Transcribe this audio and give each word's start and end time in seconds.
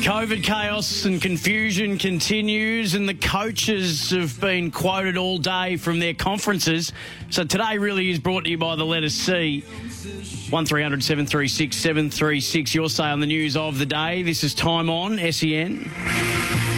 COVID 0.00 0.42
chaos 0.42 1.04
and 1.04 1.20
confusion 1.20 1.98
continues, 1.98 2.94
and 2.94 3.06
the 3.06 3.14
coaches 3.14 4.10
have 4.10 4.40
been 4.40 4.70
quoted 4.70 5.18
all 5.18 5.36
day 5.36 5.76
from 5.76 5.98
their 5.98 6.14
conferences. 6.14 6.92
So 7.28 7.44
today 7.44 7.76
really 7.76 8.10
is 8.10 8.18
brought 8.18 8.44
to 8.44 8.50
you 8.50 8.56
by 8.56 8.76
the 8.76 8.86
letter 8.86 9.10
C. 9.10 9.60
1300 9.60 11.04
736 11.04 11.76
736. 11.76 12.74
Your 12.74 12.88
say 12.88 13.04
on 13.04 13.20
the 13.20 13.26
news 13.26 13.58
of 13.58 13.78
the 13.78 13.86
day. 13.86 14.22
This 14.22 14.42
is 14.42 14.54
Time 14.54 14.88
On, 14.88 15.18
SEN. 15.32 16.69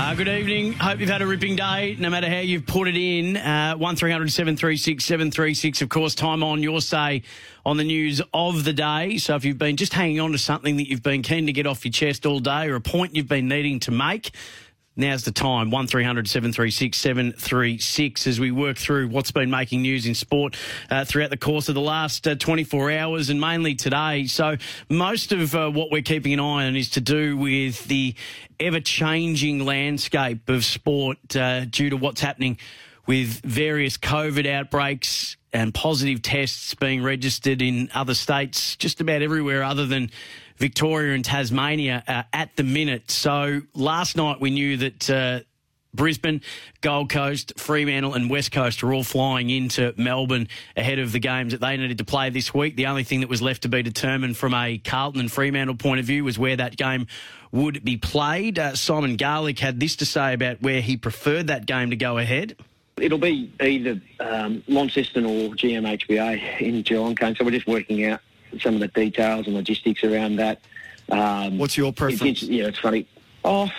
Uh, 0.00 0.14
good 0.14 0.28
evening. 0.28 0.74
Hope 0.74 1.00
you've 1.00 1.10
had 1.10 1.22
a 1.22 1.26
ripping 1.26 1.56
day, 1.56 1.96
no 1.98 2.08
matter 2.08 2.30
how 2.30 2.38
you've 2.38 2.64
put 2.64 2.86
it 2.86 2.96
in. 2.96 3.36
Uh, 3.36 3.74
1300 3.74 4.30
736 4.30 5.04
736. 5.04 5.82
Of 5.82 5.88
course, 5.88 6.14
time 6.14 6.44
on 6.44 6.62
your 6.62 6.80
say 6.80 7.24
on 7.66 7.78
the 7.78 7.82
news 7.82 8.22
of 8.32 8.62
the 8.62 8.72
day. 8.72 9.18
So 9.18 9.34
if 9.34 9.44
you've 9.44 9.58
been 9.58 9.76
just 9.76 9.92
hanging 9.92 10.20
on 10.20 10.30
to 10.30 10.38
something 10.38 10.76
that 10.76 10.88
you've 10.88 11.02
been 11.02 11.22
keen 11.22 11.46
to 11.46 11.52
get 11.52 11.66
off 11.66 11.84
your 11.84 11.90
chest 11.90 12.26
all 12.26 12.38
day 12.38 12.68
or 12.68 12.76
a 12.76 12.80
point 12.80 13.16
you've 13.16 13.26
been 13.26 13.48
needing 13.48 13.80
to 13.80 13.90
make, 13.90 14.30
Now's 15.00 15.22
the 15.22 15.30
time, 15.30 15.70
1300 15.70 16.26
736 16.26 16.98
736, 16.98 18.26
as 18.26 18.40
we 18.40 18.50
work 18.50 18.76
through 18.76 19.06
what's 19.06 19.30
been 19.30 19.48
making 19.48 19.82
news 19.82 20.06
in 20.06 20.14
sport 20.16 20.56
uh, 20.90 21.04
throughout 21.04 21.30
the 21.30 21.36
course 21.36 21.68
of 21.68 21.76
the 21.76 21.80
last 21.80 22.26
uh, 22.26 22.34
24 22.34 22.90
hours 22.90 23.30
and 23.30 23.40
mainly 23.40 23.76
today. 23.76 24.26
So, 24.26 24.56
most 24.90 25.30
of 25.30 25.54
uh, 25.54 25.70
what 25.70 25.92
we're 25.92 26.02
keeping 26.02 26.32
an 26.32 26.40
eye 26.40 26.66
on 26.66 26.74
is 26.74 26.90
to 26.90 27.00
do 27.00 27.36
with 27.36 27.84
the 27.84 28.16
ever 28.58 28.80
changing 28.80 29.64
landscape 29.64 30.48
of 30.48 30.64
sport 30.64 31.36
uh, 31.36 31.66
due 31.66 31.90
to 31.90 31.96
what's 31.96 32.20
happening 32.20 32.58
with 33.06 33.40
various 33.42 33.98
COVID 33.98 34.50
outbreaks 34.50 35.36
and 35.52 35.72
positive 35.72 36.22
tests 36.22 36.74
being 36.74 37.04
registered 37.04 37.62
in 37.62 37.88
other 37.94 38.14
states, 38.14 38.74
just 38.74 39.00
about 39.00 39.22
everywhere 39.22 39.62
other 39.62 39.86
than 39.86 40.10
Victoria 40.58 41.14
and 41.14 41.24
Tasmania 41.24 42.04
uh, 42.06 42.22
at 42.32 42.56
the 42.56 42.64
minute. 42.64 43.10
So 43.10 43.62
last 43.74 44.16
night 44.16 44.40
we 44.40 44.50
knew 44.50 44.76
that. 44.78 45.10
Uh, 45.10 45.40
Brisbane, 45.94 46.42
Gold 46.82 47.08
Coast, 47.08 47.54
Fremantle, 47.56 48.12
and 48.12 48.28
West 48.28 48.52
Coast 48.52 48.82
are 48.82 48.92
all 48.92 49.02
flying 49.02 49.48
into 49.48 49.94
Melbourne 49.96 50.48
ahead 50.76 50.98
of 50.98 51.12
the 51.12 51.18
games 51.18 51.52
that 51.52 51.62
they 51.62 51.76
needed 51.76 51.98
to 51.98 52.04
play 52.04 52.30
this 52.30 52.52
week. 52.52 52.76
The 52.76 52.86
only 52.86 53.04
thing 53.04 53.20
that 53.20 53.28
was 53.28 53.40
left 53.40 53.62
to 53.62 53.68
be 53.68 53.82
determined 53.82 54.36
from 54.36 54.54
a 54.54 54.78
Carlton 54.78 55.20
and 55.20 55.32
Fremantle 55.32 55.76
point 55.76 55.98
of 55.98 56.06
view 56.06 56.24
was 56.24 56.38
where 56.38 56.56
that 56.56 56.76
game 56.76 57.06
would 57.52 57.82
be 57.84 57.96
played. 57.96 58.58
Uh, 58.58 58.74
Simon 58.74 59.16
Garlick 59.16 59.58
had 59.58 59.80
this 59.80 59.96
to 59.96 60.06
say 60.06 60.34
about 60.34 60.60
where 60.60 60.82
he 60.82 60.96
preferred 60.96 61.46
that 61.46 61.66
game 61.66 61.90
to 61.90 61.96
go 61.96 62.18
ahead. 62.18 62.56
It'll 63.00 63.18
be 63.18 63.52
either 63.60 64.00
um, 64.20 64.62
Launceston 64.66 65.24
or 65.24 65.50
GMHBA 65.50 66.60
in 66.60 66.82
Geelong, 66.82 67.16
So 67.16 67.44
we're 67.44 67.52
just 67.52 67.66
working 67.66 68.04
out 68.04 68.20
some 68.60 68.74
of 68.74 68.80
the 68.80 68.88
details 68.88 69.46
and 69.46 69.54
logistics 69.54 70.04
around 70.04 70.36
that. 70.36 70.60
Um, 71.10 71.58
What's 71.58 71.76
your 71.76 71.92
preference? 71.92 72.42
It's, 72.42 72.42
yeah, 72.42 72.66
it's 72.66 72.78
funny. 72.78 73.06
Oh, 73.44 73.70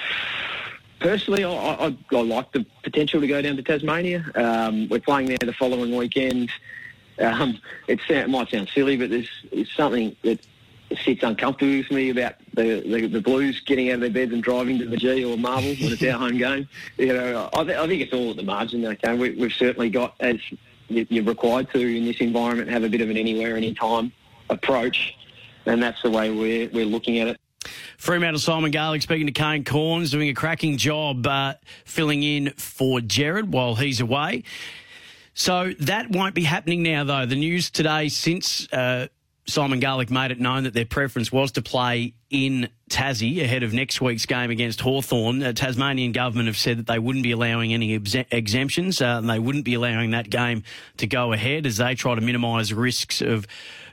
personally, 0.99 1.43
I, 1.43 1.51
I, 1.51 1.97
I 2.11 2.21
like 2.21 2.51
the 2.51 2.65
potential 2.83 3.21
to 3.21 3.27
go 3.27 3.41
down 3.41 3.55
to 3.57 3.63
Tasmania. 3.63 4.25
Um, 4.35 4.89
we're 4.89 4.99
playing 4.99 5.27
there 5.27 5.37
the 5.37 5.53
following 5.53 5.95
weekend. 5.95 6.51
Um, 7.19 7.59
it, 7.87 7.99
sound, 8.07 8.19
it 8.21 8.29
might 8.29 8.49
sound 8.49 8.69
silly, 8.73 8.97
but 8.97 9.09
there's, 9.09 9.29
there's 9.51 9.71
something 9.75 10.15
that 10.23 10.39
sits 11.03 11.21
uncomfortable 11.21 11.77
with 11.77 11.91
me 11.91 12.09
about 12.09 12.35
the, 12.53 12.81
the, 12.81 13.07
the 13.07 13.21
Blues 13.21 13.61
getting 13.65 13.89
out 13.89 13.95
of 13.95 14.01
their 14.01 14.09
beds 14.09 14.33
and 14.33 14.41
driving 14.41 14.79
to 14.79 14.85
the 14.85 14.97
G 14.97 15.23
or 15.23 15.37
Marvel 15.37 15.75
when 15.75 15.93
it's 15.93 16.03
our 16.03 16.13
home 16.13 16.37
game. 16.37 16.67
You 16.97 17.13
know, 17.13 17.49
I, 17.53 17.63
th- 17.63 17.77
I 17.77 17.87
think 17.87 18.01
it's 18.01 18.13
all 18.13 18.31
at 18.31 18.37
the 18.37 18.43
margin. 18.43 18.85
Okay, 18.85 19.15
we, 19.15 19.31
we've 19.31 19.53
certainly 19.53 19.89
got 19.89 20.15
as 20.19 20.37
you're 20.87 21.23
required 21.23 21.69
to 21.71 21.79
in 21.79 22.05
this 22.05 22.19
environment 22.19 22.69
have 22.69 22.83
a 22.83 22.89
bit 22.89 23.01
of 23.01 23.09
an 23.09 23.17
anywhere, 23.17 23.55
anytime 23.55 24.11
approach, 24.49 25.15
and 25.65 25.81
that's 25.81 26.01
the 26.01 26.09
way 26.09 26.31
we're 26.31 26.69
we're 26.69 26.85
looking 26.85 27.19
at 27.19 27.27
it. 27.27 27.39
Fremantle 27.97 28.39
Simon 28.39 28.71
Garlick 28.71 29.01
speaking 29.01 29.27
to 29.27 29.33
Kane 29.33 29.63
Cornes, 29.63 30.11
doing 30.11 30.29
a 30.29 30.33
cracking 30.33 30.77
job 30.77 31.27
uh, 31.27 31.55
filling 31.85 32.23
in 32.23 32.51
for 32.51 33.01
Jared 33.01 33.51
while 33.51 33.75
he's 33.75 33.99
away. 33.99 34.43
So 35.33 35.73
that 35.79 36.09
won't 36.09 36.35
be 36.35 36.43
happening 36.43 36.83
now, 36.83 37.03
though. 37.03 37.25
The 37.25 37.35
news 37.35 37.69
today, 37.69 38.09
since 38.09 38.71
uh, 38.73 39.07
Simon 39.45 39.79
Garlick 39.79 40.11
made 40.11 40.31
it 40.31 40.39
known 40.39 40.63
that 40.63 40.73
their 40.73 40.85
preference 40.85 41.31
was 41.31 41.51
to 41.53 41.61
play 41.61 42.13
in 42.29 42.69
Tassie 42.89 43.41
ahead 43.41 43.63
of 43.63 43.73
next 43.73 43.99
week's 43.99 44.25
game 44.25 44.51
against 44.51 44.81
Hawthorn, 44.81 45.39
The 45.39 45.53
Tasmanian 45.53 46.11
government 46.11 46.47
have 46.47 46.57
said 46.57 46.77
that 46.77 46.87
they 46.87 46.99
wouldn't 46.99 47.23
be 47.23 47.31
allowing 47.31 47.73
any 47.73 47.95
exe- 47.95 48.27
exemptions 48.31 49.01
uh, 49.01 49.17
and 49.17 49.29
they 49.29 49.39
wouldn't 49.39 49.65
be 49.65 49.73
allowing 49.73 50.11
that 50.11 50.29
game 50.29 50.63
to 50.97 51.07
go 51.07 51.33
ahead 51.33 51.65
as 51.65 51.77
they 51.77 51.95
try 51.95 52.15
to 52.15 52.21
minimise 52.21 52.73
risks 52.73 53.21
of 53.21 53.47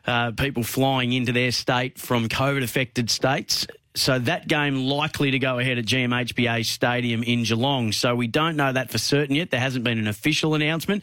uh, 0.06 0.33
people 0.33 0.62
flying 0.62 1.12
into 1.12 1.33
their 1.33 1.53
state 1.53 1.99
from 1.99 2.28
COVID 2.28 2.62
affected 2.62 3.11
states. 3.11 3.67
So 3.94 4.19
that 4.19 4.47
game 4.47 4.77
likely 4.84 5.31
to 5.31 5.39
go 5.39 5.59
ahead 5.59 5.78
at 5.78 5.87
GMHBA 5.87 6.67
Stadium 6.67 7.22
in 7.22 7.44
Geelong. 7.44 7.93
So 7.93 8.15
we 8.15 8.27
don't 8.27 8.56
know 8.56 8.72
that 8.72 8.91
for 8.91 8.99
certain 8.99 9.34
yet. 9.34 9.50
There 9.50 9.61
hasn't 9.61 9.84
been 9.84 9.99
an 9.99 10.06
official 10.06 10.55
announcement. 10.55 11.03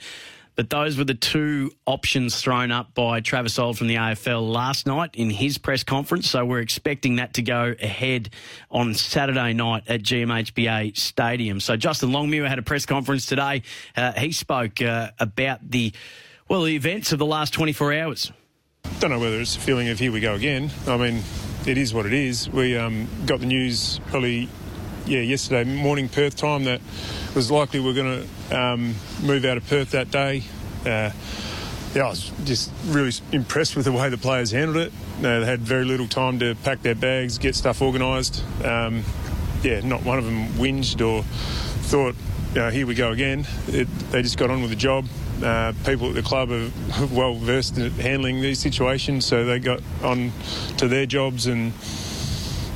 But 0.55 0.69
those 0.69 0.97
were 0.97 1.03
the 1.03 1.15
two 1.15 1.71
options 1.87 2.39
thrown 2.39 2.71
up 2.71 2.93
by 2.93 3.21
Travis 3.21 3.57
Auld 3.57 3.75
from 3.77 3.87
the 3.87 3.95
AFL 3.95 4.47
last 4.47 4.85
night 4.85 5.15
in 5.15 5.31
his 5.31 5.57
press 5.57 5.83
conference. 5.83 6.29
So 6.29 6.45
we're 6.45 6.59
expecting 6.59 7.15
that 7.15 7.33
to 7.35 7.41
go 7.41 7.73
ahead 7.81 8.29
on 8.69 8.93
Saturday 8.93 9.53
night 9.53 9.83
at 9.87 10.03
GMHBA 10.03 10.95
Stadium. 10.95 11.59
So 11.59 11.75
Justin 11.75 12.11
Longmuir 12.11 12.47
had 12.47 12.59
a 12.59 12.63
press 12.63 12.85
conference 12.85 13.25
today. 13.25 13.63
Uh, 13.97 14.11
he 14.13 14.31
spoke 14.31 14.79
uh, 14.81 15.09
about 15.19 15.67
the 15.67 15.91
well 16.47 16.61
the 16.61 16.75
events 16.75 17.11
of 17.11 17.17
the 17.17 17.25
last 17.25 17.53
24 17.53 17.93
hours. 17.93 18.31
Don't 19.03 19.11
know 19.11 19.19
whether 19.19 19.41
it's 19.41 19.57
a 19.57 19.59
feeling 19.59 19.89
of 19.89 19.99
here 19.99 20.13
we 20.13 20.21
go 20.21 20.33
again. 20.33 20.71
I 20.87 20.95
mean, 20.95 21.23
it 21.67 21.77
is 21.77 21.93
what 21.93 22.05
it 22.05 22.13
is. 22.13 22.49
We 22.49 22.77
um, 22.77 23.09
got 23.25 23.41
the 23.41 23.45
news 23.45 23.99
probably, 24.07 24.47
yeah, 25.05 25.19
yesterday 25.19 25.69
morning 25.69 26.07
Perth 26.07 26.37
time 26.37 26.63
that 26.63 26.79
was 27.35 27.51
likely 27.51 27.81
we 27.81 27.89
are 27.89 27.93
going 27.93 28.25
to 28.49 28.57
um, 28.57 28.95
move 29.21 29.43
out 29.43 29.57
of 29.57 29.67
Perth 29.67 29.91
that 29.91 30.09
day. 30.09 30.43
Uh, 30.85 31.11
yeah, 31.93 32.05
I 32.05 32.09
was 32.11 32.31
just 32.45 32.71
really 32.85 33.11
impressed 33.33 33.75
with 33.75 33.83
the 33.83 33.91
way 33.91 34.07
the 34.07 34.17
players 34.17 34.51
handled 34.51 34.77
it. 34.77 34.93
Uh, 35.17 35.41
they 35.41 35.45
had 35.47 35.59
very 35.59 35.83
little 35.83 36.07
time 36.07 36.39
to 36.39 36.55
pack 36.63 36.81
their 36.81 36.95
bags, 36.95 37.37
get 37.37 37.55
stuff 37.55 37.81
organised. 37.81 38.41
Um, 38.63 39.03
yeah, 39.63 39.81
not 39.81 40.05
one 40.05 40.17
of 40.17 40.23
them 40.23 40.47
whinged 40.53 41.05
or 41.05 41.23
thought, 41.23 42.15
you 42.53 42.61
know, 42.61 42.69
here 42.69 42.87
we 42.87 42.95
go 42.95 43.11
again. 43.11 43.45
It, 43.67 43.89
they 44.11 44.21
just 44.21 44.37
got 44.37 44.49
on 44.49 44.61
with 44.61 44.69
the 44.69 44.77
job. 44.77 45.07
Uh, 45.43 45.73
people 45.85 46.07
at 46.07 46.15
the 46.15 46.21
club 46.21 46.51
are 46.51 46.69
well 47.11 47.35
versed 47.35 47.77
in 47.77 47.91
handling 47.91 48.41
these 48.41 48.59
situations, 48.59 49.25
so 49.25 49.43
they 49.43 49.59
got 49.59 49.81
on 50.01 50.31
to 50.77 50.87
their 50.87 51.05
jobs 51.05 51.47
and 51.47 51.73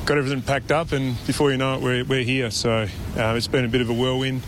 got 0.04 0.18
everything 0.18 0.42
packed 0.42 0.70
up. 0.70 0.92
And 0.92 1.16
before 1.26 1.50
you 1.50 1.56
know 1.56 1.76
it, 1.76 1.82
we're, 1.82 2.04
we're 2.04 2.24
here. 2.24 2.50
So 2.50 2.86
uh, 3.16 3.34
it's 3.36 3.48
been 3.48 3.64
a 3.64 3.68
bit 3.68 3.80
of 3.80 3.88
a 3.88 3.94
whirlwind. 3.94 4.42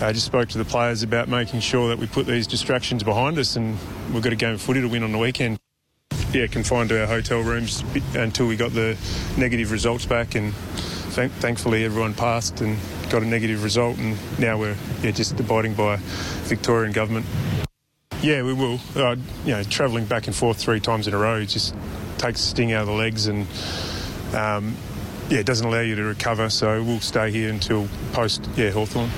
I 0.00 0.12
just 0.12 0.26
spoke 0.26 0.48
to 0.48 0.58
the 0.58 0.64
players 0.64 1.04
about 1.04 1.28
making 1.28 1.60
sure 1.60 1.88
that 1.90 1.98
we 1.98 2.08
put 2.08 2.26
these 2.26 2.48
distractions 2.48 3.04
behind 3.04 3.38
us, 3.38 3.54
and 3.54 3.78
we've 4.12 4.22
got 4.22 4.32
a 4.32 4.36
game 4.36 4.54
of 4.54 4.60
footy 4.60 4.80
to 4.80 4.88
win 4.88 5.04
on 5.04 5.12
the 5.12 5.18
weekend. 5.18 5.58
Yeah, 6.32 6.48
confined 6.48 6.88
to 6.88 7.00
our 7.00 7.06
hotel 7.06 7.40
rooms 7.40 7.84
until 8.14 8.48
we 8.48 8.56
got 8.56 8.72
the 8.72 8.98
negative 9.36 9.70
results 9.70 10.04
back, 10.04 10.34
and 10.34 10.52
th- 11.14 11.30
thankfully 11.30 11.84
everyone 11.84 12.14
passed 12.14 12.60
and 12.60 12.76
got 13.12 13.22
a 13.22 13.26
negative 13.26 13.62
result, 13.62 13.98
and 13.98 14.16
now 14.38 14.58
we're 14.58 14.76
yeah, 15.02 15.10
just 15.10 15.38
abiding 15.38 15.74
by 15.74 15.96
Victorian 16.44 16.92
government. 16.92 17.26
Yeah, 18.22 18.42
we 18.42 18.54
will. 18.54 18.80
Uh, 18.96 19.16
you 19.44 19.52
know, 19.52 19.62
travelling 19.62 20.06
back 20.06 20.26
and 20.26 20.34
forth 20.34 20.56
three 20.56 20.80
times 20.80 21.06
in 21.06 21.14
a 21.14 21.18
row 21.18 21.44
just 21.44 21.74
takes 22.18 22.40
sting 22.40 22.72
out 22.72 22.82
of 22.82 22.86
the 22.88 22.94
legs 22.94 23.26
and. 23.26 23.46
Um, 24.34 24.76
yeah, 25.28 25.38
it 25.38 25.46
doesn't 25.46 25.66
allow 25.66 25.80
you 25.80 25.94
to 25.94 26.02
recover, 26.02 26.50
so 26.50 26.82
we'll 26.82 27.00
stay 27.00 27.30
here 27.30 27.48
until 27.48 27.88
post, 28.12 28.46
yeah, 28.54 28.70
Hawthorn. 28.70 29.10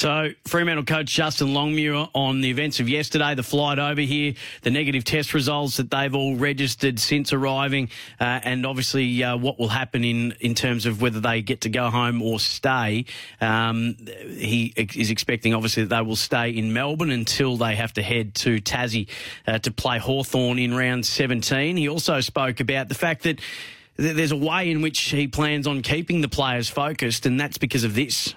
So, 0.00 0.30
Fremantle 0.46 0.86
coach 0.86 1.12
Justin 1.12 1.52
Longmuir 1.52 2.08
on 2.14 2.40
the 2.40 2.48
events 2.48 2.80
of 2.80 2.88
yesterday, 2.88 3.34
the 3.34 3.42
flight 3.42 3.78
over 3.78 4.00
here, 4.00 4.32
the 4.62 4.70
negative 4.70 5.04
test 5.04 5.34
results 5.34 5.76
that 5.76 5.90
they've 5.90 6.14
all 6.14 6.36
registered 6.36 6.98
since 6.98 7.34
arriving, 7.34 7.90
uh, 8.18 8.40
and 8.42 8.64
obviously 8.64 9.22
uh, 9.22 9.36
what 9.36 9.58
will 9.58 9.68
happen 9.68 10.02
in, 10.02 10.32
in 10.40 10.54
terms 10.54 10.86
of 10.86 11.02
whether 11.02 11.20
they 11.20 11.42
get 11.42 11.60
to 11.60 11.68
go 11.68 11.90
home 11.90 12.22
or 12.22 12.40
stay. 12.40 13.04
Um, 13.42 13.94
he 14.26 14.72
is 14.78 15.10
expecting, 15.10 15.52
obviously, 15.52 15.84
that 15.84 15.94
they 15.94 16.00
will 16.00 16.16
stay 16.16 16.48
in 16.48 16.72
Melbourne 16.72 17.10
until 17.10 17.58
they 17.58 17.76
have 17.76 17.92
to 17.92 18.02
head 18.02 18.34
to 18.36 18.58
Tassie 18.62 19.06
uh, 19.46 19.58
to 19.58 19.70
play 19.70 19.98
Hawthorn 19.98 20.58
in 20.58 20.74
round 20.74 21.04
17. 21.04 21.76
He 21.76 21.90
also 21.90 22.20
spoke 22.20 22.60
about 22.60 22.88
the 22.88 22.94
fact 22.94 23.24
that 23.24 23.38
there's 23.96 24.32
a 24.32 24.36
way 24.36 24.70
in 24.70 24.80
which 24.80 24.98
he 24.98 25.28
plans 25.28 25.66
on 25.66 25.82
keeping 25.82 26.22
the 26.22 26.28
players 26.28 26.70
focused, 26.70 27.26
and 27.26 27.38
that's 27.38 27.58
because 27.58 27.84
of 27.84 27.94
this. 27.94 28.34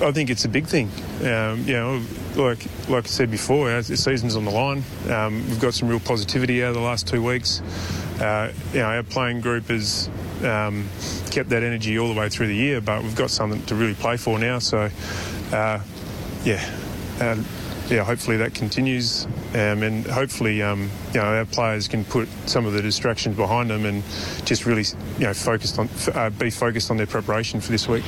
I 0.00 0.10
think 0.10 0.30
it's 0.30 0.44
a 0.44 0.48
big 0.48 0.66
thing. 0.66 0.90
Um, 1.20 1.64
you 1.64 1.74
know, 1.74 2.02
like 2.34 2.64
like 2.88 3.04
I 3.04 3.08
said 3.08 3.30
before, 3.30 3.70
our 3.70 3.82
season's 3.82 4.36
on 4.36 4.44
the 4.44 4.50
line. 4.50 4.82
Um, 5.08 5.46
we've 5.48 5.60
got 5.60 5.74
some 5.74 5.88
real 5.88 6.00
positivity 6.00 6.62
out 6.64 6.70
of 6.70 6.74
the 6.74 6.80
last 6.80 7.06
two 7.06 7.22
weeks. 7.22 7.60
Uh, 8.20 8.52
you 8.72 8.80
know, 8.80 8.86
our 8.86 9.02
playing 9.02 9.40
group 9.40 9.68
has 9.68 10.08
um, 10.42 10.88
kept 11.30 11.48
that 11.50 11.62
energy 11.62 11.98
all 11.98 12.12
the 12.12 12.18
way 12.18 12.28
through 12.28 12.48
the 12.48 12.54
year, 12.54 12.80
but 12.80 13.02
we've 13.02 13.16
got 13.16 13.30
something 13.30 13.64
to 13.66 13.74
really 13.74 13.94
play 13.94 14.16
for 14.16 14.38
now. 14.38 14.58
So, 14.58 14.90
uh, 15.52 15.80
yeah, 16.44 16.78
uh, 17.20 17.42
yeah. 17.88 18.04
Hopefully 18.04 18.36
that 18.38 18.54
continues, 18.54 19.26
um, 19.54 19.82
and 19.82 20.06
hopefully, 20.06 20.62
um, 20.62 20.90
you 21.14 21.20
know, 21.20 21.36
our 21.36 21.44
players 21.44 21.86
can 21.86 22.04
put 22.04 22.28
some 22.46 22.66
of 22.66 22.72
the 22.72 22.82
distractions 22.82 23.36
behind 23.36 23.70
them 23.70 23.84
and 23.86 24.02
just 24.44 24.66
really, 24.66 24.84
you 25.18 25.26
know, 25.26 25.34
focused 25.34 25.78
on 25.78 25.88
uh, 26.14 26.30
be 26.30 26.50
focused 26.50 26.90
on 26.90 26.96
their 26.96 27.06
preparation 27.06 27.60
for 27.60 27.70
this 27.70 27.86
week. 27.88 28.04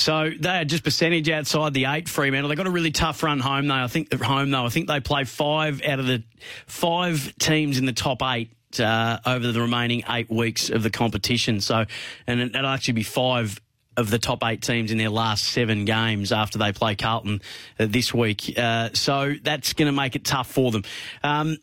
So 0.00 0.30
they 0.30 0.48
are 0.48 0.64
just 0.64 0.82
percentage 0.82 1.28
outside 1.28 1.74
the 1.74 1.84
eight 1.84 2.08
Fremantle. 2.08 2.48
They 2.48 2.54
got 2.54 2.66
a 2.66 2.70
really 2.70 2.90
tough 2.90 3.22
run 3.22 3.38
home 3.38 3.68
though. 3.68 3.74
I 3.74 3.86
think 3.86 4.14
at 4.14 4.22
home 4.22 4.50
though. 4.50 4.64
I 4.64 4.70
think 4.70 4.88
they 4.88 4.98
play 4.98 5.24
five 5.24 5.82
out 5.84 5.98
of 5.98 6.06
the 6.06 6.22
five 6.66 7.34
teams 7.38 7.76
in 7.76 7.84
the 7.84 7.92
top 7.92 8.22
eight 8.22 8.50
uh, 8.80 9.18
over 9.26 9.52
the 9.52 9.60
remaining 9.60 10.02
eight 10.08 10.30
weeks 10.30 10.70
of 10.70 10.82
the 10.82 10.88
competition. 10.88 11.60
So, 11.60 11.84
and 12.26 12.40
it'll 12.40 12.66
actually 12.66 12.94
be 12.94 13.02
five 13.02 13.60
of 13.98 14.08
the 14.08 14.18
top 14.18 14.42
eight 14.42 14.62
teams 14.62 14.90
in 14.90 14.96
their 14.96 15.10
last 15.10 15.44
seven 15.44 15.84
games 15.84 16.32
after 16.32 16.56
they 16.56 16.72
play 16.72 16.94
Carlton 16.94 17.42
uh, 17.78 17.86
this 17.86 18.14
week. 18.14 18.54
Uh, 18.56 18.88
so 18.94 19.34
that's 19.42 19.74
going 19.74 19.86
to 19.86 19.92
make 19.92 20.16
it 20.16 20.24
tough 20.24 20.50
for 20.50 20.70
them. 20.70 20.82
Um, 21.22 21.58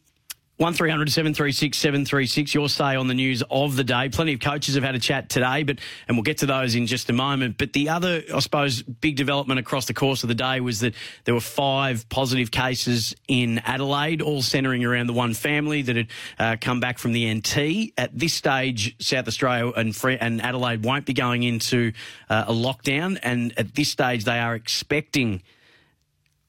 one 0.58 0.74
736 0.74 1.78
736 1.78 2.54
your 2.56 2.68
say 2.68 2.96
on 2.96 3.08
the 3.08 3.14
news 3.14 3.44
of 3.52 3.76
the 3.76 3.84
day. 3.84 4.10
Plenty 4.10 4.34
of 4.34 4.40
coaches 4.40 4.74
have 4.74 4.84
had 4.84 4.96
a 4.96 5.00
chat 5.00 5.30
today, 5.30 5.62
but 5.62 5.78
and 6.08 6.18
we'll 6.18 6.24
get 6.24 6.40
to 6.40 6.48
those 6.48 6.74
in 6.74 6.88
just 6.88 7.12
a 7.12 7.14
moment. 7.14 7.60
But 7.60 7.74
the 7.74 7.90
other, 7.90 8.24
I 8.34 8.40
suppose, 8.40 8.82
big 8.82 9.18
development 9.18 9.60
across 9.60 9.86
the 9.86 9.94
course 9.94 10.24
of 10.24 10.30
the 10.30 10.36
day 10.36 10.60
was 10.60 10.80
that 10.80 10.96
there 11.26 11.36
were 11.36 11.40
five 11.40 12.10
positive 12.10 12.50
cases 12.50 13.16
in 13.28 13.60
Adelaide, 13.60 14.24
all 14.24 14.42
centering 14.42 14.84
around 14.84 15.06
the 15.06 15.14
one 15.14 15.36
family 15.36 15.84
that 15.84 15.96
had 15.96 16.08
uh, 16.40 16.56
come 16.60 16.80
back 16.80 16.98
from 16.98 17.12
the 17.12 17.32
NT. 17.32 17.94
At 17.96 18.18
this 18.18 18.34
stage, 18.34 18.96
South 19.00 19.28
Australia 19.28 19.72
and, 19.78 19.96
and 20.20 20.42
Adelaide 20.42 20.84
won't 20.84 21.06
be 21.06 21.14
going 21.14 21.44
into 21.44 21.92
uh, 22.32 22.46
a 22.48 22.54
lockdown, 22.54 23.20
and 23.22 23.54
at 23.60 23.76
this 23.76 23.90
stage, 23.90 24.26
they 24.26 24.40
are 24.40 24.56
expecting 24.56 25.44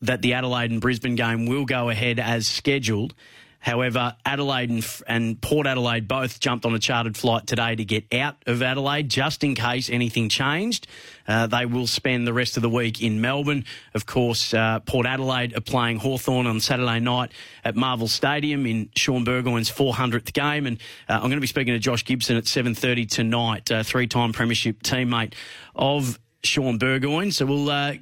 that 0.00 0.22
the 0.22 0.32
Adelaide 0.32 0.70
and 0.70 0.80
Brisbane 0.80 1.16
game 1.16 1.44
will 1.44 1.66
go 1.66 1.90
ahead 1.90 2.18
as 2.18 2.46
scheduled. 2.46 3.14
However, 3.60 4.14
Adelaide 4.24 4.70
and, 4.70 4.86
and, 5.06 5.40
Port 5.40 5.66
Adelaide 5.66 6.06
both 6.06 6.38
jumped 6.38 6.64
on 6.64 6.74
a 6.74 6.78
chartered 6.78 7.16
flight 7.16 7.46
today 7.46 7.74
to 7.74 7.84
get 7.84 8.12
out 8.14 8.36
of 8.46 8.62
Adelaide 8.62 9.08
just 9.08 9.42
in 9.42 9.54
case 9.54 9.90
anything 9.90 10.28
changed. 10.28 10.86
Uh, 11.26 11.46
they 11.48 11.66
will 11.66 11.86
spend 11.86 12.26
the 12.26 12.32
rest 12.32 12.56
of 12.56 12.62
the 12.62 12.68
week 12.70 13.02
in 13.02 13.20
Melbourne. 13.20 13.64
Of 13.94 14.06
course, 14.06 14.54
uh, 14.54 14.80
Port 14.80 15.06
Adelaide 15.06 15.56
are 15.56 15.60
playing 15.60 15.98
Hawthorn 15.98 16.46
on 16.46 16.60
Saturday 16.60 17.00
night 17.00 17.32
at 17.64 17.74
Marvel 17.74 18.08
Stadium 18.08 18.64
in 18.64 18.90
Shaun 18.94 19.24
Burgoyne's 19.24 19.70
400th 19.70 20.32
game. 20.32 20.66
And 20.66 20.78
uh, 21.08 21.14
I'm 21.14 21.22
going 21.22 21.32
to 21.32 21.40
be 21.40 21.46
speaking 21.48 21.74
to 21.74 21.80
Josh 21.80 22.04
Gibson 22.04 22.36
at 22.36 22.44
7.30 22.44 23.10
tonight, 23.10 23.70
three-time 23.84 24.32
premiership 24.32 24.82
teammate 24.82 25.34
of 25.74 26.18
Shaun 26.44 26.78
Burgoyne. 26.78 27.32
So 27.32 27.46
we'll 27.46 27.70
uh, 27.70 27.94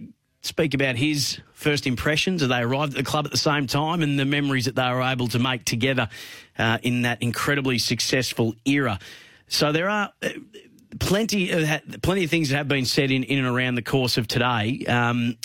speak 0.47 0.75
about 0.75 0.97
his 0.97 1.41
first 1.53 1.87
impressions 1.87 2.43
as 2.43 2.49
they 2.49 2.61
arrived 2.61 2.93
at 2.93 2.99
the 2.99 3.05
club 3.05 3.27
at 3.27 3.33
the 3.33 3.39
same 3.39 3.67
time 3.67 4.03
and 4.03 4.19
the 4.19 4.25
memories 4.25 4.67
that 4.67 4.77
they 4.77 4.91
were 4.91 5.03
able 5.03 5.29
to 5.29 5.39
make 5.39 5.65
together 5.65 6.09
uh, 6.59 6.79
in 6.83 7.03
that 7.03 7.23
incredibly 7.23 7.79
successful 7.79 8.55
era. 8.65 8.99
So 9.49 9.73
there 9.73 9.89
are 9.89 10.13
uh, 10.23 10.29
plenty 10.99 11.51
of 11.51 12.03
plenty 12.03 12.25
of 12.25 12.31
things 12.31 12.51
that 12.51 12.57
have 12.57 12.69
been 12.69 12.85
said 12.85 13.11
in, 13.11 13.25
in 13.25 13.39
and 13.39 13.47
around 13.47 13.75
the 13.75 13.83
course 13.83 14.17
of 14.17 14.29
today. 14.29 14.85
Um, 14.87 15.37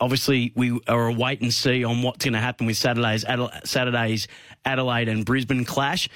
obviously, 0.00 0.52
we 0.54 0.78
are 0.88 1.08
a 1.08 1.12
wait 1.12 1.40
and 1.40 1.52
see 1.52 1.84
on 1.84 2.02
what's 2.02 2.24
going 2.24 2.34
to 2.34 2.40
happen 2.40 2.66
with 2.66 2.76
Saturday's 2.76 3.24
Saturday's 3.64 4.28
Adelaide 4.64 5.08
and 5.08 5.24
Brisbane 5.24 5.64
clash. 5.64 6.08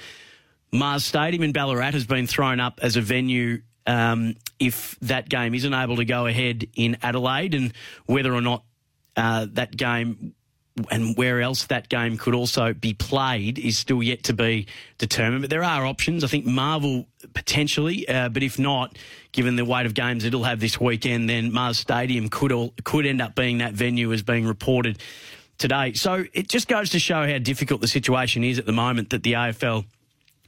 Mars 0.71 1.05
Stadium 1.05 1.43
in 1.43 1.51
Ballarat 1.51 1.91
has 1.91 2.05
been 2.05 2.25
thrown 2.25 2.59
up 2.59 2.79
as 2.81 2.95
a 2.95 3.01
venue 3.01 3.61
um, 3.85 4.35
if 4.59 4.97
that 5.01 5.29
game 5.29 5.53
isn't 5.53 5.73
able 5.73 5.97
to 5.97 6.05
go 6.05 6.25
ahead 6.25 6.67
in 6.75 6.97
Adelaide 7.01 7.53
and 7.53 7.73
whether 8.05 8.33
or 8.33 8.41
not 8.41 8.63
uh, 9.15 9.47
that 9.51 9.75
game 9.75 10.33
and 10.89 11.15
where 11.15 11.39
else 11.39 11.65
that 11.65 11.87
game 11.87 12.17
could 12.17 12.33
also 12.33 12.73
be 12.73 12.93
played 12.93 13.59
is 13.59 13.77
still 13.77 14.01
yet 14.01 14.23
to 14.23 14.33
be 14.33 14.67
determined. 14.97 15.43
But 15.43 15.51
there 15.51 15.63
are 15.63 15.85
options. 15.85 16.23
I 16.23 16.27
think 16.27 16.45
Marvel 16.45 17.05
potentially, 17.33 18.07
uh, 18.07 18.29
but 18.29 18.41
if 18.41 18.57
not, 18.57 18.97
given 19.31 19.55
the 19.55 19.65
weight 19.65 19.85
of 19.85 19.93
games 19.93 20.25
it'll 20.25 20.43
have 20.43 20.59
this 20.59 20.79
weekend, 20.79 21.29
then 21.29 21.51
Mars 21.51 21.77
Stadium 21.77 22.27
could 22.27 22.51
all, 22.51 22.73
could 22.83 23.05
end 23.05 23.21
up 23.21 23.35
being 23.35 23.59
that 23.59 23.73
venue 23.73 24.11
as 24.13 24.23
being 24.23 24.47
reported 24.47 24.97
today. 25.59 25.93
So 25.93 26.25
it 26.33 26.49
just 26.49 26.67
goes 26.67 26.89
to 26.91 26.99
show 26.99 27.27
how 27.27 27.37
difficult 27.37 27.81
the 27.81 27.87
situation 27.87 28.43
is 28.43 28.57
at 28.57 28.65
the 28.65 28.73
moment 28.73 29.11
that 29.11 29.21
the 29.21 29.33
AFL 29.33 29.85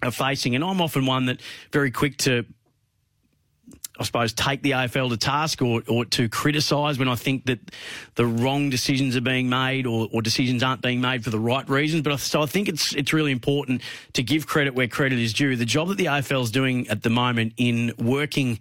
are 0.02 0.12
facing. 0.12 0.56
And 0.56 0.64
I'm 0.64 0.82
often 0.82 1.06
one 1.06 1.28
that 1.28 1.40
very 1.72 1.92
quick 1.92 2.18
to 2.20 2.46
I 3.98 4.04
suppose, 4.04 4.34
take 4.34 4.62
the 4.62 4.72
AFL 4.72 5.10
to 5.10 5.18
task 5.18 5.62
or, 5.62 5.82
or 5.88 6.06
to 6.06 6.28
criticise 6.28 7.00
when 7.00 7.08
I 7.08 7.16
think 7.16 7.46
that 7.46 7.60
the 8.16 8.26
wrong 8.26 8.70
decisions 8.70 9.16
are 9.16 9.22
being 9.22 9.48
made 9.48 9.86
or, 9.86 10.10
or 10.12 10.22
decisions 10.22 10.64
aren't 10.64 10.82
being 10.82 11.00
made 11.00 11.24
for 11.24 11.30
the 11.30 11.40
right 11.40 11.68
reasons. 11.70 12.02
But 12.02 12.14
I, 12.14 12.16
so 12.18 12.42
I 12.42 12.46
think 12.46 12.68
it's 12.68 12.94
it's 12.94 13.14
really 13.14 13.32
important 13.32 13.82
to 14.14 14.24
give 14.24 14.48
credit 14.48 14.76
where 14.76 14.88
credit 14.88 15.20
is 15.20 15.34
due. 15.34 15.56
The 15.56 15.66
job 15.66 15.88
that 15.90 15.98
the 15.98 16.06
AFL 16.06 16.44
is 16.44 16.52
doing 16.52 16.88
at 16.90 17.04
the 17.04 17.10
moment 17.10 17.54
in 17.58 17.94
working 17.98 18.60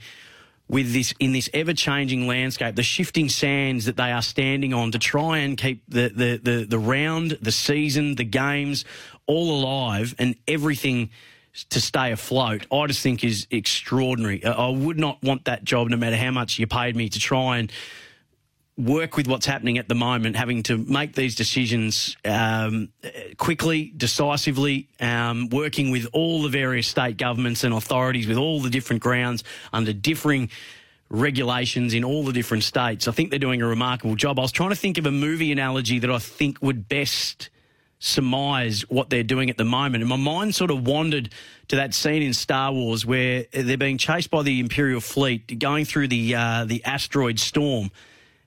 with 0.68 0.92
this 0.92 1.12
in 1.18 1.32
this 1.32 1.50
ever 1.52 1.74
changing 1.74 2.26
landscape, 2.26 2.76
the 2.76 2.82
shifting 2.82 3.28
sands 3.28 3.84
that 3.84 3.96
they 3.96 4.12
are 4.12 4.22
standing 4.22 4.72
on 4.72 4.92
to 4.92 4.98
try 4.98 5.38
and 5.38 5.58
keep 5.58 5.82
the, 5.88 6.08
the, 6.08 6.40
the, 6.42 6.64
the 6.64 6.78
round, 6.78 7.38
the 7.42 7.52
season, 7.52 8.14
the 8.14 8.24
games 8.24 8.84
all 9.26 9.50
alive 9.50 10.14
and 10.18 10.36
everything 10.48 11.10
to 11.70 11.80
stay 11.80 12.12
afloat, 12.12 12.66
I 12.72 12.86
just 12.86 13.00
think 13.00 13.22
is 13.22 13.46
extraordinary. 13.50 14.44
I 14.44 14.68
would 14.68 14.98
not 14.98 15.22
want 15.22 15.44
that 15.44 15.64
job 15.64 15.88
no 15.88 15.96
matter 15.96 16.16
how 16.16 16.32
much 16.32 16.58
you 16.58 16.66
paid 16.66 16.96
me 16.96 17.08
to 17.08 17.18
try 17.18 17.58
and 17.58 17.70
work 18.76 19.16
with 19.16 19.28
what's 19.28 19.46
happening 19.46 19.78
at 19.78 19.88
the 19.88 19.94
moment, 19.94 20.34
having 20.34 20.64
to 20.64 20.76
make 20.76 21.14
these 21.14 21.36
decisions 21.36 22.16
um, 22.24 22.88
quickly, 23.36 23.92
decisively, 23.96 24.88
um, 24.98 25.48
working 25.50 25.92
with 25.92 26.08
all 26.12 26.42
the 26.42 26.48
various 26.48 26.88
state 26.88 27.16
governments 27.16 27.62
and 27.62 27.72
authorities 27.72 28.26
with 28.26 28.36
all 28.36 28.60
the 28.60 28.70
different 28.70 29.00
grounds 29.00 29.44
under 29.72 29.92
differing 29.92 30.50
regulations 31.08 31.94
in 31.94 32.02
all 32.02 32.24
the 32.24 32.32
different 32.32 32.64
states. 32.64 33.06
I 33.06 33.12
think 33.12 33.30
they're 33.30 33.38
doing 33.38 33.62
a 33.62 33.66
remarkable 33.66 34.16
job. 34.16 34.40
I 34.40 34.42
was 34.42 34.50
trying 34.50 34.70
to 34.70 34.76
think 34.76 34.98
of 34.98 35.06
a 35.06 35.12
movie 35.12 35.52
analogy 35.52 36.00
that 36.00 36.10
I 36.10 36.18
think 36.18 36.60
would 36.60 36.88
best 36.88 37.50
surmise 38.04 38.82
what 38.90 39.08
they're 39.08 39.22
doing 39.22 39.48
at 39.48 39.56
the 39.56 39.64
moment. 39.64 40.02
And 40.02 40.08
my 40.10 40.16
mind 40.16 40.54
sort 40.54 40.70
of 40.70 40.86
wandered 40.86 41.30
to 41.68 41.76
that 41.76 41.94
scene 41.94 42.22
in 42.22 42.34
Star 42.34 42.70
Wars 42.70 43.06
where 43.06 43.46
they're 43.50 43.78
being 43.78 43.96
chased 43.96 44.30
by 44.30 44.42
the 44.42 44.60
Imperial 44.60 45.00
fleet 45.00 45.58
going 45.58 45.86
through 45.86 46.08
the 46.08 46.34
uh, 46.34 46.64
the 46.66 46.84
asteroid 46.84 47.38
storm 47.40 47.90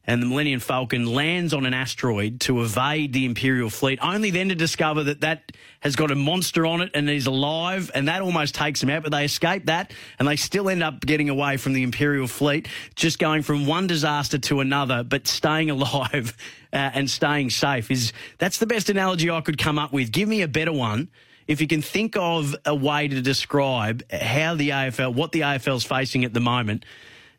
and 0.07 0.21
the 0.21 0.25
Millennium 0.25 0.61
Falcon 0.61 1.05
lands 1.05 1.53
on 1.53 1.65
an 1.65 1.73
asteroid 1.73 2.39
to 2.41 2.61
evade 2.61 3.11
the 3.11 3.25
Imperial 3.25 3.69
fleet, 3.69 3.99
only 4.01 4.31
then 4.31 4.49
to 4.49 4.55
discover 4.55 5.03
that 5.03 5.21
that 5.21 5.51
has 5.81 5.97
got 5.97 6.09
a 6.11 6.15
monster 6.15 6.65
on 6.65 6.79
it 6.81 6.91
and 6.93 7.09
is 7.09 7.27
alive, 7.27 7.91
and 7.93 8.07
that 8.07 8.21
almost 8.21 8.55
takes 8.55 8.79
them 8.79 8.89
out. 8.89 9.03
But 9.03 9.11
they 9.11 9.25
escape 9.25 9.65
that, 9.65 9.91
and 10.17 10.27
they 10.27 10.37
still 10.37 10.69
end 10.69 10.81
up 10.81 11.01
getting 11.01 11.29
away 11.29 11.57
from 11.57 11.73
the 11.73 11.83
Imperial 11.83 12.27
fleet, 12.27 12.69
just 12.95 13.19
going 13.19 13.43
from 13.43 13.67
one 13.67 13.85
disaster 13.85 14.37
to 14.37 14.61
another, 14.61 15.03
but 15.03 15.27
staying 15.27 15.69
alive 15.77 16.35
uh, 16.71 16.91
and 16.93 17.09
staying 17.09 17.49
safe. 17.49 17.91
Is 17.91 18.13
that's 18.37 18.59
the 18.59 18.67
best 18.67 18.89
analogy 18.89 19.29
I 19.29 19.41
could 19.41 19.57
come 19.57 19.77
up 19.77 19.91
with? 19.91 20.11
Give 20.11 20.29
me 20.29 20.41
a 20.41 20.47
better 20.47 20.73
one. 20.73 21.09
If 21.47 21.61
you 21.61 21.67
can 21.67 21.81
think 21.81 22.17
of 22.17 22.55
a 22.65 22.75
way 22.75 23.07
to 23.07 23.21
describe 23.21 24.03
how 24.11 24.55
the 24.55 24.69
AFL, 24.69 25.13
what 25.13 25.31
the 25.31 25.41
AFL 25.41 25.77
is 25.77 25.83
facing 25.85 26.25
at 26.25 26.33
the 26.33 26.41
moment, 26.41 26.83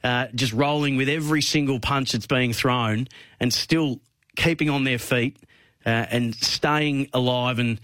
uh, 0.04 0.26
just 0.34 0.52
rolling 0.52 0.96
with 0.96 1.08
every 1.08 1.42
single 1.42 1.80
punch 1.80 2.12
that's 2.12 2.26
being 2.26 2.52
thrown 2.52 3.08
and 3.40 3.52
still 3.52 4.00
keeping 4.36 4.70
on 4.70 4.84
their 4.84 4.98
feet 4.98 5.36
uh, 5.84 6.06
and 6.10 6.34
staying 6.34 7.08
alive 7.12 7.58
and 7.58 7.80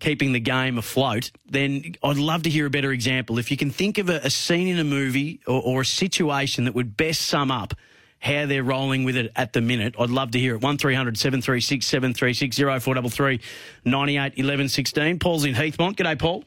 keeping 0.00 0.32
the 0.32 0.40
game 0.40 0.78
afloat, 0.78 1.30
then 1.48 1.94
I'd 2.02 2.16
love 2.16 2.42
to 2.42 2.50
hear 2.50 2.66
a 2.66 2.70
better 2.70 2.90
example. 2.90 3.38
If 3.38 3.50
you 3.50 3.56
can 3.56 3.70
think 3.70 3.98
of 3.98 4.08
a, 4.08 4.16
a 4.24 4.30
scene 4.30 4.66
in 4.66 4.78
a 4.78 4.84
movie 4.84 5.40
or, 5.46 5.62
or, 5.62 5.80
a 5.82 5.86
situation 5.86 6.64
that 6.64 6.74
would 6.74 6.96
best 6.96 7.22
sum 7.22 7.50
up 7.50 7.74
how 8.18 8.46
they're 8.46 8.64
rolling 8.64 9.04
with 9.04 9.16
it 9.16 9.30
at 9.36 9.52
the 9.52 9.60
minute, 9.60 9.94
I'd 9.98 10.10
love 10.10 10.32
to 10.32 10.38
hear 10.38 10.54
it. 10.54 10.62
1300 10.62 11.18
736 11.18 11.86
736 11.86 12.56
0433 12.56 13.40
98 13.84 14.32
11 14.36 14.68
16. 14.68 15.18
Paul's 15.18 15.44
in 15.44 15.54
Heathmont. 15.54 15.96
G'day, 15.96 16.18
Paul. 16.18 16.44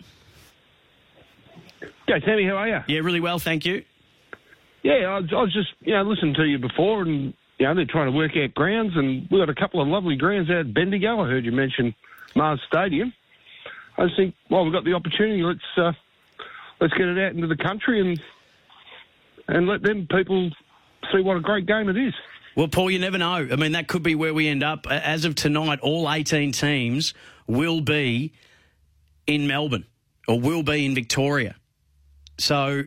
G'day, 2.07 2.25
Sammy. 2.25 2.45
How 2.45 2.57
are 2.57 2.67
you? 2.67 2.79
Yeah, 2.87 2.99
really 2.99 3.19
well, 3.19 3.39
thank 3.39 3.65
you. 3.65 3.83
Yeah, 4.83 4.93
I 4.93 5.19
was, 5.19 5.29
I 5.31 5.41
was 5.41 5.53
just, 5.53 5.69
you 5.81 5.93
know, 5.93 6.03
listening 6.03 6.33
to 6.35 6.43
you 6.43 6.59
before 6.59 7.01
and, 7.01 7.33
you 7.57 7.65
know, 7.65 7.73
they're 7.73 7.85
trying 7.85 8.11
to 8.11 8.17
work 8.17 8.31
out 8.35 8.53
grounds 8.53 8.91
and 8.95 9.27
we've 9.31 9.41
got 9.41 9.49
a 9.49 9.55
couple 9.55 9.81
of 9.81 9.87
lovely 9.87 10.15
grounds 10.15 10.49
out 10.49 10.57
at 10.57 10.73
Bendigo. 10.73 11.21
I 11.21 11.27
heard 11.27 11.45
you 11.45 11.51
mention 11.51 11.95
Mars 12.35 12.61
Stadium. 12.67 13.13
I 13.97 14.05
just 14.05 14.17
think, 14.17 14.35
well, 14.49 14.63
we've 14.63 14.73
got 14.73 14.83
the 14.83 14.93
opportunity. 14.93 15.41
Let's 15.41 15.59
uh, 15.77 15.93
let's 16.79 16.93
get 16.93 17.07
it 17.07 17.17
out 17.17 17.33
into 17.33 17.47
the 17.47 17.55
country 17.55 18.01
and 18.01 18.21
and 19.47 19.67
let 19.67 19.83
them 19.83 20.07
people 20.09 20.49
see 21.11 21.21
what 21.21 21.37
a 21.37 21.41
great 21.41 21.65
game 21.65 21.89
it 21.89 21.97
is. 21.97 22.13
Well, 22.55 22.67
Paul, 22.67 22.91
you 22.91 22.99
never 22.99 23.17
know. 23.17 23.47
I 23.51 23.55
mean, 23.55 23.71
that 23.71 23.87
could 23.87 24.03
be 24.03 24.15
where 24.15 24.33
we 24.33 24.47
end 24.47 24.63
up. 24.63 24.85
As 24.89 25.25
of 25.25 25.35
tonight, 25.35 25.79
all 25.81 26.11
18 26.11 26.51
teams 26.51 27.13
will 27.47 27.81
be 27.81 28.33
in 29.25 29.47
Melbourne 29.47 29.85
or 30.27 30.39
will 30.39 30.63
be 30.63 30.85
in 30.85 30.93
Victoria. 30.93 31.55
So 32.37 32.83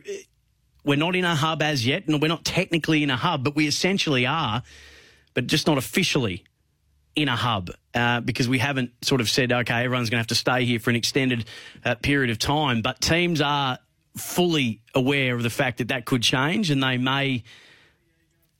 we're 0.87 0.95
not 0.95 1.15
in 1.15 1.25
a 1.25 1.35
hub 1.35 1.61
as 1.61 1.85
yet, 1.85 2.07
and 2.07 2.21
we're 2.21 2.29
not 2.29 2.45
technically 2.45 3.03
in 3.03 3.09
a 3.09 3.17
hub, 3.17 3.43
but 3.43 3.55
we 3.55 3.67
essentially 3.67 4.25
are, 4.25 4.63
but 5.33 5.45
just 5.45 5.67
not 5.67 5.77
officially 5.77 6.45
in 7.13 7.27
a 7.27 7.35
hub 7.35 7.71
uh, 7.93 8.21
because 8.21 8.47
we 8.47 8.59
haven't 8.59 8.91
sort 9.03 9.19
of 9.19 9.29
said, 9.29 9.51
okay, 9.51 9.83
everyone's 9.83 10.09
going 10.09 10.17
to 10.17 10.21
have 10.21 10.27
to 10.27 10.35
stay 10.35 10.63
here 10.65 10.79
for 10.79 10.89
an 10.89 10.95
extended 10.95 11.45
uh, 11.83 11.95
period 11.95 12.29
of 12.29 12.39
time. 12.39 12.81
But 12.81 13.01
teams 13.01 13.41
are 13.41 13.79
fully 14.15 14.81
aware 14.95 15.35
of 15.35 15.43
the 15.43 15.49
fact 15.49 15.79
that 15.79 15.89
that 15.89 16.05
could 16.05 16.23
change 16.23 16.71
and 16.71 16.81
they 16.81 16.97
may 16.97 17.43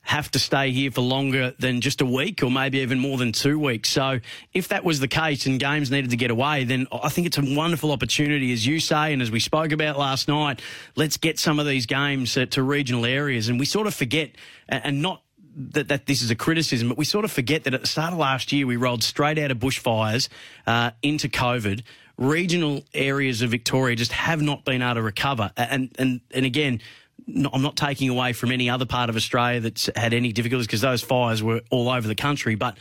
have 0.07 0.31
to 0.31 0.39
stay 0.39 0.71
here 0.71 0.89
for 0.89 1.01
longer 1.01 1.53
than 1.59 1.81
just 1.81 1.99
a 1.99 2.05
week 2.05 2.41
or 2.41 2.49
maybe 2.49 2.79
even 2.79 2.97
more 2.97 3.17
than 3.17 3.33
two 3.33 3.59
weeks. 3.59 3.89
So 3.89 4.21
if 4.53 4.69
that 4.69 4.85
was 4.85 5.01
the 5.01 5.07
case 5.09 5.45
and 5.45 5.59
games 5.59 5.91
needed 5.91 6.11
to 6.11 6.15
get 6.15 6.31
away, 6.31 6.63
then 6.63 6.87
I 6.93 7.09
think 7.09 7.27
it's 7.27 7.37
a 7.37 7.43
wonderful 7.43 7.91
opportunity, 7.91 8.53
as 8.53 8.65
you 8.65 8.79
say, 8.79 9.11
and 9.11 9.21
as 9.21 9.29
we 9.29 9.41
spoke 9.41 9.73
about 9.73 9.97
last 9.97 10.29
night, 10.29 10.61
let's 10.95 11.17
get 11.17 11.39
some 11.39 11.59
of 11.59 11.65
these 11.65 11.85
games 11.87 12.35
to, 12.35 12.45
to 12.45 12.63
regional 12.63 13.05
areas. 13.05 13.49
And 13.49 13.59
we 13.59 13.65
sort 13.65 13.85
of 13.85 13.93
forget, 13.93 14.31
and 14.69 15.01
not 15.01 15.23
that, 15.57 15.89
that 15.89 16.05
this 16.05 16.21
is 16.21 16.31
a 16.31 16.35
criticism, 16.35 16.87
but 16.87 16.97
we 16.97 17.03
sort 17.03 17.25
of 17.25 17.31
forget 17.31 17.65
that 17.65 17.73
at 17.73 17.81
the 17.81 17.87
start 17.87 18.13
of 18.13 18.19
last 18.19 18.53
year, 18.53 18.65
we 18.65 18.77
rolled 18.77 19.03
straight 19.03 19.37
out 19.37 19.51
of 19.51 19.57
bushfires 19.57 20.29
uh, 20.65 20.91
into 21.01 21.27
COVID. 21.27 21.83
Regional 22.17 22.81
areas 22.93 23.41
of 23.41 23.51
Victoria 23.51 23.97
just 23.97 24.13
have 24.13 24.41
not 24.41 24.63
been 24.63 24.81
able 24.81 24.95
to 24.95 25.01
recover. 25.01 25.51
And, 25.57 25.93
and, 25.99 26.21
and 26.31 26.45
again, 26.45 26.79
I'm 27.27 27.61
not 27.61 27.75
taking 27.75 28.09
away 28.09 28.33
from 28.33 28.51
any 28.51 28.69
other 28.69 28.85
part 28.85 29.09
of 29.09 29.15
Australia 29.15 29.59
that's 29.59 29.89
had 29.95 30.13
any 30.13 30.31
difficulties 30.31 30.67
because 30.67 30.81
those 30.81 31.01
fires 31.01 31.43
were 31.43 31.61
all 31.69 31.89
over 31.89 32.07
the 32.07 32.15
country, 32.15 32.55
but 32.55 32.77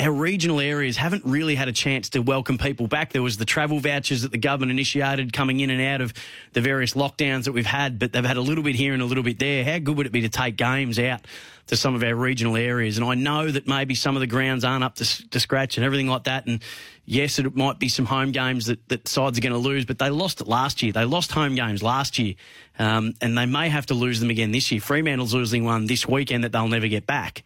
our 0.00 0.10
regional 0.10 0.58
areas 0.58 0.96
haven't 0.96 1.24
really 1.26 1.54
had 1.54 1.68
a 1.68 1.72
chance 1.72 2.08
to 2.10 2.20
welcome 2.20 2.56
people 2.56 2.86
back. 2.86 3.12
There 3.12 3.22
was 3.22 3.36
the 3.36 3.44
travel 3.44 3.78
vouchers 3.78 4.22
that 4.22 4.32
the 4.32 4.38
government 4.38 4.70
initiated 4.70 5.34
coming 5.34 5.60
in 5.60 5.68
and 5.68 5.82
out 5.82 6.00
of 6.00 6.14
the 6.54 6.62
various 6.62 6.94
lockdowns 6.94 7.44
that 7.44 7.52
we've 7.52 7.66
had, 7.66 7.98
but 7.98 8.12
they've 8.12 8.24
had 8.24 8.38
a 8.38 8.40
little 8.40 8.64
bit 8.64 8.74
here 8.74 8.94
and 8.94 9.02
a 9.02 9.04
little 9.04 9.22
bit 9.22 9.38
there. 9.38 9.64
How 9.64 9.78
good 9.78 9.98
would 9.98 10.06
it 10.06 10.12
be 10.12 10.22
to 10.22 10.30
take 10.30 10.56
games 10.56 10.98
out 10.98 11.20
to 11.66 11.76
some 11.76 11.94
of 11.94 12.02
our 12.02 12.14
regional 12.14 12.56
areas? 12.56 12.96
And 12.96 13.06
I 13.06 13.14
know 13.14 13.50
that 13.50 13.68
maybe 13.68 13.94
some 13.94 14.16
of 14.16 14.20
the 14.20 14.26
grounds 14.26 14.64
aren't 14.64 14.82
up 14.82 14.94
to, 14.96 15.28
to 15.28 15.38
scratch 15.38 15.76
and 15.76 15.84
everything 15.84 16.08
like 16.08 16.24
that. 16.24 16.46
And 16.46 16.62
yes, 17.04 17.38
it 17.38 17.54
might 17.54 17.78
be 17.78 17.90
some 17.90 18.06
home 18.06 18.32
games 18.32 18.66
that, 18.66 18.88
that 18.88 19.06
sides 19.06 19.36
are 19.36 19.42
going 19.42 19.52
to 19.52 19.58
lose, 19.58 19.84
but 19.84 19.98
they 19.98 20.08
lost 20.08 20.40
it 20.40 20.48
last 20.48 20.82
year. 20.82 20.92
They 20.92 21.04
lost 21.04 21.32
home 21.32 21.54
games 21.54 21.82
last 21.82 22.18
year, 22.18 22.34
um, 22.78 23.12
and 23.20 23.36
they 23.36 23.46
may 23.46 23.68
have 23.68 23.84
to 23.86 23.94
lose 23.94 24.20
them 24.20 24.30
again 24.30 24.52
this 24.52 24.72
year. 24.72 24.80
Fremantle's 24.80 25.34
losing 25.34 25.64
one 25.64 25.86
this 25.86 26.08
weekend 26.08 26.44
that 26.44 26.52
they'll 26.52 26.66
never 26.66 26.88
get 26.88 27.06
back. 27.06 27.44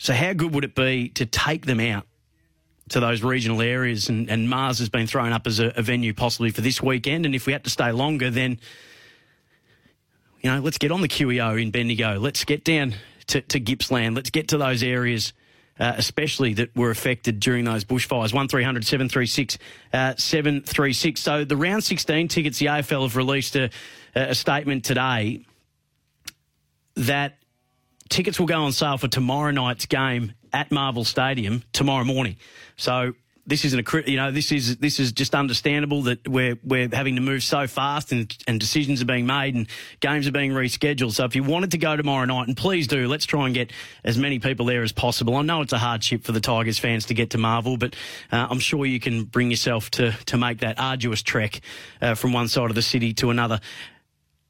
So, 0.00 0.14
how 0.14 0.32
good 0.32 0.54
would 0.54 0.64
it 0.64 0.74
be 0.74 1.10
to 1.10 1.26
take 1.26 1.66
them 1.66 1.78
out 1.78 2.06
to 2.88 3.00
those 3.00 3.22
regional 3.22 3.60
areas? 3.60 4.08
And, 4.08 4.30
and 4.30 4.48
Mars 4.48 4.78
has 4.78 4.88
been 4.88 5.06
thrown 5.06 5.30
up 5.30 5.46
as 5.46 5.60
a, 5.60 5.74
a, 5.76 5.82
venue 5.82 6.14
possibly 6.14 6.50
for 6.50 6.62
this 6.62 6.82
weekend. 6.82 7.26
And 7.26 7.34
if 7.34 7.44
we 7.44 7.52
had 7.52 7.64
to 7.64 7.70
stay 7.70 7.92
longer, 7.92 8.30
then, 8.30 8.58
you 10.40 10.50
know, 10.50 10.60
let's 10.60 10.78
get 10.78 10.90
on 10.90 11.02
the 11.02 11.08
QEO 11.08 11.60
in 11.60 11.70
Bendigo. 11.70 12.18
Let's 12.18 12.46
get 12.46 12.64
down 12.64 12.94
to, 13.26 13.42
to 13.42 13.60
Gippsland. 13.60 14.16
Let's 14.16 14.30
get 14.30 14.48
to 14.48 14.58
those 14.58 14.82
areas. 14.82 15.34
Uh, 15.78 15.94
especially 15.96 16.52
that 16.52 16.76
were 16.76 16.90
affected 16.90 17.40
during 17.40 17.64
those 17.64 17.86
bushfires. 17.86 18.34
1300 18.34 18.84
736 18.84 19.58
uh, 19.94 20.14
736. 20.14 21.18
So 21.18 21.44
the 21.44 21.56
round 21.56 21.84
16 21.84 22.28
tickets, 22.28 22.58
the 22.58 22.66
AFL 22.66 23.04
have 23.04 23.16
released 23.16 23.56
a, 23.56 23.70
a 24.14 24.34
statement 24.34 24.84
today 24.84 25.46
that 26.96 27.39
tickets 28.10 28.38
will 28.38 28.46
go 28.46 28.62
on 28.62 28.72
sale 28.72 28.98
for 28.98 29.08
tomorrow 29.08 29.50
night's 29.50 29.86
game 29.86 30.34
at 30.52 30.70
Marvel 30.70 31.04
Stadium 31.04 31.62
tomorrow 31.72 32.04
morning. 32.04 32.36
So 32.76 33.14
this 33.46 33.64
isn't 33.64 33.88
a 33.88 34.10
you 34.10 34.16
know 34.16 34.30
this 34.30 34.52
is 34.52 34.76
this 34.76 35.00
is 35.00 35.12
just 35.12 35.34
understandable 35.34 36.02
that 36.02 36.26
we're 36.28 36.58
we're 36.62 36.88
having 36.92 37.16
to 37.16 37.20
move 37.20 37.42
so 37.42 37.66
fast 37.66 38.12
and 38.12 38.36
and 38.46 38.60
decisions 38.60 39.00
are 39.00 39.06
being 39.06 39.26
made 39.26 39.54
and 39.54 39.66
games 40.00 40.26
are 40.28 40.32
being 40.32 40.52
rescheduled. 40.52 41.12
So 41.12 41.24
if 41.24 41.34
you 41.34 41.42
wanted 41.42 41.70
to 41.72 41.78
go 41.78 41.96
tomorrow 41.96 42.24
night, 42.26 42.48
and 42.48 42.56
please 42.56 42.86
do, 42.86 43.08
let's 43.08 43.24
try 43.24 43.46
and 43.46 43.54
get 43.54 43.72
as 44.04 44.18
many 44.18 44.38
people 44.38 44.66
there 44.66 44.82
as 44.82 44.92
possible. 44.92 45.36
I 45.36 45.42
know 45.42 45.62
it's 45.62 45.72
a 45.72 45.78
hardship 45.78 46.24
for 46.24 46.32
the 46.32 46.40
Tigers 46.40 46.78
fans 46.78 47.06
to 47.06 47.14
get 47.14 47.30
to 47.30 47.38
Marvel, 47.38 47.76
but 47.76 47.94
uh, 48.30 48.46
I'm 48.50 48.60
sure 48.60 48.84
you 48.86 49.00
can 49.00 49.24
bring 49.24 49.50
yourself 49.50 49.90
to 49.92 50.12
to 50.26 50.36
make 50.36 50.58
that 50.58 50.78
arduous 50.78 51.22
trek 51.22 51.60
uh, 52.00 52.14
from 52.14 52.32
one 52.32 52.48
side 52.48 52.70
of 52.70 52.74
the 52.74 52.82
city 52.82 53.14
to 53.14 53.30
another. 53.30 53.60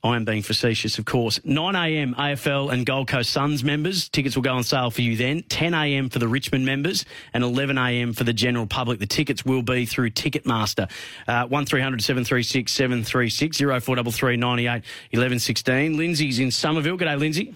I 0.02 0.16
am 0.16 0.24
being 0.24 0.42
facetious, 0.42 0.98
of 0.98 1.04
course. 1.04 1.38
9am 1.40 2.14
AFL 2.14 2.72
and 2.72 2.86
Gold 2.86 3.08
Coast 3.08 3.30
Suns 3.30 3.62
members. 3.62 4.08
Tickets 4.08 4.34
will 4.34 4.42
go 4.42 4.54
on 4.54 4.64
sale 4.64 4.90
for 4.90 5.02
you 5.02 5.14
then. 5.14 5.42
10am 5.42 6.10
for 6.10 6.18
the 6.18 6.28
Richmond 6.28 6.64
members 6.64 7.04
and 7.34 7.44
11am 7.44 8.16
for 8.16 8.24
the 8.24 8.32
general 8.32 8.66
public. 8.66 8.98
The 8.98 9.06
tickets 9.06 9.44
will 9.44 9.62
be 9.62 9.84
through 9.84 10.10
Ticketmaster. 10.10 10.90
Uh, 11.28 11.46
1300 11.48 12.02
736 12.02 12.72
736 12.72 13.58
0433 13.58 14.36
98 14.36 14.82
11 15.12 15.38
16. 15.38 15.96
Lindsay's 15.98 16.38
in 16.38 16.50
Somerville. 16.50 16.96
G'day, 16.96 17.18
Lindsay. 17.18 17.54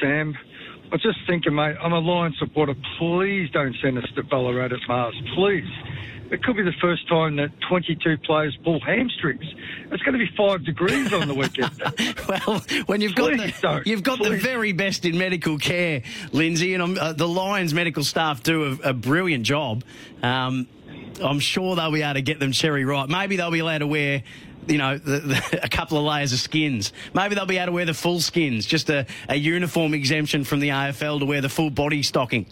Sam, 0.00 0.36
I 0.90 0.94
was 0.94 1.02
just 1.02 1.18
thinking, 1.28 1.54
mate, 1.54 1.76
I'm 1.80 1.92
a 1.92 2.00
Lions 2.00 2.36
supporter. 2.40 2.74
Please 2.98 3.48
don't 3.50 3.76
send 3.80 3.96
us 3.98 4.10
to 4.16 4.24
Ballarat 4.24 4.72
at 4.72 4.88
Mars. 4.88 5.14
Please 5.36 5.70
it 6.30 6.42
could 6.44 6.56
be 6.56 6.62
the 6.62 6.72
first 6.80 7.08
time 7.08 7.36
that 7.36 7.50
22 7.68 8.18
players 8.18 8.56
pull 8.62 8.80
hamstrings. 8.80 9.44
It's 9.90 10.02
going 10.02 10.18
to 10.18 10.18
be 10.18 10.30
five 10.36 10.64
degrees 10.64 11.12
on 11.12 11.26
the 11.26 11.34
weekend. 11.34 11.82
well, 12.28 12.60
when 12.86 13.00
you've 13.00 13.14
got 13.14 13.36
the, 13.36 13.82
you've 13.84 14.02
got 14.02 14.22
the 14.22 14.36
very 14.36 14.72
best 14.72 15.04
in 15.04 15.18
medical 15.18 15.58
care, 15.58 16.02
Lindsay, 16.32 16.74
and 16.74 16.98
uh, 16.98 17.12
the 17.12 17.26
Lions 17.26 17.74
medical 17.74 18.04
staff 18.04 18.42
do 18.42 18.78
a, 18.82 18.90
a 18.90 18.92
brilliant 18.92 19.44
job. 19.44 19.82
Um, 20.22 20.68
I'm 21.20 21.40
sure 21.40 21.76
they'll 21.76 21.90
be 21.90 22.02
able 22.02 22.14
to 22.14 22.22
get 22.22 22.38
them 22.38 22.52
cherry 22.52 22.84
right. 22.84 23.08
Maybe 23.08 23.36
they'll 23.36 23.50
be 23.50 23.58
allowed 23.58 23.78
to 23.78 23.86
wear 23.86 24.22
you 24.68 24.78
know, 24.78 24.98
the, 24.98 25.20
the, 25.20 25.60
a 25.64 25.68
couple 25.68 25.98
of 25.98 26.04
layers 26.04 26.32
of 26.32 26.38
skins. 26.38 26.92
Maybe 27.14 27.34
they'll 27.34 27.46
be 27.46 27.56
able 27.56 27.66
to 27.66 27.72
wear 27.72 27.84
the 27.86 27.94
full 27.94 28.20
skins, 28.20 28.66
just 28.66 28.88
a, 28.90 29.06
a 29.28 29.36
uniform 29.36 29.94
exemption 29.94 30.44
from 30.44 30.60
the 30.60 30.68
AFL 30.68 31.20
to 31.20 31.26
wear 31.26 31.40
the 31.40 31.48
full 31.48 31.70
body 31.70 32.02
stocking. 32.02 32.46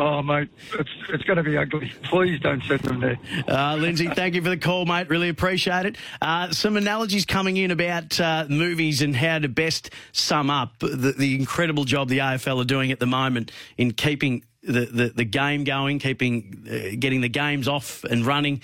Oh, 0.00 0.22
mate, 0.22 0.48
it's, 0.78 0.88
it's 1.10 1.24
going 1.24 1.36
to 1.36 1.42
be 1.42 1.58
ugly. 1.58 1.92
Please 2.04 2.40
don't 2.40 2.62
send 2.64 2.80
them 2.80 3.00
there. 3.00 3.18
Uh, 3.46 3.76
Lindsay, 3.76 4.08
thank 4.08 4.34
you 4.34 4.40
for 4.40 4.48
the 4.48 4.56
call, 4.56 4.86
mate. 4.86 5.10
Really 5.10 5.28
appreciate 5.28 5.84
it. 5.84 5.96
Uh, 6.22 6.50
some 6.52 6.78
analogies 6.78 7.26
coming 7.26 7.58
in 7.58 7.70
about 7.70 8.18
uh, 8.18 8.46
movies 8.48 9.02
and 9.02 9.14
how 9.14 9.38
to 9.38 9.48
best 9.48 9.90
sum 10.12 10.48
up 10.48 10.78
the, 10.78 11.12
the 11.12 11.34
incredible 11.34 11.84
job 11.84 12.08
the 12.08 12.16
AFL 12.16 12.62
are 12.62 12.64
doing 12.64 12.90
at 12.92 12.98
the 12.98 13.04
moment 13.04 13.52
in 13.76 13.92
keeping 13.92 14.42
the, 14.62 14.86
the, 14.86 15.08
the 15.08 15.24
game 15.24 15.64
going, 15.64 15.98
keeping 15.98 16.66
uh, 16.66 16.96
getting 16.98 17.20
the 17.20 17.28
games 17.28 17.68
off 17.68 18.02
and 18.04 18.24
running, 18.24 18.62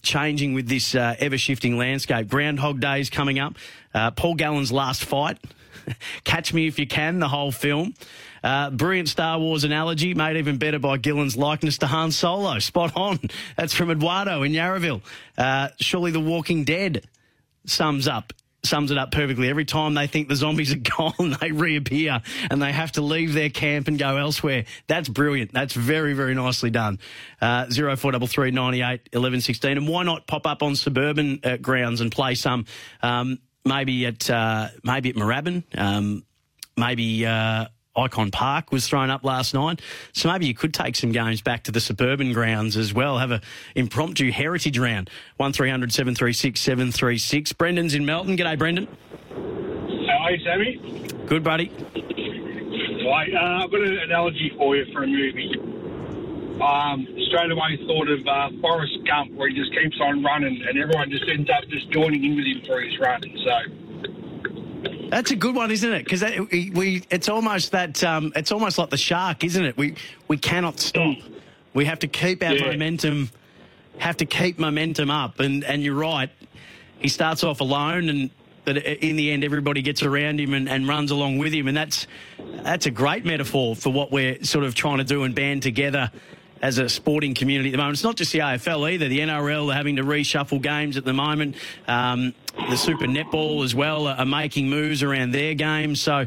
changing 0.00 0.54
with 0.54 0.68
this 0.68 0.94
uh, 0.94 1.16
ever 1.18 1.36
shifting 1.36 1.76
landscape. 1.76 2.28
Groundhog 2.28 2.80
Day 2.80 3.00
is 3.00 3.10
coming 3.10 3.38
up. 3.38 3.56
Uh, 3.92 4.10
Paul 4.10 4.36
Gallen's 4.36 4.72
last 4.72 5.04
fight. 5.04 5.36
Catch 6.24 6.54
Me 6.54 6.66
If 6.66 6.78
You 6.78 6.86
Can, 6.86 7.18
the 7.18 7.28
whole 7.28 7.52
film. 7.52 7.94
Uh, 8.42 8.70
brilliant 8.70 9.08
Star 9.08 9.38
Wars 9.38 9.64
analogy, 9.64 10.14
made 10.14 10.36
even 10.36 10.58
better 10.58 10.78
by 10.78 10.96
Gillon's 10.96 11.36
likeness 11.36 11.78
to 11.78 11.86
Han 11.86 12.10
Solo. 12.12 12.58
Spot 12.68 12.92
on. 12.96 13.18
That's 13.56 13.74
from 13.74 13.90
Eduardo 13.90 14.42
in 14.42 14.52
Yarraville. 14.52 15.02
Uh, 15.36 15.68
surely 15.80 16.10
The 16.10 16.20
Walking 16.20 16.64
Dead 16.64 17.06
sums 17.66 18.08
up 18.08 18.32
sums 18.64 18.90
it 18.90 18.98
up 18.98 19.10
perfectly. 19.10 19.48
Every 19.48 19.64
time 19.64 19.94
they 19.94 20.06
think 20.06 20.28
the 20.28 20.36
zombies 20.36 20.72
are 20.72 20.76
gone, 20.98 21.36
they 21.40 21.52
reappear 21.52 22.20
and 22.50 22.60
they 22.60 22.72
have 22.72 22.92
to 22.92 23.02
leave 23.02 23.32
their 23.32 23.50
camp 23.50 23.88
and 23.88 23.98
go 23.98 24.16
elsewhere. 24.16 24.64
That's 24.86 25.08
brilliant. 25.08 25.52
That's 25.52 25.74
very, 25.74 26.12
very 26.14 26.34
nicely 26.34 26.70
done. 26.70 26.98
Uh, 27.40 27.66
0433 27.66 28.50
98 28.50 29.08
11 29.12 29.40
16. 29.40 29.76
And 29.78 29.88
why 29.88 30.02
not 30.02 30.26
pop 30.26 30.46
up 30.46 30.62
on 30.62 30.76
suburban 30.76 31.40
uh, 31.44 31.56
grounds 31.56 32.00
and 32.00 32.12
play 32.12 32.34
some, 32.34 32.66
um, 33.02 33.38
maybe 33.64 34.06
at, 34.06 34.28
uh, 34.28 34.68
maybe 34.84 35.10
at 35.10 35.16
Moorabbin, 35.16 35.64
um, 35.76 36.24
maybe, 36.76 37.26
uh, 37.26 37.66
Ikon 37.98 38.30
Park 38.30 38.70
was 38.70 38.86
thrown 38.86 39.10
up 39.10 39.24
last 39.24 39.54
night. 39.54 39.80
So 40.12 40.30
maybe 40.30 40.46
you 40.46 40.54
could 40.54 40.72
take 40.72 40.94
some 40.94 41.10
games 41.10 41.40
back 41.42 41.64
to 41.64 41.72
the 41.72 41.80
suburban 41.80 42.32
grounds 42.32 42.76
as 42.76 42.94
well. 42.94 43.18
Have 43.18 43.32
a 43.32 43.40
impromptu 43.74 44.30
heritage 44.30 44.78
round. 44.78 45.10
1300 45.36 45.92
736 45.92 46.60
736. 46.60 47.52
Brendan's 47.54 47.94
in 47.94 48.06
Melton. 48.06 48.36
G'day, 48.36 48.58
Brendan. 48.58 48.88
How 49.30 50.18
are 50.24 50.32
you, 50.32 50.44
Sammy? 50.44 51.08
Good, 51.26 51.42
buddy. 51.42 51.72
Right, 53.04 53.32
uh, 53.34 53.64
I've 53.64 53.70
got 53.70 53.80
an 53.80 53.98
analogy 54.04 54.52
for 54.56 54.76
you 54.76 54.84
for 54.92 55.02
a 55.02 55.06
movie. 55.06 55.54
Um, 56.60 57.06
straight 57.28 57.50
away 57.50 57.78
thought 57.86 58.08
of 58.08 58.26
uh, 58.26 58.50
Forrest 58.60 58.98
Gump, 59.06 59.32
where 59.32 59.48
he 59.48 59.54
just 59.54 59.72
keeps 59.72 59.98
on 60.00 60.22
running, 60.22 60.62
and 60.68 60.78
everyone 60.78 61.10
just 61.10 61.24
ends 61.28 61.48
up 61.50 61.68
just 61.68 61.90
joining 61.90 62.24
in 62.24 62.36
with 62.36 62.44
him 62.44 62.62
for 62.66 62.80
his 62.80 62.98
run. 62.98 63.22
So 63.22 63.87
That's 65.10 65.30
a 65.30 65.36
good 65.36 65.54
one, 65.54 65.70
isn't 65.70 65.90
it? 65.92 66.04
Because 66.04 66.22
we, 66.22 66.70
we, 66.74 67.02
it's 67.10 67.28
almost 67.28 67.72
that, 67.72 68.02
um, 68.04 68.32
it's 68.36 68.52
almost 68.52 68.78
like 68.78 68.90
the 68.90 68.96
shark, 68.96 69.42
isn't 69.42 69.64
it? 69.64 69.76
We, 69.76 69.94
we 70.28 70.36
cannot 70.36 70.78
stop. 70.78 71.16
We 71.74 71.84
have 71.86 71.98
to 72.00 72.08
keep 72.08 72.42
our 72.42 72.54
Yeah. 72.54 72.70
momentum, 72.72 73.30
have 73.98 74.16
to 74.18 74.26
keep 74.26 74.58
momentum 74.58 75.10
up. 75.10 75.40
And, 75.40 75.64
and 75.64 75.82
you're 75.82 75.94
right. 75.94 76.30
He 76.98 77.08
starts 77.08 77.42
off 77.42 77.60
alone 77.60 78.08
and, 78.08 78.30
but 78.64 78.76
in 78.76 79.16
the 79.16 79.30
end, 79.30 79.44
everybody 79.44 79.80
gets 79.80 80.02
around 80.02 80.40
him 80.40 80.52
and, 80.52 80.68
and 80.68 80.86
runs 80.86 81.10
along 81.10 81.38
with 81.38 81.54
him. 81.54 81.68
And 81.68 81.76
that's, 81.76 82.06
that's 82.62 82.84
a 82.84 82.90
great 82.90 83.24
metaphor 83.24 83.74
for 83.74 83.90
what 83.90 84.12
we're 84.12 84.42
sort 84.44 84.64
of 84.64 84.74
trying 84.74 84.98
to 84.98 85.04
do 85.04 85.22
and 85.22 85.34
band 85.34 85.62
together 85.62 86.10
as 86.62 86.78
a 86.78 86.88
sporting 86.88 87.34
community 87.34 87.70
at 87.70 87.72
the 87.72 87.78
moment. 87.78 87.96
It's 87.96 88.04
not 88.04 88.16
just 88.16 88.32
the 88.32 88.40
AFL 88.40 88.92
either. 88.92 89.08
The 89.08 89.20
NRL 89.20 89.70
are 89.70 89.74
having 89.74 89.96
to 89.96 90.02
reshuffle 90.02 90.60
games 90.60 90.96
at 90.96 91.04
the 91.04 91.12
moment. 91.12 91.56
Um, 91.86 92.34
the 92.68 92.76
Super 92.76 93.06
Netball 93.06 93.64
as 93.64 93.74
well 93.74 94.06
are, 94.06 94.16
are 94.16 94.26
making 94.26 94.68
moves 94.68 95.02
around 95.02 95.32
their 95.32 95.54
games. 95.54 96.00
So 96.00 96.26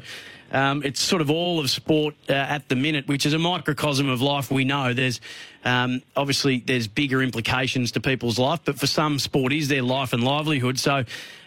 um, 0.51 0.83
it's 0.83 1.01
sort 1.01 1.21
of 1.21 1.29
all 1.29 1.59
of 1.59 1.69
sport 1.69 2.15
uh, 2.29 2.33
at 2.33 2.67
the 2.69 2.75
minute, 2.75 3.07
which 3.07 3.25
is 3.25 3.33
a 3.33 3.39
microcosm 3.39 4.09
of 4.09 4.21
life. 4.21 4.51
We 4.51 4.65
know 4.65 4.93
there's 4.93 5.21
um, 5.63 6.01
obviously 6.15 6.59
there's 6.59 6.87
bigger 6.87 7.21
implications 7.21 7.91
to 7.93 8.01
people's 8.01 8.37
life, 8.37 8.59
but 8.65 8.77
for 8.77 8.87
some, 8.87 9.19
sport 9.19 9.53
is 9.53 9.67
their 9.67 9.83
life 9.83 10.13
and 10.13 10.23
livelihood. 10.23 10.77
So 10.79 11.05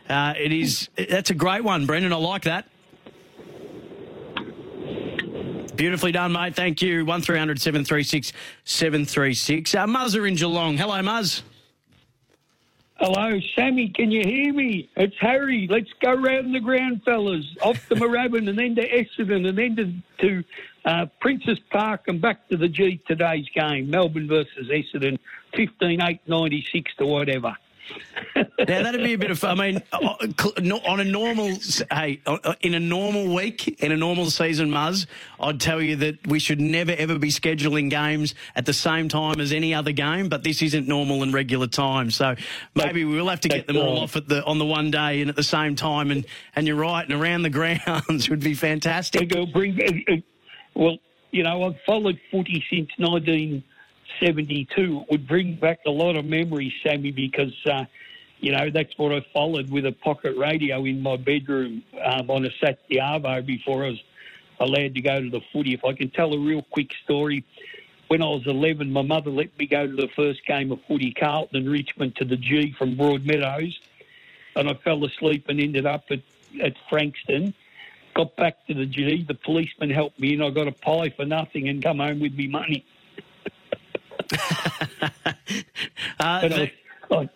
uh, 0.09 0.35
it 0.39 0.53
is. 0.53 0.89
That's 0.97 1.31
a 1.31 1.35
great 1.35 1.65
one, 1.65 1.87
Brendan. 1.87 2.13
I 2.13 2.17
like 2.17 2.43
that. 2.43 2.67
Beautifully 5.77 6.13
done, 6.13 6.33
mate. 6.33 6.55
Thank 6.55 6.81
you. 6.83 7.05
1300 7.05 7.61
736 7.61 8.33
736. 8.65 9.75
Uh, 9.75 9.87
Muzz 9.87 10.17
are 10.17 10.27
in 10.27 10.37
Geelong. 10.37 10.77
Hello, 10.77 10.95
Muzz. 10.95 11.43
Hello, 12.97 13.41
Sammy. 13.57 13.89
Can 13.89 14.13
you 14.13 14.23
hear 14.25 14.53
me? 14.53 14.89
It's 14.97 15.17
Harry. 15.21 15.67
Let's 15.69 15.91
go 16.01 16.15
round 16.15 16.55
the 16.55 16.61
ground, 16.61 17.03
fellas. 17.05 17.45
Off 17.61 17.89
to 17.89 17.97
Moorabbin 17.97 18.49
and 18.49 18.57
then 18.57 18.77
to 18.77 18.89
Essendon 18.89 19.49
and 19.49 19.59
then 19.59 19.77
to, 19.77 20.27
to 20.27 20.45
uh, 20.85 21.07
Princes 21.21 21.59
Park 21.71 22.03
and 22.07 22.21
back 22.21 22.49
to 22.51 22.57
the 22.57 22.69
G 22.69 23.03
today's 23.09 23.49
game. 23.53 23.91
Melbourne 23.91 24.29
versus 24.29 24.69
Essendon, 24.69 25.19
15 25.57 26.01
8 26.01 26.21
96 26.29 26.93
to 26.99 27.07
whatever. 27.07 27.57
Now 28.67 28.83
that'd 28.83 29.03
be 29.03 29.13
a 29.13 29.19
bit 29.19 29.31
of 29.31 29.39
fun. 29.39 29.61
I 29.61 29.73
mean, 29.73 29.83
uh, 29.93 30.27
no- 30.61 30.81
on 30.87 30.99
a 31.01 31.05
normal, 31.05 31.51
hey, 31.93 32.21
uh, 32.27 32.55
in 32.63 32.75
a 32.75 32.81
normal 32.81 33.35
week, 33.35 33.81
in 33.83 33.93
a 33.93 33.97
normal 33.97 34.31
season, 34.31 34.71
Muzz, 34.71 35.07
I'd 35.39 35.61
tell 35.61 35.83
you 35.83 35.97
that 35.97 36.27
we 36.27 36.39
should 36.39 36.61
never 36.61 36.93
ever 36.93 37.19
be 37.19 37.29
scheduling 37.29 37.91
games 37.91 38.35
at 38.57 38.65
the 38.65 38.73
same 38.73 39.09
time 39.09 39.39
as 39.41 39.53
any 39.53 39.75
other 39.75 39.93
game. 39.93 40.29
But 40.29 40.45
this 40.45 40.63
isn't 40.63 40.89
normal 40.89 41.23
and 41.23 41.33
regular 41.35 41.67
time, 41.67 42.11
so 42.11 42.35
maybe 42.75 43.05
we'll 43.05 43.29
have 43.29 43.41
to 43.41 43.49
get 43.49 43.67
them 43.67 43.77
all 43.77 43.99
off 43.99 44.17
at 44.17 44.29
the 44.29 44.43
on 44.45 44.59
the 44.59 44.65
one 44.65 44.91
day 44.91 45.21
and 45.21 45.29
at 45.29 45.37
the 45.37 45.43
same 45.43 45.77
time. 45.77 46.11
And 46.11 46.25
and 46.57 46.67
you're 46.67 46.77
right, 46.77 47.05
and 47.05 47.13
around 47.21 47.43
the 47.43 47.51
grounds 47.51 48.31
would 48.31 48.41
be 48.41 48.55
fantastic. 48.55 49.31
Bring, 49.53 49.79
uh, 49.81 50.13
uh, 50.13 50.17
well, 50.75 50.97
you 51.33 51.43
know, 51.43 51.65
I've 51.65 51.81
followed 51.85 52.19
footy 52.31 52.65
since 52.71 52.89
1972. 54.21 55.01
It 55.03 55.11
would 55.11 55.27
bring 55.27 55.55
back 55.57 55.81
a 55.87 55.91
lot 55.91 56.17
of 56.17 56.25
memories, 56.25 56.73
Sammy, 56.83 57.11
because, 57.11 57.55
uh, 57.67 57.85
you 58.41 58.53
know, 58.53 58.71
that's 58.71 58.97
what 58.97 59.13
I 59.13 59.25
followed 59.33 59.71
with 59.71 59.87
a 59.87 59.93
pocket 59.93 60.37
radio 60.37 60.85
in 60.85 61.03
my 61.03 61.17
bedroom 61.17 61.83
um, 62.05 62.31
on 62.31 62.45
a 62.45 62.51
Saturday 62.61 63.41
before 63.43 63.85
I 63.85 63.91
was 63.91 64.03
allowed 64.61 64.95
to 64.95 65.01
go 65.01 65.21
to 65.21 65.31
the 65.31 65.41
footy. 65.53 65.75
If 65.75 65.85
I 65.85 65.93
can 65.95 66.11
tell 66.11 66.33
a 66.33 66.39
real 66.39 66.63
quick 66.63 66.93
story, 67.05 67.45
when 68.09 68.23
I 68.23 68.27
was 68.27 68.47
11, 68.47 68.93
my 68.93 69.03
mother 69.03 69.31
let 69.31 69.57
me 69.59 69.67
go 69.67 69.87
to 69.87 69.97
the 69.97 70.09
first 70.15 70.45
game 70.47 70.71
of 70.73 70.81
footy, 70.87 71.13
Carlton 71.13 71.57
and 71.57 71.71
Richmond, 71.71 72.17
to 72.17 72.25
the 72.25 72.37
G 72.37 72.73
from 72.77 72.97
Broadmeadows, 72.97 73.75
and 74.57 74.69
I 74.69 74.75
fell 74.75 75.05
asleep 75.05 75.47
and 75.49 75.61
ended 75.61 75.87
up 75.87 76.05
at, 76.11 76.21
at 76.63 76.75
Frankston. 76.89 77.55
Got 78.15 78.37
back 78.37 78.67
to 78.69 78.75
the 78.75 78.87
G, 78.87 79.25
the 79.25 79.35
policeman 79.35 79.91
helped 79.91 80.21
me, 80.21 80.35
and 80.35 80.45
I 80.45 80.51
got 80.51 80.69
a 80.69 80.73
pie 80.73 81.11
for 81.11 81.25
nothing 81.25 81.69
and 81.69 81.83
come 81.83 81.99
home 81.99 82.21
with 82.21 82.35
me 82.35 82.47
money. 82.47 82.85
Uh, 86.21 86.41
and, 86.43 86.55
I, 86.55 86.73
I, 87.11 87.29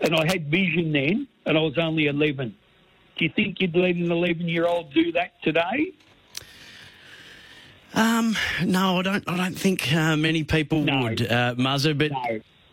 and 0.00 0.14
I 0.14 0.26
had 0.26 0.48
vision 0.50 0.92
then, 0.92 1.26
and 1.46 1.56
I 1.56 1.60
was 1.60 1.78
only 1.78 2.06
11. 2.08 2.54
Do 3.16 3.24
you 3.24 3.30
think 3.34 3.60
you'd 3.60 3.74
let 3.74 3.94
an 3.94 4.10
11 4.10 4.48
year 4.48 4.66
old 4.66 4.92
do 4.92 5.12
that 5.12 5.40
today? 5.42 5.92
Um, 7.94 8.36
no, 8.64 8.98
I 8.98 9.02
don't. 9.02 9.28
I 9.28 9.36
don't 9.36 9.58
think 9.58 9.92
uh, 9.92 10.16
many 10.16 10.44
people 10.44 10.80
would, 10.82 11.22
uh, 11.30 11.54
Muzzer. 11.56 11.96
But 11.96 12.12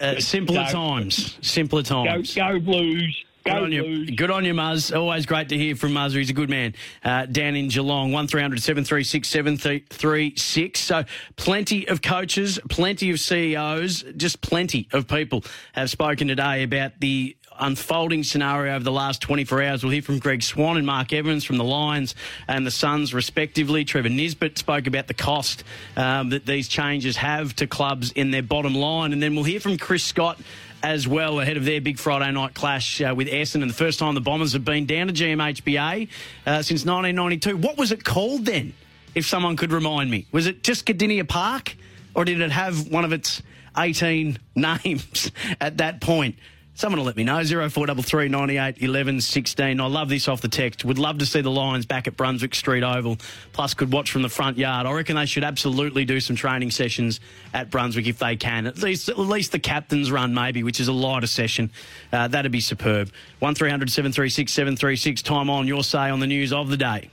uh, 0.03 0.19
simpler 0.19 0.63
No. 0.63 0.71
times, 0.71 1.37
simpler 1.41 1.83
Go, 1.83 2.03
times. 2.05 2.33
go 2.35 2.59
Blues. 2.59 3.25
Good 3.45 3.53
on 3.53 3.71
you. 3.71 4.11
Good 4.15 4.31
on 4.31 4.45
you, 4.45 4.53
Muzz. 4.53 4.95
Always 4.95 5.25
great 5.25 5.49
to 5.49 5.57
hear 5.57 5.75
from 5.75 5.93
Muzz. 5.93 6.15
He's 6.15 6.29
a 6.29 6.33
good 6.33 6.49
man. 6.49 6.75
Uh, 7.03 7.25
down 7.25 7.55
in 7.55 7.69
Geelong, 7.69 8.11
1300 8.11 8.61
736 8.61 9.27
736. 9.27 10.79
So 10.79 11.03
plenty 11.35 11.87
of 11.87 12.01
coaches, 12.01 12.59
plenty 12.69 13.09
of 13.11 13.19
CEOs, 13.19 14.03
just 14.17 14.41
plenty 14.41 14.87
of 14.91 15.07
people 15.07 15.43
have 15.73 15.89
spoken 15.89 16.27
today 16.27 16.63
about 16.63 16.99
the 16.99 17.35
unfolding 17.59 18.23
scenario 18.23 18.75
over 18.75 18.83
the 18.83 18.91
last 18.91 19.21
24 19.21 19.63
hours. 19.63 19.83
We'll 19.83 19.91
hear 19.91 20.01
from 20.01 20.19
Greg 20.19 20.41
Swan 20.41 20.77
and 20.77 20.85
Mark 20.85 21.13
Evans 21.13 21.43
from 21.43 21.57
the 21.57 21.63
Lions 21.63 22.15
and 22.47 22.65
the 22.65 22.71
Suns, 22.71 23.13
respectively. 23.13 23.85
Trevor 23.85 24.09
Nisbett 24.09 24.57
spoke 24.57 24.87
about 24.87 25.07
the 25.07 25.13
cost 25.13 25.63
um, 25.97 26.29
that 26.29 26.45
these 26.45 26.67
changes 26.67 27.17
have 27.17 27.55
to 27.57 27.67
clubs 27.67 28.11
in 28.11 28.31
their 28.31 28.43
bottom 28.43 28.75
line. 28.75 29.13
And 29.13 29.21
then 29.21 29.35
we'll 29.35 29.43
hear 29.43 29.59
from 29.59 29.77
Chris 29.77 30.03
Scott 30.03 30.39
as 30.81 31.07
well 31.07 31.39
ahead 31.39 31.57
of 31.57 31.65
their 31.65 31.81
big 31.81 31.99
Friday 31.99 32.31
night 32.31 32.53
clash 32.53 33.01
uh, 33.01 33.13
with 33.15 33.27
Essendon. 33.27 33.63
And 33.63 33.71
the 33.71 33.75
first 33.75 33.99
time 33.99 34.15
the 34.15 34.21
Bombers 34.21 34.53
have 34.53 34.65
been 34.65 34.85
down 34.85 35.07
to 35.07 35.13
GMHBA 35.13 36.07
uh, 36.45 36.61
since 36.61 36.85
1992. 36.85 37.57
What 37.57 37.77
was 37.77 37.91
it 37.91 38.03
called 38.03 38.45
then, 38.45 38.73
if 39.15 39.25
someone 39.25 39.57
could 39.57 39.71
remind 39.71 40.09
me? 40.09 40.25
Was 40.31 40.47
it 40.47 40.63
just 40.63 40.85
Kardinia 40.85 41.27
Park, 41.27 41.75
or 42.15 42.25
did 42.25 42.41
it 42.41 42.51
have 42.51 42.87
one 42.89 43.05
of 43.05 43.13
its 43.13 43.41
18 43.77 44.37
names 44.55 45.31
at 45.59 45.77
that 45.77 46.01
point? 46.01 46.35
Someone 46.79 46.99
will 46.99 47.07
let 47.07 47.17
me 47.17 47.25
know. 47.25 47.43
0433 47.43 48.29
98 48.29 48.81
11 48.81 49.19
16. 49.19 49.81
I 49.81 49.85
love 49.87 50.07
this 50.07 50.29
off 50.29 50.39
the 50.39 50.47
text. 50.47 50.85
Would 50.85 50.97
love 50.97 51.17
to 51.17 51.25
see 51.25 51.41
the 51.41 51.51
Lions 51.51 51.85
back 51.85 52.07
at 52.07 52.15
Brunswick 52.15 52.55
Street 52.55 52.83
Oval. 52.83 53.17
Plus, 53.51 53.73
could 53.73 53.91
watch 53.91 54.11
from 54.11 54.21
the 54.21 54.29
front 54.29 54.57
yard. 54.57 54.87
I 54.87 54.93
reckon 54.93 55.17
they 55.17 55.25
should 55.25 55.43
absolutely 55.43 56.05
do 56.05 56.21
some 56.21 56.37
training 56.37 56.71
sessions 56.71 57.19
at 57.53 57.69
Brunswick 57.69 58.07
if 58.07 58.19
they 58.19 58.37
can. 58.37 58.65
At 58.65 58.77
least, 58.77 59.09
at 59.09 59.19
least 59.19 59.51
the 59.51 59.59
captain's 59.59 60.09
run, 60.09 60.33
maybe, 60.33 60.63
which 60.63 60.79
is 60.79 60.87
a 60.87 60.93
lighter 60.93 61.27
session. 61.27 61.69
Uh, 62.13 62.29
that'd 62.29 62.49
be 62.49 62.61
superb. 62.61 63.11
1300 63.39 63.91
736 63.91 64.49
736. 64.49 65.21
Time 65.21 65.49
on. 65.49 65.67
Your 65.67 65.83
say 65.83 66.09
on 66.09 66.21
the 66.21 66.27
news 66.27 66.53
of 66.53 66.69
the 66.69 66.77
day. 66.77 67.09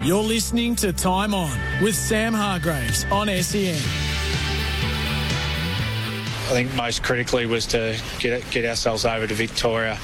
You're 0.00 0.22
listening 0.22 0.76
to 0.76 0.94
Time 0.94 1.34
On 1.34 1.58
with 1.82 1.94
Sam 1.94 2.32
Hargraves 2.32 3.04
on 3.12 3.28
SEN. 3.28 4.29
I 6.50 6.52
think 6.52 6.74
most 6.74 7.04
critically 7.04 7.46
was 7.46 7.64
to 7.66 7.96
get 8.18 8.42
get 8.50 8.64
ourselves 8.64 9.04
over 9.04 9.24
to 9.24 9.34
Victoria 9.34 9.96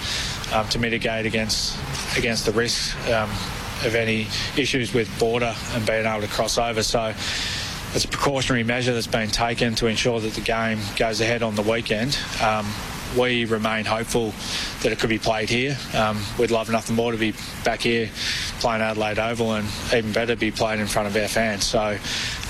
um, 0.52 0.68
to 0.68 0.78
mitigate 0.78 1.26
against 1.26 1.76
against 2.16 2.46
the 2.46 2.52
risk 2.52 2.96
um, 3.08 3.28
of 3.84 3.96
any 3.96 4.28
issues 4.56 4.94
with 4.94 5.10
border 5.18 5.52
and 5.72 5.84
being 5.84 6.06
able 6.06 6.20
to 6.20 6.28
cross 6.28 6.56
over. 6.56 6.84
So 6.84 7.12
it's 7.94 8.04
a 8.04 8.08
precautionary 8.08 8.62
measure 8.62 8.94
that's 8.94 9.08
been 9.08 9.28
taken 9.28 9.74
to 9.74 9.88
ensure 9.88 10.20
that 10.20 10.34
the 10.34 10.40
game 10.40 10.78
goes 10.96 11.20
ahead 11.20 11.42
on 11.42 11.56
the 11.56 11.62
weekend. 11.62 12.16
Um, 12.40 12.72
we 13.18 13.44
remain 13.44 13.84
hopeful 13.84 14.32
that 14.82 14.92
it 14.92 14.98
could 14.98 15.10
be 15.10 15.18
played 15.18 15.48
here. 15.48 15.76
Um, 15.94 16.20
we'd 16.38 16.50
love 16.50 16.70
nothing 16.70 16.96
more 16.96 17.12
to 17.12 17.18
be 17.18 17.34
back 17.64 17.80
here 17.80 18.10
playing 18.60 18.82
Adelaide 18.82 19.18
Oval 19.18 19.54
and 19.54 19.68
even 19.94 20.12
better 20.12 20.36
be 20.36 20.50
playing 20.50 20.80
in 20.80 20.86
front 20.86 21.08
of 21.08 21.16
our 21.16 21.28
fans. 21.28 21.64
So 21.64 21.98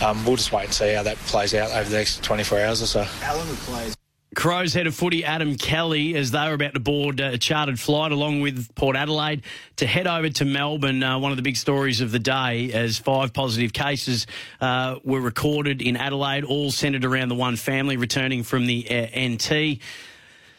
um, 0.05 0.25
we'll 0.25 0.37
just 0.37 0.53
wait 0.53 0.65
and 0.67 0.75
see 0.75 0.93
how 0.93 1.03
that 1.03 1.17
plays 1.19 1.55
out 1.55 1.71
over 1.71 1.89
the 1.89 1.97
next 1.97 2.23
24 2.23 2.61
hours 2.61 2.83
or 2.83 2.87
so. 2.87 3.03
How 3.03 3.37
long 3.37 3.49
would 3.49 3.59
players 3.59 3.97
Crows 4.37 4.75
head 4.75 4.87
of 4.87 4.95
footy 4.95 5.25
Adam 5.25 5.57
Kelly 5.57 6.15
as 6.15 6.31
they 6.31 6.47
were 6.47 6.53
about 6.53 6.75
to 6.75 6.81
board 6.81 7.21
a 7.21 7.39
chartered 7.39 7.81
flight 7.81 8.13
along 8.13 8.43
with 8.43 8.73
Port 8.75 8.95
Adelaide 8.95 9.43
to 9.77 9.87
head 9.87 10.07
over 10.07 10.29
to 10.29 10.45
Melbourne. 10.45 11.03
Uh, 11.03 11.19
one 11.19 11.33
of 11.33 11.37
the 11.37 11.43
big 11.43 11.57
stories 11.57 12.03
of 12.03 12.13
the 12.13 12.19
day 12.19 12.71
as 12.71 12.99
five 12.99 13.33
positive 13.33 13.73
cases 13.73 14.27
uh, 14.61 14.97
were 15.03 15.23
recorded 15.23 15.81
in 15.81 15.97
Adelaide, 15.97 16.45
all 16.45 16.71
centred 16.71 17.03
around 17.03 17.31
the 17.31 17.35
one 17.35 17.57
family 17.57 17.97
returning 17.97 18.43
from 18.43 18.67
the 18.67 18.87
uh, 18.91 19.19
NT. 19.19 19.81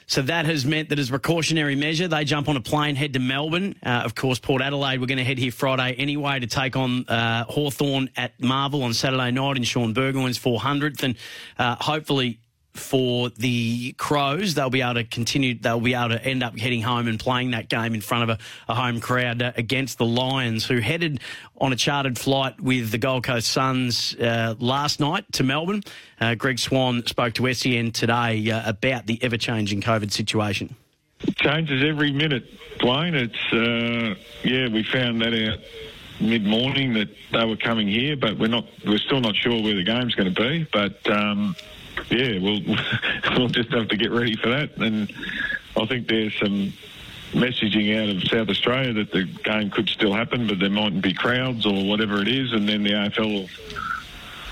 So 0.07 0.21
that 0.21 0.45
has 0.45 0.65
meant 0.65 0.89
that 0.89 0.99
as 0.99 1.09
a 1.09 1.11
precautionary 1.11 1.75
measure, 1.75 2.07
they 2.07 2.23
jump 2.23 2.47
on 2.47 2.55
a 2.55 2.61
plane, 2.61 2.95
head 2.95 3.11
to 3.13 3.19
Melbourne. 3.19 3.75
Uh, 3.85 3.89
of 4.05 4.15
course, 4.15 4.39
Port 4.39 4.61
Adelaide, 4.61 5.01
we're 5.01 5.05
going 5.05 5.17
to 5.17 5.23
head 5.25 5.37
here 5.37 5.51
Friday 5.51 5.93
anyway 5.95 6.39
to 6.39 6.47
take 6.47 6.77
on 6.77 7.05
uh, 7.09 7.43
Hawthorn 7.43 8.09
at 8.15 8.41
Marvel 8.41 8.83
on 8.83 8.93
Saturday 8.93 9.31
night 9.31 9.57
in 9.57 9.63
Shaun 9.63 9.93
Burgoyne's 9.93 10.39
400th. 10.39 11.03
And 11.03 11.17
uh, 11.59 11.75
hopefully 11.75 12.39
for 12.77 13.29
the 13.29 13.93
Crows. 13.93 14.53
They'll 14.53 14.69
be 14.69 14.81
able 14.81 14.95
to 14.95 15.03
continue. 15.03 15.57
They'll 15.57 15.79
be 15.79 15.93
able 15.93 16.09
to 16.09 16.23
end 16.23 16.43
up 16.43 16.57
heading 16.57 16.81
home 16.81 17.07
and 17.07 17.19
playing 17.19 17.51
that 17.51 17.69
game 17.69 17.93
in 17.93 18.01
front 18.01 18.29
of 18.29 18.39
a, 18.39 18.71
a 18.71 18.75
home 18.75 18.99
crowd 18.99 19.41
uh, 19.41 19.51
against 19.55 19.97
the 19.97 20.05
Lions, 20.05 20.65
who 20.65 20.79
headed 20.79 21.19
on 21.59 21.73
a 21.73 21.75
chartered 21.75 22.17
flight 22.17 22.59
with 22.61 22.91
the 22.91 22.97
Gold 22.97 23.23
Coast 23.23 23.47
Suns 23.49 24.15
uh, 24.15 24.55
last 24.59 24.99
night 24.99 25.25
to 25.33 25.43
Melbourne. 25.43 25.83
Uh, 26.19 26.35
Greg 26.35 26.59
Swan 26.59 27.05
spoke 27.05 27.33
to 27.35 27.53
SEN 27.53 27.91
today 27.91 28.49
uh, 28.49 28.69
about 28.69 29.05
the 29.07 29.21
ever-changing 29.23 29.81
COVID 29.81 30.11
situation. 30.11 30.75
changes 31.35 31.83
every 31.83 32.11
minute, 32.11 32.45
Dwayne. 32.79 33.13
It's 33.13 33.53
uh, 33.53 34.15
yeah, 34.43 34.67
we 34.67 34.83
found 34.83 35.21
that 35.21 35.33
out 35.33 35.59
mid 36.19 36.43
morning 36.45 36.93
that 36.93 37.09
they 37.31 37.45
were 37.45 37.57
coming 37.57 37.87
here, 37.87 38.15
but 38.15 38.37
we're 38.37 38.47
not. 38.47 38.65
We're 38.85 38.97
still 38.97 39.21
not 39.21 39.35
sure 39.35 39.61
where 39.61 39.75
the 39.75 39.83
game's 39.83 40.15
going 40.15 40.33
to 40.33 40.41
be. 40.41 40.67
But 40.71 41.09
um, 41.09 41.55
yeah, 42.09 42.39
we'll 42.39 42.61
we'll 43.37 43.49
just 43.49 43.71
have 43.71 43.87
to 43.89 43.97
get 43.97 44.11
ready 44.11 44.35
for 44.35 44.49
that. 44.49 44.77
And 44.77 45.11
I 45.75 45.85
think 45.85 46.07
there's 46.07 46.37
some 46.39 46.73
messaging 47.31 48.01
out 48.01 48.15
of 48.15 48.23
South 48.29 48.49
Australia 48.49 48.93
that 48.93 49.11
the 49.11 49.23
game 49.23 49.69
could 49.69 49.89
still 49.89 50.13
happen, 50.13 50.47
but 50.47 50.59
there 50.59 50.69
mightn't 50.69 51.03
be 51.03 51.13
crowds 51.13 51.65
or 51.65 51.85
whatever 51.85 52.21
it 52.21 52.27
is. 52.27 52.53
And 52.53 52.67
then 52.67 52.83
the 52.83 52.91
AFL 52.91 53.49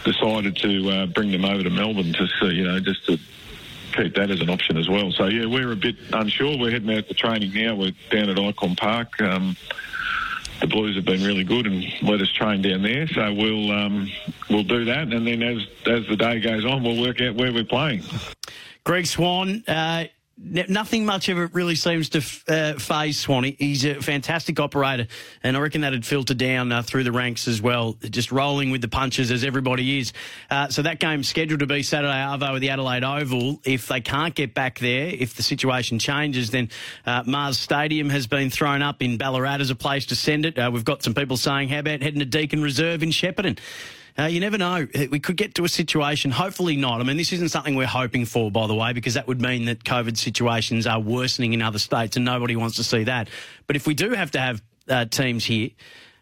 decided 0.03 0.55
to 0.57 0.89
uh, 0.89 1.05
bring 1.07 1.31
them 1.31 1.45
over 1.45 1.63
to 1.63 1.69
Melbourne 1.69 2.13
to 2.13 2.27
see, 2.39 2.55
you 2.55 2.63
know, 2.63 2.79
just 2.79 3.05
to 3.05 3.17
keep 3.93 4.15
that 4.15 4.29
as 4.29 4.41
an 4.41 4.49
option 4.49 4.77
as 4.77 4.89
well. 4.89 5.11
So 5.11 5.25
yeah, 5.27 5.45
we're 5.45 5.71
a 5.71 5.75
bit 5.75 5.95
unsure. 6.13 6.57
We're 6.57 6.71
heading 6.71 6.95
out 6.95 7.07
to 7.07 7.13
training 7.13 7.53
now. 7.53 7.75
We're 7.75 7.93
down 8.11 8.29
at 8.29 8.37
Ikon 8.37 8.77
Park. 8.77 9.19
Um, 9.21 9.55
the 10.59 10.67
Blues 10.67 10.95
have 10.95 11.05
been 11.05 11.23
really 11.23 11.43
good 11.43 11.67
and 11.67 11.83
let 12.01 12.21
us 12.21 12.31
train 12.31 12.61
down 12.61 12.81
there. 12.81 13.07
So 13.07 13.33
we'll 13.33 13.71
um, 13.71 14.09
we'll 14.49 14.63
do 14.63 14.85
that, 14.85 15.13
and 15.13 15.27
then 15.27 15.41
as 15.43 15.67
as 15.85 16.07
the 16.07 16.15
day 16.15 16.39
goes 16.39 16.65
on, 16.65 16.83
we'll 16.83 17.01
work 17.01 17.21
out 17.21 17.35
where 17.35 17.51
we're 17.53 17.63
playing. 17.63 18.03
Greg 18.83 19.07
Swan, 19.07 19.63
uh, 19.67 20.05
nothing 20.37 21.05
much 21.05 21.29
of 21.29 21.37
it 21.37 21.53
really 21.53 21.75
seems 21.75 22.09
to 22.09 22.19
uh, 22.47 22.73
faze 22.79 23.19
Swanee. 23.19 23.55
He's 23.57 23.85
a 23.85 23.95
fantastic 24.01 24.59
operator, 24.59 25.07
and 25.43 25.55
I 25.55 25.59
reckon 25.59 25.81
that'd 25.81 26.05
filter 26.05 26.33
down 26.33 26.71
uh, 26.71 26.81
through 26.81 27.03
the 27.03 27.11
ranks 27.11 27.47
as 27.47 27.61
well, 27.61 27.93
just 28.09 28.31
rolling 28.31 28.69
with 28.69 28.81
the 28.81 28.87
punches 28.87 29.31
as 29.31 29.43
everybody 29.43 29.99
is. 29.99 30.13
Uh, 30.49 30.67
so 30.67 30.81
that 30.81 30.99
game's 30.99 31.27
scheduled 31.27 31.61
to 31.61 31.67
be 31.67 31.83
Saturday 31.83 32.13
Arvo 32.13 32.53
with 32.53 32.61
the 32.61 32.69
Adelaide 32.69 33.03
Oval. 33.03 33.61
If 33.63 33.87
they 33.87 34.01
can't 34.01 34.35
get 34.35 34.53
back 34.53 34.79
there, 34.79 35.07
if 35.07 35.35
the 35.35 35.43
situation 35.43 35.99
changes, 35.99 36.51
then 36.51 36.69
uh, 37.05 37.23
Mars 37.25 37.57
Stadium 37.57 38.09
has 38.09 38.27
been 38.27 38.49
thrown 38.49 38.81
up 38.81 39.01
in 39.01 39.17
Ballarat 39.17 39.61
as 39.61 39.69
a 39.69 39.75
place 39.75 40.05
to 40.07 40.15
send 40.15 40.45
it. 40.45 40.59
Uh, 40.59 40.69
we've 40.73 40.85
got 40.85 41.03
some 41.03 41.13
people 41.13 41.37
saying, 41.37 41.69
how 41.69 41.79
about 41.79 42.01
heading 42.01 42.19
to 42.19 42.25
Deakin 42.25 42.61
Reserve 42.61 43.03
in 43.03 43.09
Shepparton? 43.09 43.57
Uh, 44.17 44.23
you 44.23 44.39
never 44.39 44.57
know. 44.57 44.87
We 45.11 45.19
could 45.19 45.35
get 45.35 45.55
to 45.55 45.65
a 45.65 45.69
situation, 45.69 46.31
hopefully 46.31 46.77
not. 46.77 47.01
I 47.01 47.03
mean, 47.03 47.17
this 47.17 47.33
isn't 47.33 47.49
something 47.49 47.75
we're 47.75 47.85
hoping 47.85 48.25
for, 48.25 48.49
by 48.49 48.65
the 48.65 48.73
way, 48.73 48.93
because 48.93 49.15
that 49.15 49.27
would 49.27 49.41
mean 49.41 49.65
that 49.65 49.83
COVID 49.83 50.15
situations 50.17 50.87
are 50.87 51.01
worsening 51.01 51.51
in 51.51 51.61
other 51.61 51.79
states 51.79 52.15
and 52.15 52.23
nobody 52.23 52.55
wants 52.55 52.77
to 52.77 52.83
see 52.83 53.03
that. 53.03 53.27
But 53.67 53.75
if 53.75 53.85
we 53.85 53.93
do 53.93 54.11
have 54.11 54.31
to 54.31 54.39
have 54.39 54.61
uh, 54.87 55.05
teams 55.05 55.43
here, 55.43 55.71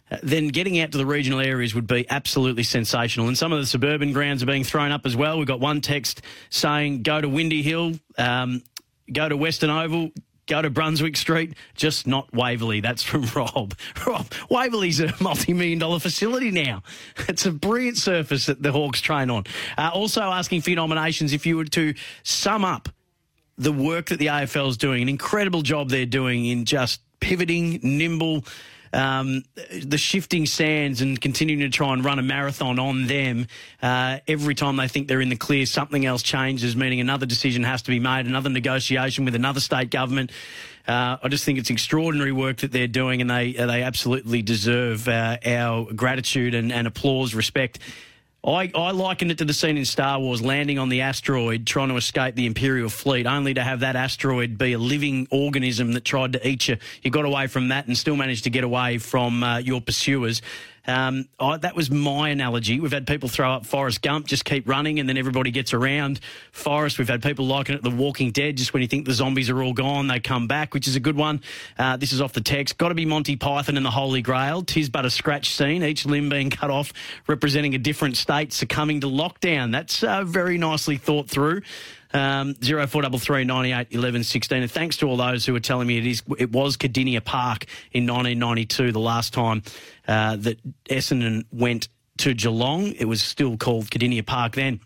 uh, 0.09 0.17
then 0.23 0.47
getting 0.47 0.79
out 0.79 0.91
to 0.93 0.97
the 0.97 1.05
regional 1.05 1.39
areas 1.39 1.75
would 1.75 1.85
be 1.85 2.07
absolutely 2.09 2.63
sensational. 2.63 3.27
And 3.27 3.37
some 3.37 3.53
of 3.53 3.59
the 3.59 3.65
suburban 3.65 4.11
grounds 4.11 4.41
are 4.41 4.47
being 4.47 4.63
thrown 4.63 4.91
up 4.91 5.05
as 5.05 5.15
well. 5.15 5.37
We've 5.37 5.47
got 5.47 5.59
one 5.59 5.79
text 5.79 6.23
saying 6.49 7.03
go 7.03 7.21
to 7.21 7.29
Windy 7.29 7.61
Hill, 7.61 7.93
um, 8.17 8.63
go 9.11 9.29
to 9.29 9.37
Western 9.37 9.69
Oval, 9.69 10.09
go 10.47 10.61
to 10.61 10.69
Brunswick 10.69 11.17
Street, 11.17 11.55
just 11.75 12.07
not 12.07 12.33
Waverley. 12.33 12.81
That's 12.81 13.03
from 13.03 13.23
Rob. 13.35 13.75
Rob, 14.05 14.31
Waverley's 14.49 14.99
a 14.99 15.13
multi-million 15.21 15.79
dollar 15.79 15.99
facility 15.99 16.51
now. 16.51 16.83
It's 17.27 17.45
a 17.45 17.51
brilliant 17.51 17.97
surface 17.97 18.45
that 18.47 18.61
the 18.61 18.71
Hawks 18.71 19.01
train 19.01 19.29
on. 19.29 19.45
Uh, 19.77 19.91
also 19.93 20.21
asking 20.21 20.61
for 20.61 20.71
your 20.71 20.77
nominations 20.77 21.33
if 21.33 21.45
you 21.45 21.57
were 21.57 21.65
to 21.65 21.93
sum 22.23 22.65
up 22.65 22.89
the 23.57 23.71
work 23.71 24.07
that 24.07 24.19
the 24.19 24.27
AFL 24.27 24.69
is 24.69 24.77
doing, 24.77 25.01
an 25.03 25.09
incredible 25.09 25.61
job 25.61 25.89
they're 25.89 26.05
doing 26.05 26.45
in 26.45 26.65
just 26.65 27.01
pivoting, 27.19 27.79
nimble, 27.83 28.43
um, 28.93 29.43
the 29.83 29.97
shifting 29.97 30.45
sands 30.45 31.01
and 31.01 31.19
continuing 31.19 31.61
to 31.61 31.69
try 31.69 31.91
and 31.93 32.05
run 32.05 32.19
a 32.19 32.21
marathon 32.21 32.79
on 32.79 33.07
them. 33.07 33.47
Uh, 33.81 34.19
every 34.27 34.55
time 34.55 34.77
they 34.77 34.87
think 34.87 35.07
they're 35.07 35.21
in 35.21 35.29
the 35.29 35.35
clear, 35.35 35.65
something 35.65 36.05
else 36.05 36.21
changes, 36.21 36.75
meaning 36.75 37.01
another 37.01 37.25
decision 37.25 37.63
has 37.63 37.81
to 37.81 37.91
be 37.91 37.99
made, 37.99 38.25
another 38.25 38.49
negotiation 38.49 39.25
with 39.25 39.35
another 39.35 39.59
state 39.59 39.89
government. 39.89 40.31
Uh, 40.87 41.17
I 41.23 41.27
just 41.29 41.45
think 41.45 41.59
it's 41.59 41.69
extraordinary 41.69 42.31
work 42.31 42.57
that 42.57 42.71
they're 42.71 42.87
doing, 42.87 43.21
and 43.21 43.29
they 43.29 43.53
they 43.53 43.83
absolutely 43.83 44.41
deserve 44.41 45.07
uh, 45.07 45.37
our 45.45 45.91
gratitude 45.93 46.53
and, 46.53 46.71
and 46.71 46.87
applause, 46.87 47.33
respect. 47.33 47.79
I, 48.45 48.69
I 48.75 48.91
it 49.31 49.37
to 49.37 49.45
the 49.45 49.53
scene 49.53 49.77
in 49.77 49.85
Star 49.85 50.19
Wars 50.19 50.41
landing 50.41 50.77
on 50.77 50.89
the 50.89 50.99
asteroid, 50.99 51.65
trying 51.65 51.87
to 51.87 51.95
escape 51.95 52.35
the 52.35 52.45
Imperial 52.45 52.89
fleet, 52.89 53.25
only 53.25 53.53
to 53.53 53.63
have 53.63 53.79
that 53.79 53.95
asteroid 53.95 54.57
be 54.57 54.73
a 54.73 54.77
living 54.77 55.29
organism 55.31 55.93
that 55.93 56.03
tried 56.03 56.33
to 56.33 56.45
eat 56.45 56.67
you. 56.67 56.75
You 57.03 57.09
got 57.09 57.23
away 57.23 57.47
from 57.47 57.69
that 57.69 57.87
and 57.87 57.97
still 57.97 58.17
managed 58.17 58.43
to 58.43 58.49
get 58.49 58.65
away 58.65 58.97
from 58.97 59.43
uh, 59.43 59.59
your 59.59 59.79
pursuers. 59.79 60.41
Um, 60.85 61.29
I, 61.39 61.57
that 61.57 61.75
was 61.75 61.89
my 61.89 62.29
analogy. 62.29 62.79
We've 62.79 62.91
had 62.91 63.07
people 63.07 63.29
throw 63.29 63.51
up 63.51 63.65
Forrest 63.65 64.01
Gump, 64.01 64.27
just 64.27 64.45
keep 64.45 64.67
running, 64.67 64.99
and 64.99 65.07
then 65.07 65.17
everybody 65.17 65.51
gets 65.51 65.73
around. 65.73 66.19
Forrest, 66.51 66.97
we've 66.97 67.07
had 67.07 67.23
people 67.23 67.45
liken 67.45 67.75
it 67.75 67.83
The 67.83 67.89
Walking 67.89 68.31
Dead, 68.31 68.57
just 68.57 68.73
when 68.73 68.81
you 68.81 68.87
think 68.87 69.05
the 69.05 69.13
zombies 69.13 69.49
are 69.49 69.63
all 69.63 69.73
gone, 69.73 70.07
they 70.07 70.19
come 70.19 70.47
back, 70.47 70.73
which 70.73 70.87
is 70.87 70.95
a 70.95 70.99
good 70.99 71.15
one. 71.15 71.41
Uh, 71.77 71.97
this 71.97 72.11
is 72.11 72.21
off 72.21 72.33
the 72.33 72.41
text. 72.41 72.77
Got 72.77 72.89
to 72.89 72.95
be 72.95 73.05
Monty 73.05 73.35
Python 73.35 73.77
and 73.77 73.85
the 73.85 73.91
Holy 73.91 74.21
Grail. 74.21 74.61
Tis 74.61 74.89
but 74.89 75.05
a 75.05 75.09
scratch 75.09 75.49
scene, 75.49 75.83
each 75.83 76.05
limb 76.05 76.29
being 76.29 76.49
cut 76.49 76.69
off, 76.69 76.91
representing 77.27 77.75
a 77.75 77.79
different 77.79 78.17
state 78.17 78.51
succumbing 78.51 79.01
to 79.01 79.07
lockdown. 79.07 79.71
That's 79.71 80.03
uh, 80.03 80.23
very 80.23 80.57
nicely 80.57 80.97
thought 80.97 81.29
through. 81.29 81.61
Um, 82.13 82.55
zero 82.63 82.85
four 82.85 83.01
double 83.01 83.17
three 83.17 83.43
ninety 83.43 83.71
eight 83.71 83.87
eleven 83.91 84.23
sixteen. 84.23 84.61
And 84.61 84.71
thanks 84.71 84.97
to 84.97 85.07
all 85.07 85.17
those 85.17 85.45
who 85.45 85.53
were 85.53 85.59
telling 85.59 85.87
me 85.87 85.97
it 85.97 86.05
is 86.05 86.21
it 86.37 86.51
was 86.51 86.77
Kardinia 86.77 87.23
Park 87.23 87.65
in 87.91 88.03
1992, 88.05 88.91
the 88.91 88.99
last 88.99 89.33
time 89.33 89.63
uh, 90.07 90.35
that 90.37 90.59
Essendon 90.85 91.45
went 91.51 91.87
to 92.17 92.33
Geelong. 92.33 92.93
It 92.93 93.05
was 93.05 93.21
still 93.21 93.57
called 93.57 93.89
Kardinia 93.89 94.25
Park 94.25 94.53
then. 94.53 94.79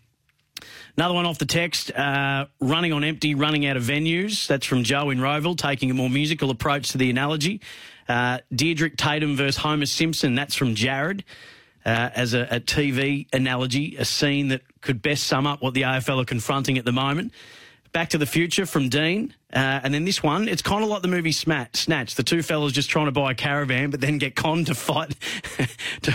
Another 0.96 1.14
one 1.14 1.26
off 1.26 1.38
the 1.38 1.46
text, 1.46 1.92
uh, 1.92 2.46
running 2.60 2.92
on 2.92 3.04
empty, 3.04 3.34
running 3.34 3.66
out 3.66 3.76
of 3.76 3.84
venues. 3.84 4.46
That's 4.48 4.66
from 4.66 4.82
Joe 4.82 5.10
in 5.10 5.18
Rowville, 5.18 5.56
taking 5.56 5.90
a 5.90 5.94
more 5.94 6.10
musical 6.10 6.50
approach 6.50 6.90
to 6.90 6.98
the 6.98 7.08
analogy. 7.10 7.60
Uh, 8.08 8.38
Drederick 8.52 8.96
Tatum 8.96 9.36
versus 9.36 9.58
Homer 9.58 9.86
Simpson. 9.86 10.34
That's 10.34 10.54
from 10.54 10.74
Jared. 10.74 11.24
Uh, 11.86 12.10
as 12.14 12.34
a, 12.34 12.40
a, 12.50 12.60
TV 12.60 13.28
analogy, 13.32 13.96
a 13.96 14.04
scene 14.04 14.48
that 14.48 14.60
could 14.80 15.02
best 15.02 15.24
sum 15.24 15.46
up 15.46 15.62
what 15.62 15.74
the 15.74 15.82
AFL 15.82 16.22
are 16.22 16.24
confronting 16.24 16.78
at 16.78 16.84
the 16.84 16.92
moment. 16.92 17.32
Back 17.92 18.10
to 18.10 18.18
the 18.18 18.26
Future 18.26 18.66
from 18.66 18.88
Dean. 18.90 19.34
Uh, 19.52 19.80
and 19.82 19.94
then 19.94 20.04
this 20.04 20.22
one, 20.22 20.46
it's 20.46 20.60
kind 20.60 20.84
of 20.84 20.90
like 20.90 21.00
the 21.00 21.08
movie 21.08 21.32
Smat, 21.32 21.74
Snatch. 21.74 22.16
The 22.16 22.22
two 22.22 22.42
fellas 22.42 22.72
just 22.72 22.90
trying 22.90 23.06
to 23.06 23.12
buy 23.12 23.30
a 23.32 23.34
caravan, 23.34 23.90
but 23.90 24.00
then 24.00 24.18
get 24.18 24.36
conned 24.36 24.66
to 24.66 24.74
fight 24.74 25.14
to, 26.02 26.12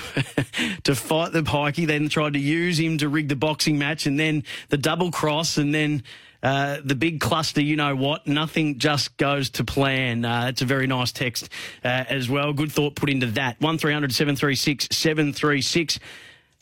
to 0.84 0.95
fight 0.95 1.32
the 1.32 1.41
pikey. 1.41 1.88
Then 1.88 2.10
tried 2.10 2.34
to 2.34 2.39
use 2.39 2.80
him 2.80 2.99
to 2.99 3.10
rig 3.10 3.30
the 3.30 3.36
boxing 3.36 3.80
match, 3.80 4.06
and 4.06 4.19
then 4.19 4.43
the 4.69 4.78
double 4.78 5.10
cross, 5.10 5.58
and 5.58 5.73
then 5.73 6.04
uh, 6.43 6.78
the 6.84 6.93
big 6.93 7.21
cluster, 7.21 7.62
you 7.62 7.78
know 7.78 7.95
what? 7.95 8.28
Nothing 8.28 8.78
just 8.78 9.15
goes 9.17 9.49
to 9.52 9.63
plan. 9.63 10.26
Uh, 10.26 10.47
it's 10.49 10.62
a 10.62 10.65
very 10.65 10.88
nice 10.88 11.13
text 11.13 11.49
uh, 11.86 12.04
as 12.10 12.30
well. 12.30 12.52
Good 12.52 12.71
thought 12.71 12.95
put 12.95 13.10
into 13.10 13.28
that. 13.28 13.60
1300 13.62 14.13
736 14.13 14.89
736. 14.91 15.99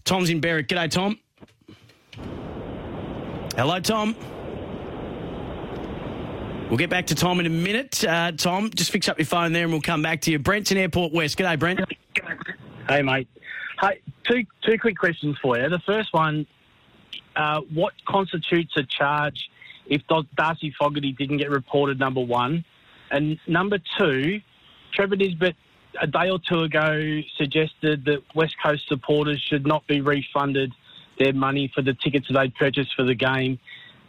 Tom's 0.05 0.29
in 0.29 0.39
Berwick. 0.39 0.67
G'day, 0.67 0.89
Tom. 0.89 1.19
Hello, 3.55 3.79
Tom. 3.79 4.15
We'll 6.69 6.77
get 6.77 6.89
back 6.89 7.07
to 7.07 7.15
Tom 7.15 7.39
in 7.41 7.45
a 7.45 7.49
minute. 7.49 8.03
Uh, 8.03 8.31
Tom, 8.31 8.69
just 8.69 8.91
fix 8.91 9.09
up 9.09 9.19
your 9.19 9.25
phone 9.25 9.51
there 9.51 9.63
and 9.63 9.73
we'll 9.73 9.81
come 9.81 10.01
back 10.01 10.21
to 10.21 10.31
you. 10.31 10.39
Brent's 10.39 10.71
in 10.71 10.77
Airport 10.77 11.11
West. 11.11 11.37
G'day, 11.37 11.59
Brent. 11.59 11.81
Hey, 12.87 13.01
mate. 13.01 13.27
Hey, 13.81 13.99
two, 14.23 14.45
two 14.65 14.77
quick 14.79 14.97
questions 14.97 15.37
for 15.41 15.57
you. 15.57 15.67
The 15.67 15.81
first 15.85 16.13
one, 16.13 16.47
uh, 17.35 17.59
what 17.73 17.93
constitutes 18.07 18.71
a 18.77 18.83
charge 18.83 19.49
if 19.87 20.01
Darcy 20.37 20.73
Fogarty 20.79 21.11
didn't 21.11 21.37
get 21.37 21.49
reported, 21.49 21.99
number 21.99 22.21
one. 22.21 22.63
And 23.11 23.37
number 23.47 23.77
two, 23.97 24.39
Trevor 24.93 25.17
Nisbett 25.17 25.55
a 26.01 26.07
day 26.07 26.29
or 26.29 26.39
two 26.39 26.61
ago 26.61 27.21
suggested 27.37 28.05
that 28.05 28.23
West 28.33 28.55
Coast 28.63 28.87
supporters 28.87 29.41
should 29.41 29.67
not 29.67 29.85
be 29.87 29.99
refunded 29.99 30.71
their 31.19 31.33
money 31.33 31.71
for 31.73 31.81
the 31.81 31.93
tickets 31.93 32.27
that 32.27 32.39
they'd 32.39 32.55
purchased 32.55 32.93
for 32.95 33.03
the 33.03 33.15
game. 33.15 33.59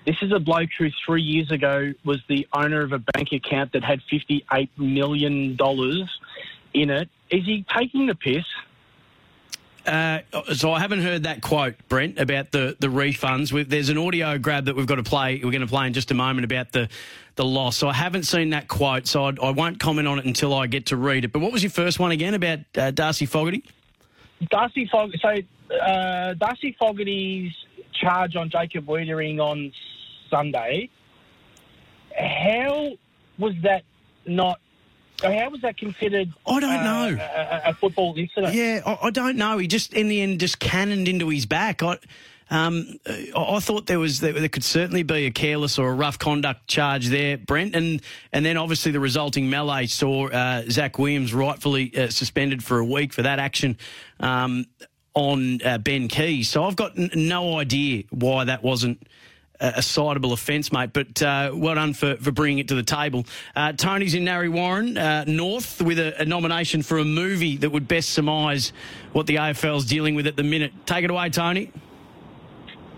This 0.07 0.17
is 0.21 0.33
a 0.33 0.41
bloke 0.41 0.71
who 0.79 0.89
three 1.07 1.23
years 1.23 1.51
ago 1.51 1.93
was 2.05 2.21
the 2.29 2.47
owner 2.53 2.83
of 2.83 2.93
a 2.93 2.99
bank 2.99 3.29
account 3.33 3.73
that 3.73 3.85
had 3.85 4.01
$58 4.13 4.69
million 4.77 5.57
in 6.75 6.91
it. 6.91 7.09
Is 7.31 7.45
he 7.45 7.65
taking 7.75 8.07
the 8.07 8.15
piss? 8.15 8.45
Uh, 9.87 10.21
so 10.55 10.73
I 10.73 10.79
haven't 10.79 11.03
heard 11.03 11.25
that 11.25 11.43
quote, 11.43 11.75
Brent, 11.89 12.19
about 12.19 12.53
the, 12.53 12.77
the 12.79 12.87
refunds. 12.87 13.53
we 13.53 13.65
there's 13.65 13.89
an 13.89 13.99
audio 13.99 14.39
grab 14.39 14.67
that 14.67 14.77
we've 14.77 14.87
got 14.87 14.97
to 14.97 15.03
play. 15.03 15.41
We're 15.43 15.51
going 15.51 15.61
to 15.61 15.67
play 15.67 15.89
in 15.89 15.93
just 15.93 16.11
a 16.13 16.15
moment 16.15 16.45
about 16.45 16.71
the, 16.71 16.89
the 17.35 17.45
loss. 17.45 17.77
So 17.77 17.89
I 17.89 17.93
haven't 17.93 18.23
seen 18.25 18.51
that 18.51 18.69
quote, 18.69 19.09
so 19.09 19.25
I, 19.25 19.33
I 19.43 19.51
won't 19.51 19.81
comment 19.81 20.07
on 20.07 20.21
it 20.21 20.25
until 20.25 20.55
I 20.55 20.69
get 20.69 20.87
to 20.87 20.97
read 20.97 21.25
it. 21.25 21.33
But 21.33 21.41
what 21.41 21.53
was 21.53 21.63
your 21.65 21.71
first 21.71 21.99
one 21.99 22.13
again 22.13 22.35
about 22.35 22.61
uh, 22.77 22.91
Darcy 22.93 23.27
Fogarty? 23.27 23.65
Darcy 24.51 24.87
Fog. 24.87 25.13
So 25.21 25.37
uh, 25.75 26.35
Darcy 26.35 26.77
Fogarty's 26.79 27.53
charge 27.93 28.37
on 28.37 28.51
Jacob 28.51 28.87
Weitering 28.87 29.41
on 29.41 29.73
Sunday. 30.31 30.91
How 32.17 32.93
was 33.39 33.55
that 33.63 33.85
not? 34.27 34.61
How 35.23 35.51
was 35.51 35.61
that 35.61 35.77
considered? 35.77 36.33
I 36.47 36.61
don't 36.61 36.71
uh, 36.71 36.83
know. 36.83 37.19
A, 37.21 37.71
a 37.71 37.75
football 37.75 38.15
incident. 38.17 38.55
Yeah, 38.55 38.83
I, 38.85 39.07
I 39.07 39.11
don't 39.11 39.37
know. 39.37 39.59
He 39.59 39.67
just 39.67 39.95
in 39.95 40.09
the 40.09 40.21
end 40.21 40.41
just 40.41 40.59
cannoned 40.59 41.09
into 41.09 41.29
his 41.29 41.47
back. 41.47 41.83
I, 41.83 41.99
um, 42.53 42.99
I, 43.35 43.61
thought 43.61 43.87
there 43.87 43.99
was 43.99 44.21
there, 44.21 44.47
could 44.51 44.63
certainly 44.63 45.03
be 45.03 45.25
a 45.25 45.31
careless 45.31 45.79
or 45.79 45.89
a 45.89 45.95
rough 45.95 46.19
conduct 46.19 46.69
charge 46.69 47.09
there, 47.09 47.39
Brent, 47.39 47.75
and 47.75 48.03
and 48.31 48.45
then 48.45 48.59
obviously 48.59 48.93
the 48.93 49.01
resulting 49.01 49.49
melee 49.49 49.87
saw 49.87 50.29
uh, 50.29 50.65
Zach 50.69 50.99
Williams 50.99 51.33
rightfully 51.33 51.97
uh, 51.97 52.11
suspended 52.11 52.63
for 52.63 52.79
a 52.79 52.85
week 52.85 53.15
for 53.15 53.23
that 53.23 53.39
action. 53.39 53.79
Um, 54.21 54.67
on 55.15 55.61
uh, 55.63 55.77
Ben 55.77 56.09
Keays. 56.09 56.47
So 56.47 56.65
I've 56.65 56.77
got 56.77 56.99
n- 56.99 57.11
no 57.15 57.59
idea 57.59 58.05
why 58.09 58.45
that 58.45 58.63
wasn't 58.63 59.07
a, 59.61 59.67
a 59.67 59.81
citable 59.81 60.33
offence, 60.33 60.73
mate. 60.73 60.95
But 60.95 61.21
uh, 61.21 61.51
well 61.53 61.75
done 61.75 61.93
for, 61.93 62.17
for 62.17 62.33
bringing 62.33 62.61
it 62.61 62.69
to 62.69 62.75
the 62.75 62.83
table. 62.83 63.27
Uh, 63.55 63.73
Tony's 63.73 64.15
in 64.15 64.25
Narre 64.25 64.51
Warren 64.51 64.97
uh, 64.97 65.25
North 65.27 65.83
with 65.83 65.99
a, 65.99 66.23
a, 66.23 66.25
nomination 66.25 66.83
for 66.83 66.97
a 66.97 67.05
movie 67.05 67.59
that 67.59 67.69
would 67.69 67.87
best 67.87 68.09
surmise 68.09 68.73
what 69.13 69.27
the 69.27 69.37
AFL's 69.37 69.85
dealing 69.85 70.15
with 70.15 70.27
at 70.27 70.37
the 70.37 70.43
minute. 70.43 70.73
Take 70.87 71.05
it 71.05 71.11
away, 71.11 71.29
Tony. 71.29 71.71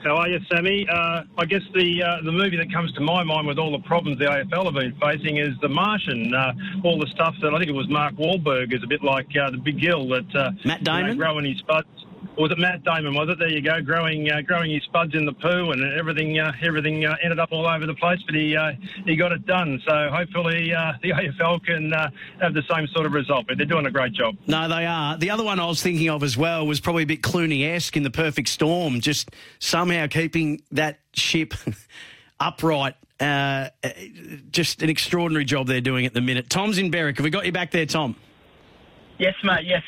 How 0.05 0.17
are 0.17 0.29
you, 0.29 0.39
Sammy? 0.53 0.87
Uh, 0.87 1.23
I 1.39 1.47
guess 1.47 1.63
the 1.73 2.03
uh, 2.03 2.23
the 2.23 2.31
movie 2.31 2.59
that 2.59 2.71
comes 2.71 2.93
to 2.93 3.01
my 3.01 3.25
mind 3.25 3.47
with 3.47 3.59
all 3.59 3.73
the 3.73 3.83
problems 3.87 4.19
the 4.19 4.27
AFL 4.27 4.67
have 4.67 4.75
been 4.75 4.95
facing 5.01 5.39
is 5.39 5.55
The 5.63 5.69
Martian. 5.69 6.35
Uh, 6.35 6.53
all 6.85 6.99
the 6.99 7.07
stuff 7.07 7.35
that 7.41 7.55
I 7.55 7.59
think 7.59 7.71
it 7.71 7.75
was 7.75 7.89
Mark 7.89 8.15
Wahlberg 8.17 8.75
is 8.75 8.83
a 8.83 8.87
bit 8.87 9.03
like 9.03 9.29
uh, 9.35 9.51
the 9.51 9.57
Big 9.57 9.81
Gill 9.81 10.07
that 10.09 10.37
uh, 10.37 10.51
Matt 10.67 10.85
Damon 10.85 11.07
you 11.07 11.15
know, 11.15 11.25
growing 11.25 11.47
his 11.47 11.59
spuds. 11.59 11.89
Or 12.37 12.45
was 12.45 12.53
it 12.53 12.59
Matt 12.59 12.85
Damon? 12.85 13.15
Was 13.15 13.29
it? 13.29 13.39
There 13.39 13.49
you 13.49 13.61
go, 13.61 13.81
growing 13.81 14.31
uh, 14.31 14.41
growing 14.43 14.71
his 14.71 14.83
spuds 14.85 15.15
in 15.15 15.25
the 15.25 15.33
poo, 15.33 15.71
and 15.71 15.83
everything 15.99 16.39
uh, 16.39 16.53
everything 16.63 17.05
uh, 17.05 17.17
ended 17.23 17.39
up 17.39 17.51
all 17.53 17.67
over 17.67 17.87
the 17.87 17.95
place. 17.95 18.21
But 18.27 18.35
he 18.35 18.57
uh, 18.57 18.73
he 19.05 19.17
got 19.17 19.33
it 19.33 19.47
done. 19.47 19.81
So 19.87 20.11
hopefully 20.11 20.71
the 20.71 21.11
AFL 21.11 21.65
can 21.65 21.93
have 22.41 22.55
the 22.55 22.63
same 22.71 22.87
sort 22.89 23.07
of 23.07 23.13
result. 23.13 23.47
But 23.49 23.59
they're 23.59 23.67
doing 23.67 23.87
a 23.87 23.91
great 23.91 24.13
job. 24.13 24.37
No, 24.47 24.69
they 24.69 24.87
are. 24.87 25.17
The 25.17 25.31
other 25.31 25.45
one 25.45 25.61
I 25.61 25.67
was 25.67 25.83
thinking 25.83 26.11
of 26.11 26.23
as 26.23 26.37
well 26.37 26.67
was 26.67 26.81
probably 26.81 27.05
a 27.05 27.07
bit 27.07 27.23
Clooney-esque 27.23 27.97
in 27.97 28.03
The 28.03 28.11
Perfect 28.11 28.49
Storm. 28.49 29.01
Just 29.01 29.31
somehow 29.59 30.07
keeping 30.07 30.63
that 30.73 31.01
ship 31.13 31.55
upright. 32.41 32.95
Uh, 33.21 33.69
just 34.51 34.83
an 34.83 34.91
extraordinary 34.91 35.45
job 35.45 35.69
they're 35.69 35.81
doing 35.81 36.05
at 36.05 36.15
the 36.15 36.21
minute. 36.21 36.51
Tom's 36.51 36.79
in 36.79 36.91
Berwick. 36.91 37.17
Have 37.17 37.25
we 37.25 37.31
got 37.31 37.47
you 37.47 37.53
back 37.53 37.71
there, 37.71 37.87
Tom? 37.87 38.17
Yes, 39.19 39.35
mate. 39.45 39.65
Yes. 39.65 39.83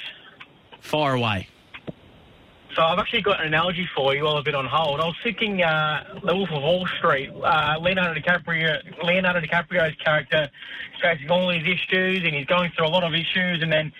Fire 0.81 1.15
away. 1.15 1.49
So 2.77 2.83
I've 2.83 2.99
actually 2.99 3.23
got 3.23 3.41
an 3.41 3.47
analogy 3.47 3.89
for 3.97 4.15
you 4.15 4.25
while 4.25 4.37
I've 4.37 4.45
been 4.45 4.55
on 4.55 4.67
hold. 4.67 5.01
I 5.01 5.07
was 5.07 5.17
thinking 5.25 5.63
uh, 5.63 6.21
The 6.23 6.37
Wolf 6.37 6.51
of 6.51 6.63
Wall 6.63 6.87
Street. 6.99 7.31
Uh, 7.31 7.77
Leonardo 7.81 8.21
DiCaprio, 8.21 9.03
Leonardo 9.03 9.41
DiCaprio's 9.41 9.97
character 10.05 10.51
is 10.95 11.01
facing 11.01 11.31
all 11.31 11.51
these 11.51 11.63
issues, 11.63 12.23
and 12.23 12.35
he's 12.35 12.45
going 12.45 12.71
through 12.77 12.87
a 12.87 12.89
lot 12.89 13.03
of 13.03 13.15
issues, 13.15 13.63
and 13.63 13.73
then 13.73 13.91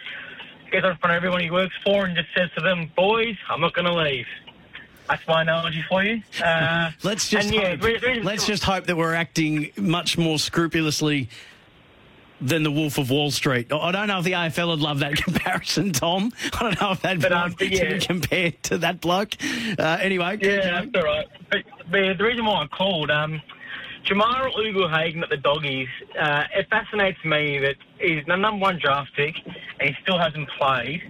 gets 0.71 0.85
in 0.87 0.95
front 0.97 1.05
of 1.05 1.17
everyone 1.17 1.41
he 1.41 1.51
works 1.51 1.75
for 1.83 2.05
and 2.05 2.15
just 2.15 2.29
says 2.37 2.51
to 2.55 2.61
them, 2.61 2.93
"Boys, 2.95 3.37
I'm 3.49 3.63
not 3.63 3.73
going 3.73 3.87
to 3.87 3.95
leave." 3.95 4.27
That's 5.09 5.27
my 5.27 5.41
analogy 5.41 5.83
for 5.89 6.05
you. 6.05 6.21
Uh, 6.45 6.91
let's 7.03 7.31
just 7.31 7.51
yeah, 7.51 7.77
hope, 7.77 8.25
let's 8.25 8.47
just 8.47 8.63
hope 8.63 8.85
that 8.87 8.97
we're 8.97 9.15
acting 9.15 9.71
much 9.79 10.19
more 10.19 10.39
scrupulously 10.39 11.31
than 12.41 12.63
the 12.63 12.71
Wolf 12.71 12.99
of 12.99 13.11
Wall 13.11 13.31
Street. 13.31 13.73
I 13.73 13.93
don't 13.93 14.09
know 14.09 14.19
if 14.19 14.25
the 14.25 14.33
AFL 14.33 14.69
would 14.69 14.81
love 14.81 15.01
that 15.01 15.17
comparison, 15.23 15.93
Tom. 15.93 16.33
I 16.53 16.63
don't 16.63 16.81
know 16.81 16.93
if 16.93 17.01
that'd 17.03 17.23
but, 17.23 17.33
um, 17.33 17.55
be 17.59 17.99
compared 18.01 18.63
to 18.65 18.79
that 18.79 19.01
bloke. 19.01 19.35
Uh, 19.79 19.99
anyway, 20.01 20.39
yeah, 20.41 20.83
that's 20.83 20.89
all 20.95 21.03
right. 21.03 21.27
But, 21.51 21.63
but 21.91 22.19
the 22.19 22.25
reason 22.25 22.45
why 22.45 22.63
I 22.63 22.67
called. 22.67 23.11
Um, 23.11 23.41
Jamarra 24.07 24.53
Ugle-Hagan 24.55 25.25
at 25.25 25.31
the 25.31 25.37
Doggies, 25.37 25.89
uh, 26.17 26.45
it 26.55 26.69
fascinates 26.71 27.19
me 27.25 27.59
that 27.59 27.75
he's 27.99 28.25
the 28.27 28.37
number 28.37 28.63
one 28.63 28.79
draft 28.81 29.11
pick 29.17 29.35
and 29.81 29.89
he 29.89 29.97
still 30.03 30.17
hasn't 30.17 30.49
played. 30.51 31.03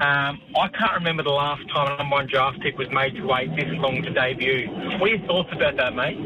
Um, 0.00 0.40
I 0.56 0.68
can't 0.68 0.94
remember 0.94 1.24
the 1.24 1.30
last 1.30 1.68
time 1.70 1.92
a 1.92 1.96
number 1.96 2.14
one 2.14 2.28
draft 2.28 2.60
pick 2.60 2.78
was 2.78 2.88
made 2.90 3.16
to 3.16 3.26
wait 3.26 3.56
this 3.56 3.66
long 3.70 4.02
to 4.02 4.10
debut. 4.10 4.68
What 5.00 5.10
are 5.10 5.14
your 5.16 5.26
thoughts 5.26 5.48
about 5.52 5.76
that, 5.78 5.96
mate? 5.96 6.16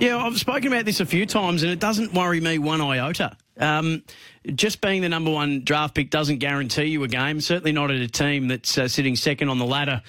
Yeah, 0.00 0.16
I've 0.16 0.38
spoken 0.38 0.72
about 0.72 0.86
this 0.86 1.00
a 1.00 1.06
few 1.06 1.26
times 1.26 1.62
and 1.62 1.70
it 1.70 1.78
doesn't 1.78 2.14
worry 2.14 2.40
me 2.40 2.56
one 2.56 2.80
iota. 2.80 3.36
Um, 3.62 4.02
just 4.54 4.80
being 4.80 5.02
the 5.02 5.08
number 5.08 5.30
one 5.30 5.62
draft 5.62 5.94
pick 5.94 6.10
doesn't 6.10 6.38
guarantee 6.38 6.86
you 6.86 7.04
a 7.04 7.08
game, 7.08 7.40
certainly 7.40 7.70
not 7.72 7.92
at 7.92 8.00
a 8.00 8.08
team 8.08 8.48
that's 8.48 8.76
uh, 8.76 8.88
sitting 8.88 9.14
second 9.14 9.48
on 9.48 9.58
the 9.58 9.64
ladder. 9.64 10.02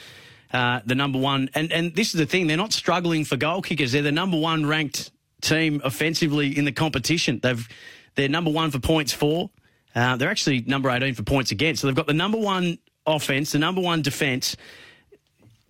Uh, 0.52 0.82
the 0.86 0.96
number 0.96 1.20
one, 1.20 1.50
and, 1.54 1.72
and 1.72 1.96
this 1.96 2.14
is 2.14 2.20
the 2.20 2.26
thing, 2.26 2.48
they're 2.48 2.58
not 2.58 2.74
struggling 2.74 3.24
for 3.26 3.38
goal 3.38 3.62
kickers. 3.62 3.92
They're 3.92 4.02
the 4.02 4.12
number 4.12 4.40
one 4.40 4.66
ranked 4.66 5.12
team 5.42 5.82
offensively 5.84 6.58
in 6.58 6.66
the 6.66 6.72
competition. 6.72 7.40
They've 7.42 7.68
they're 8.16 8.30
number 8.30 8.52
one 8.52 8.72
for 8.72 8.80
points 8.80 9.14
for. 9.14 9.50
Uh, 9.96 10.16
they're 10.16 10.30
actually 10.30 10.62
number 10.62 10.90
eighteen 10.90 11.14
for 11.14 11.24
points 11.24 11.52
against. 11.52 11.82
So 11.82 11.88
they've 11.88 11.96
got 11.96 12.08
the 12.08 12.14
number 12.14 12.38
one 12.38 12.78
offense, 13.06 13.52
the 13.52 13.60
number 13.60 13.82
one 13.82 14.02
defense. 14.02 14.56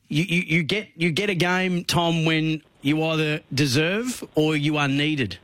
You, 0.10 0.24
you, 0.24 0.42
you 0.42 0.64
get 0.64 0.90
you 0.96 1.12
get 1.12 1.30
a 1.30 1.36
game, 1.36 1.84
Tom, 1.86 2.26
when 2.26 2.62
you 2.82 3.04
either 3.04 3.42
deserve 3.54 4.24
or 4.36 4.56
you 4.56 4.78
are 4.78 4.88
needed. 4.88 5.38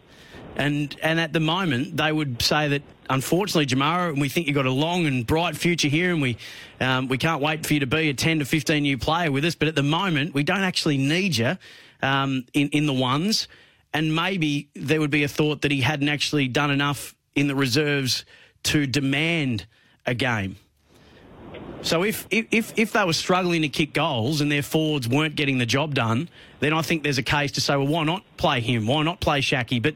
And 0.60 0.96
and 1.02 1.20
at 1.20 1.34
the 1.34 1.40
moment, 1.40 1.98
they 1.98 2.12
would 2.12 2.42
say 2.42 2.68
that 2.68 2.84
unfortunately, 3.10 3.66
Jamarra, 3.66 4.20
we 4.20 4.30
think 4.30 4.46
you've 4.46 4.56
got 4.56 4.68
a 4.68 4.72
long 4.72 5.08
and 5.08 5.26
bright 5.26 5.58
future 5.58 5.88
here, 5.88 6.12
and 6.12 6.22
we 6.22 6.38
um, 6.80 7.08
we 7.08 7.18
can't 7.18 7.42
wait 7.42 7.66
for 7.66 7.74
you 7.74 7.80
to 7.80 7.88
be 7.88 8.10
a 8.10 8.14
ten 8.14 8.38
to 8.40 8.46
fifteen 8.46 8.86
year 8.86 8.98
player 8.98 9.32
with 9.32 9.46
us. 9.46 9.56
But 9.56 9.70
at 9.70 9.76
the 9.76 9.84
moment, 9.84 10.36
we 10.36 10.44
don't 10.44 10.62
actually 10.62 10.98
need 10.98 11.38
you 11.38 11.58
um, 12.04 12.46
in 12.54 12.70
in 12.70 12.86
the 12.86 12.94
ones 12.94 13.48
and 13.94 14.16
maybe 14.16 14.70
there 14.76 15.00
would 15.00 15.12
be 15.12 15.24
a 15.24 15.28
thought 15.28 15.62
that 15.62 15.72
he 15.72 15.82
hadn't 15.82 16.10
actually 16.10 16.48
done 16.48 16.72
enough 16.72 17.16
in 17.36 17.48
the 17.48 17.56
reserves 17.56 18.26
to 18.64 18.86
demand 18.86 19.66
a 20.06 20.14
game. 20.14 20.58
So 21.82 22.04
if, 22.04 22.28
if, 22.30 22.78
if 22.78 22.92
they 22.92 23.06
were 23.06 23.14
struggling 23.14 23.62
to 23.62 23.70
kick 23.70 23.94
goals 23.94 24.42
and 24.42 24.52
their 24.52 24.62
forwards 24.62 25.08
weren't 25.08 25.36
getting 25.36 25.60
the 25.60 25.66
job 25.66 25.96
done, 25.96 26.30
then 26.60 26.74
I 26.74 26.82
think 26.82 27.04
there's 27.04 27.18
a 27.18 27.24
case 27.24 27.54
to 27.54 27.62
say, 27.62 27.76
well, 27.78 27.88
why 27.88 28.04
not 28.04 28.24
play 28.36 28.60
him? 28.60 28.86
Why 28.86 29.02
not 29.04 29.22
play 29.22 29.40
Shaki? 29.40 29.82
But 29.82 29.96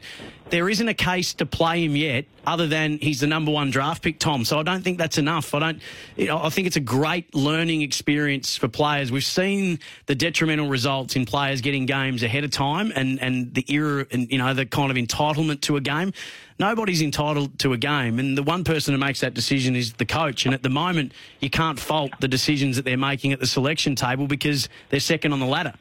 there 0.53 0.69
isn't 0.69 0.87
a 0.87 0.93
case 0.93 1.33
to 1.33 1.47
play 1.47 1.83
him 1.83 1.95
yet, 1.95 2.25
other 2.45 2.67
than 2.67 2.99
he's 2.99 3.21
the 3.21 3.25
number 3.25 3.51
one 3.51 3.71
draft 3.71 4.03
pick, 4.03 4.19
Tom. 4.19 4.45
So 4.45 4.59
I 4.59 4.63
don't 4.63 4.83
think 4.83 4.99
that's 4.99 5.17
enough. 5.17 5.51
I 5.55 5.59
don't. 5.59 5.81
You 6.15 6.27
know, 6.27 6.37
I 6.37 6.49
think 6.49 6.67
it's 6.67 6.75
a 6.75 6.79
great 6.79 7.33
learning 7.33 7.81
experience 7.81 8.55
for 8.55 8.67
players. 8.67 9.11
We've 9.11 9.23
seen 9.23 9.79
the 10.05 10.13
detrimental 10.13 10.69
results 10.69 11.15
in 11.15 11.25
players 11.25 11.61
getting 11.61 11.87
games 11.87 12.21
ahead 12.21 12.43
of 12.43 12.51
time, 12.51 12.93
and 12.95 13.19
and 13.19 13.51
the 13.55 13.65
era, 13.67 14.05
and 14.11 14.31
you 14.31 14.37
know, 14.37 14.53
the 14.53 14.67
kind 14.67 14.91
of 14.91 14.97
entitlement 14.97 15.61
to 15.61 15.75
a 15.75 15.81
game. 15.81 16.13
Nobody's 16.59 17.01
entitled 17.01 17.57
to 17.59 17.73
a 17.73 17.77
game, 17.77 18.19
and 18.19 18.37
the 18.37 18.43
one 18.43 18.63
person 18.63 18.93
who 18.93 18.99
makes 18.99 19.21
that 19.21 19.33
decision 19.33 19.75
is 19.75 19.93
the 19.93 20.05
coach. 20.05 20.45
And 20.45 20.53
at 20.53 20.61
the 20.61 20.69
moment, 20.69 21.13
you 21.39 21.49
can't 21.49 21.79
fault 21.79 22.11
the 22.19 22.27
decisions 22.27 22.75
that 22.75 22.85
they're 22.85 22.95
making 22.95 23.31
at 23.31 23.39
the 23.39 23.47
selection 23.47 23.95
table 23.95 24.27
because 24.27 24.69
they're 24.89 24.99
second 24.99 25.33
on 25.33 25.39
the 25.39 25.47
ladder. 25.47 25.73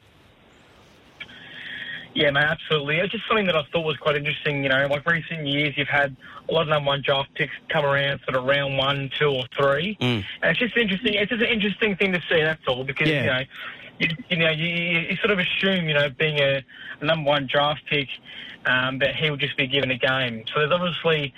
Yeah, 2.15 2.29
man, 2.31 2.43
absolutely. 2.43 2.97
It's 2.97 3.11
just 3.11 3.27
something 3.27 3.47
that 3.47 3.55
I 3.55 3.63
thought 3.71 3.85
was 3.85 3.97
quite 3.97 4.15
interesting. 4.15 4.63
You 4.63 4.69
know, 4.69 4.87
like 4.87 5.05
recent 5.05 5.47
years, 5.47 5.73
you've 5.77 5.87
had 5.87 6.15
a 6.47 6.53
lot 6.53 6.63
of 6.63 6.67
number 6.67 6.87
one 6.87 7.01
draft 7.01 7.33
picks 7.33 7.53
come 7.69 7.85
around 7.85 8.19
sort 8.25 8.35
of 8.35 8.43
round 8.43 8.77
one, 8.77 9.09
two, 9.17 9.29
or 9.29 9.45
three, 9.55 9.97
mm. 9.99 10.23
and 10.41 10.51
it's 10.51 10.59
just 10.59 10.77
interesting. 10.77 11.15
It's 11.15 11.29
just 11.29 11.41
an 11.41 11.49
interesting 11.49 11.95
thing 11.95 12.11
to 12.13 12.21
see. 12.29 12.41
That's 12.41 12.61
all 12.67 12.83
because 12.83 13.09
yeah. 13.09 13.21
you 13.21 13.27
know, 13.27 13.43
you, 13.99 14.07
you 14.29 14.37
know, 14.37 14.49
you, 14.51 14.67
you, 14.67 15.15
sort 15.17 15.31
of 15.31 15.39
assume, 15.39 15.87
you 15.87 15.93
know, 15.93 16.09
being 16.09 16.39
a, 16.39 16.63
a 17.01 17.05
number 17.05 17.27
one 17.27 17.47
draft 17.47 17.81
pick, 17.89 18.09
um, 18.65 18.99
that 18.99 19.15
he 19.15 19.29
will 19.29 19.37
just 19.37 19.57
be 19.57 19.67
given 19.67 19.91
a 19.91 19.97
game. 19.97 20.43
So 20.53 20.59
there's 20.59 20.71
obviously 20.71 21.33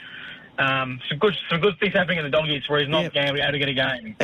um, 0.58 1.00
some 1.10 1.18
good 1.18 1.36
some 1.50 1.60
good 1.60 1.78
things 1.80 1.94
happening 1.94 2.20
in 2.20 2.24
the 2.24 2.30
doggies 2.30 2.64
where 2.70 2.80
he's 2.80 2.90
not 2.90 3.14
yep. 3.14 3.16
able 3.16 3.52
to 3.52 3.60
get 3.60 3.70
a 3.70 3.74
game. 3.74 4.16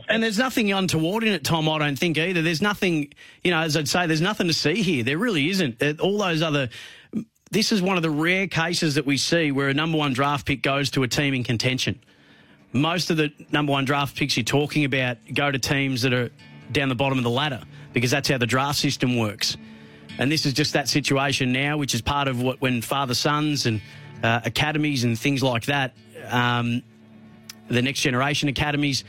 And, 0.00 0.08
yeah, 0.08 0.14
and, 0.14 0.22
there's 0.22 0.38
nothing 0.38 0.72
untoward 0.72 1.24
in 1.24 1.32
it, 1.32 1.44
Tom. 1.44 1.68
I 1.68 1.78
don't 1.78 1.98
think 1.98 2.18
either. 2.18 2.42
There's 2.42 2.62
nothing, 2.62 3.12
you 3.44 3.50
know, 3.50 3.60
as 3.60 3.76
I'd 3.76 3.88
say, 3.88 4.06
there's 4.06 4.20
nothing 4.20 4.48
to 4.48 4.52
see 4.52 4.82
here. 4.82 5.04
There 5.04 5.18
really 5.18 5.48
isn't. 5.50 5.82
Uh, 5.82 5.94
all 6.00 6.18
those 6.18 6.42
other. 6.42 6.68
This 7.50 7.70
is 7.70 7.80
one 7.80 7.96
of 7.96 8.02
the 8.02 8.10
rare 8.10 8.48
cases 8.48 8.96
that 8.96 9.06
we 9.06 9.16
see 9.16 9.52
where 9.52 9.68
a 9.68 9.74
number 9.74 9.96
one 9.96 10.12
draft 10.12 10.46
pick 10.46 10.62
goes 10.62 10.90
to 10.90 11.04
a 11.04 11.08
team 11.08 11.32
in 11.32 11.44
contention. 11.44 12.00
Most 12.72 13.10
of 13.10 13.16
the 13.16 13.32
number 13.52 13.70
one 13.72 13.84
draft 13.84 14.16
picks 14.16 14.36
you're 14.36 14.44
talking 14.44 14.84
about 14.84 15.18
go 15.32 15.50
to 15.50 15.58
teams 15.58 16.02
that 16.02 16.12
are 16.12 16.30
down 16.72 16.88
the 16.88 16.96
bottom 16.96 17.18
of 17.18 17.24
the 17.24 17.30
ladder 17.30 17.62
because 17.92 18.10
that's 18.10 18.28
how 18.28 18.36
the 18.36 18.46
draft 18.46 18.78
system 18.78 19.16
works. 19.16 19.56
and 20.18 20.30
this 20.30 20.44
is 20.44 20.52
just 20.52 20.72
that 20.72 20.88
situation 20.88 21.52
now, 21.52 21.76
which 21.76 21.94
is 21.94 22.02
part 22.02 22.26
of 22.26 22.42
what 22.42 22.60
when 22.60 22.82
father 22.82 23.14
sons 23.14 23.66
and 23.66 23.80
uh, 24.22 24.40
academies 24.44 25.04
and 25.04 25.18
things 25.18 25.42
like 25.42 25.66
that, 25.66 25.94
um, 26.28 26.82
the 27.68 27.82
next 27.82 28.00
generation 28.00 28.48
academies. 28.48 29.04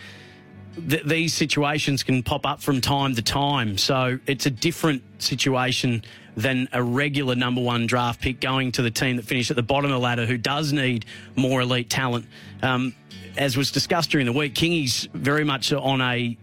Th- 0.90 1.04
these 1.04 1.34
situations 1.34 2.04
can 2.04 2.22
pop 2.24 2.46
up 2.46 2.62
from 2.62 2.82
time 2.82 3.16
to 3.16 3.22
time. 3.22 3.78
So 3.78 4.20
it's 4.28 4.46
a 4.46 4.52
different 4.52 5.04
situation 5.20 6.04
than 6.36 6.70
a 6.72 6.84
regular 6.84 7.36
number 7.36 7.62
one 7.62 7.88
draft 7.88 8.22
pick 8.22 8.40
going 8.40 8.72
to 8.74 8.84
the 8.84 8.92
team 8.92 9.16
that 9.16 9.26
finished 9.26 9.50
at 9.50 9.56
the 9.56 9.64
bottom 9.64 9.86
of 9.86 9.96
the 9.96 10.00
ladder 10.00 10.28
who 10.28 10.38
does 10.38 10.72
need 10.72 11.06
more 11.36 11.62
elite 11.62 11.90
talent. 11.90 12.28
Um, 12.62 12.94
as 13.38 13.56
was 13.56 13.72
discussed 13.72 14.12
during 14.12 14.26
the 14.26 14.34
week, 14.34 14.56
Kingy's 14.56 15.08
very 15.14 15.44
much 15.44 15.72
on 15.72 16.02
a, 16.02 16.38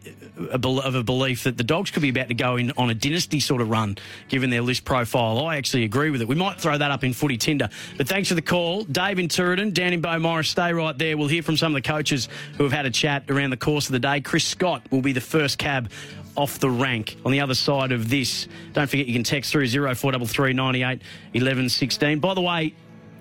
a 0.52 0.68
of 0.68 0.94
a 0.94 1.02
belief 1.02 1.44
that 1.44 1.56
the 1.56 1.64
Dogs 1.64 1.90
could 1.90 2.02
be 2.02 2.08
about 2.08 2.28
to 2.28 2.34
go 2.34 2.56
in 2.56 2.72
on 2.76 2.90
a 2.90 2.94
dynasty 2.94 3.40
sort 3.40 3.60
of 3.60 3.68
run, 3.68 3.96
given 4.28 4.50
their 4.50 4.62
list 4.62 4.84
profile. 4.84 5.44
I 5.44 5.56
actually 5.56 5.84
agree 5.84 6.10
with 6.10 6.22
it. 6.22 6.28
We 6.28 6.34
might 6.34 6.60
throw 6.60 6.78
that 6.78 6.90
up 6.90 7.04
in 7.04 7.12
footy 7.12 7.36
tinder. 7.36 7.68
But 7.96 8.08
thanks 8.08 8.28
for 8.28 8.34
the 8.34 8.42
call. 8.42 8.84
Dave 8.84 9.18
in 9.18 9.28
Turin, 9.28 9.72
Dan 9.72 9.92
in 9.92 10.02
Beaumaris, 10.02 10.46
stay 10.46 10.72
right 10.72 10.96
there. 10.96 11.16
We'll 11.16 11.28
hear 11.28 11.42
from 11.42 11.56
some 11.56 11.74
of 11.74 11.82
the 11.82 11.88
coaches 11.88 12.28
who 12.56 12.62
have 12.62 12.72
had 12.72 12.86
a 12.86 12.90
chat 12.90 13.30
around 13.30 13.50
the 13.50 13.56
course 13.56 13.86
of 13.86 13.92
the 13.92 13.98
day. 13.98 14.20
Chris 14.20 14.44
Scott 14.44 14.86
will 14.90 15.02
be 15.02 15.12
the 15.12 15.20
first 15.20 15.58
cab 15.58 15.90
off 16.36 16.58
the 16.58 16.70
rank 16.70 17.16
on 17.24 17.32
the 17.32 17.40
other 17.40 17.54
side 17.54 17.92
of 17.92 18.08
this. 18.08 18.48
Don't 18.72 18.88
forget 18.88 19.06
you 19.06 19.14
can 19.14 19.24
text 19.24 19.52
through 19.52 19.68
0433 19.68 20.52
98 20.52 21.02
11 21.34 21.68
16. 21.68 22.18
By 22.18 22.34
the 22.34 22.40
way, 22.40 22.74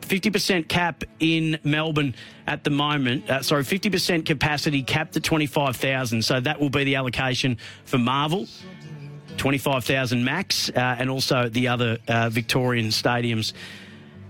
50% 0.05 0.67
cap 0.67 1.03
in 1.19 1.59
Melbourne 1.63 2.15
at 2.47 2.63
the 2.63 2.69
moment. 2.69 3.29
Uh, 3.29 3.41
sorry, 3.41 3.63
50% 3.63 4.25
capacity 4.25 4.83
capped 4.83 5.15
at 5.17 5.23
25,000. 5.23 6.21
So 6.23 6.39
that 6.39 6.59
will 6.59 6.69
be 6.69 6.83
the 6.83 6.95
allocation 6.95 7.57
for 7.85 7.97
Marvel. 7.97 8.47
25,000 9.37 10.23
max, 10.23 10.69
uh, 10.69 10.95
and 10.99 11.09
also 11.09 11.49
the 11.49 11.67
other 11.67 11.97
uh, 12.07 12.29
Victorian 12.29 12.87
stadiums. 12.87 13.53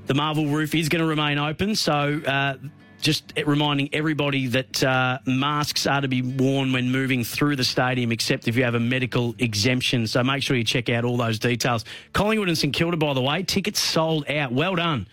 The 0.05 0.13
Marvel 0.13 0.47
roof 0.47 0.73
is 0.75 0.89
going 0.89 1.01
to 1.01 1.07
remain 1.07 1.37
open, 1.37 1.75
so 1.75 2.21
uh, 2.25 2.55
just 3.03 3.33
reminding 3.45 3.89
everybody 3.93 4.47
that 4.47 4.83
uh, 4.83 5.19
masks 5.25 5.85
are 5.85 6.01
to 6.01 6.07
be 6.07 6.21
worn 6.21 6.71
when 6.71 6.89
moving 6.91 7.23
through 7.23 7.57
the 7.57 7.63
stadium, 7.63 8.11
except 8.11 8.47
if 8.47 8.55
you 8.55 8.63
have 8.63 8.75
a 8.75 8.79
medical 8.79 9.35
exemption. 9.39 10.07
So 10.07 10.23
make 10.23 10.41
sure 10.41 10.55
you 10.55 10.63
check 10.63 10.89
out 10.89 11.03
all 11.03 11.17
those 11.17 11.37
details. 11.37 11.85
Collingwood 12.13 12.47
and 12.47 12.57
St 12.57 12.73
Kilda, 12.73 12.97
by 12.97 13.13
the 13.13 13.21
way, 13.21 13.43
tickets 13.43 13.79
sold 13.79 14.29
out. 14.29 14.51
Well 14.51 14.75
done. 14.75 15.07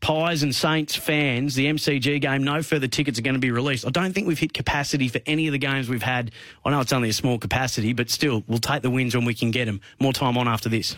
Pies 0.00 0.42
and 0.42 0.54
Saints 0.54 0.94
fans, 0.94 1.54
the 1.54 1.66
MCG 1.66 2.20
game, 2.20 2.44
no 2.44 2.62
further 2.62 2.86
tickets 2.86 3.18
are 3.18 3.22
going 3.22 3.34
to 3.34 3.40
be 3.40 3.50
released. 3.50 3.86
I 3.86 3.90
don't 3.90 4.12
think 4.12 4.26
we've 4.26 4.38
hit 4.38 4.52
capacity 4.54 5.08
for 5.08 5.20
any 5.26 5.46
of 5.48 5.52
the 5.52 5.58
games 5.58 5.88
we've 5.88 6.02
had. 6.02 6.30
I 6.64 6.70
know 6.70 6.80
it's 6.80 6.92
only 6.92 7.08
a 7.08 7.12
small 7.12 7.38
capacity, 7.38 7.92
but 7.92 8.08
still, 8.08 8.44
we'll 8.46 8.58
take 8.58 8.82
the 8.82 8.90
wins 8.90 9.14
when 9.16 9.24
we 9.24 9.34
can 9.34 9.50
get 9.50 9.64
them. 9.64 9.80
More 9.98 10.12
time 10.12 10.38
on 10.38 10.46
after 10.48 10.68
this. 10.68 10.96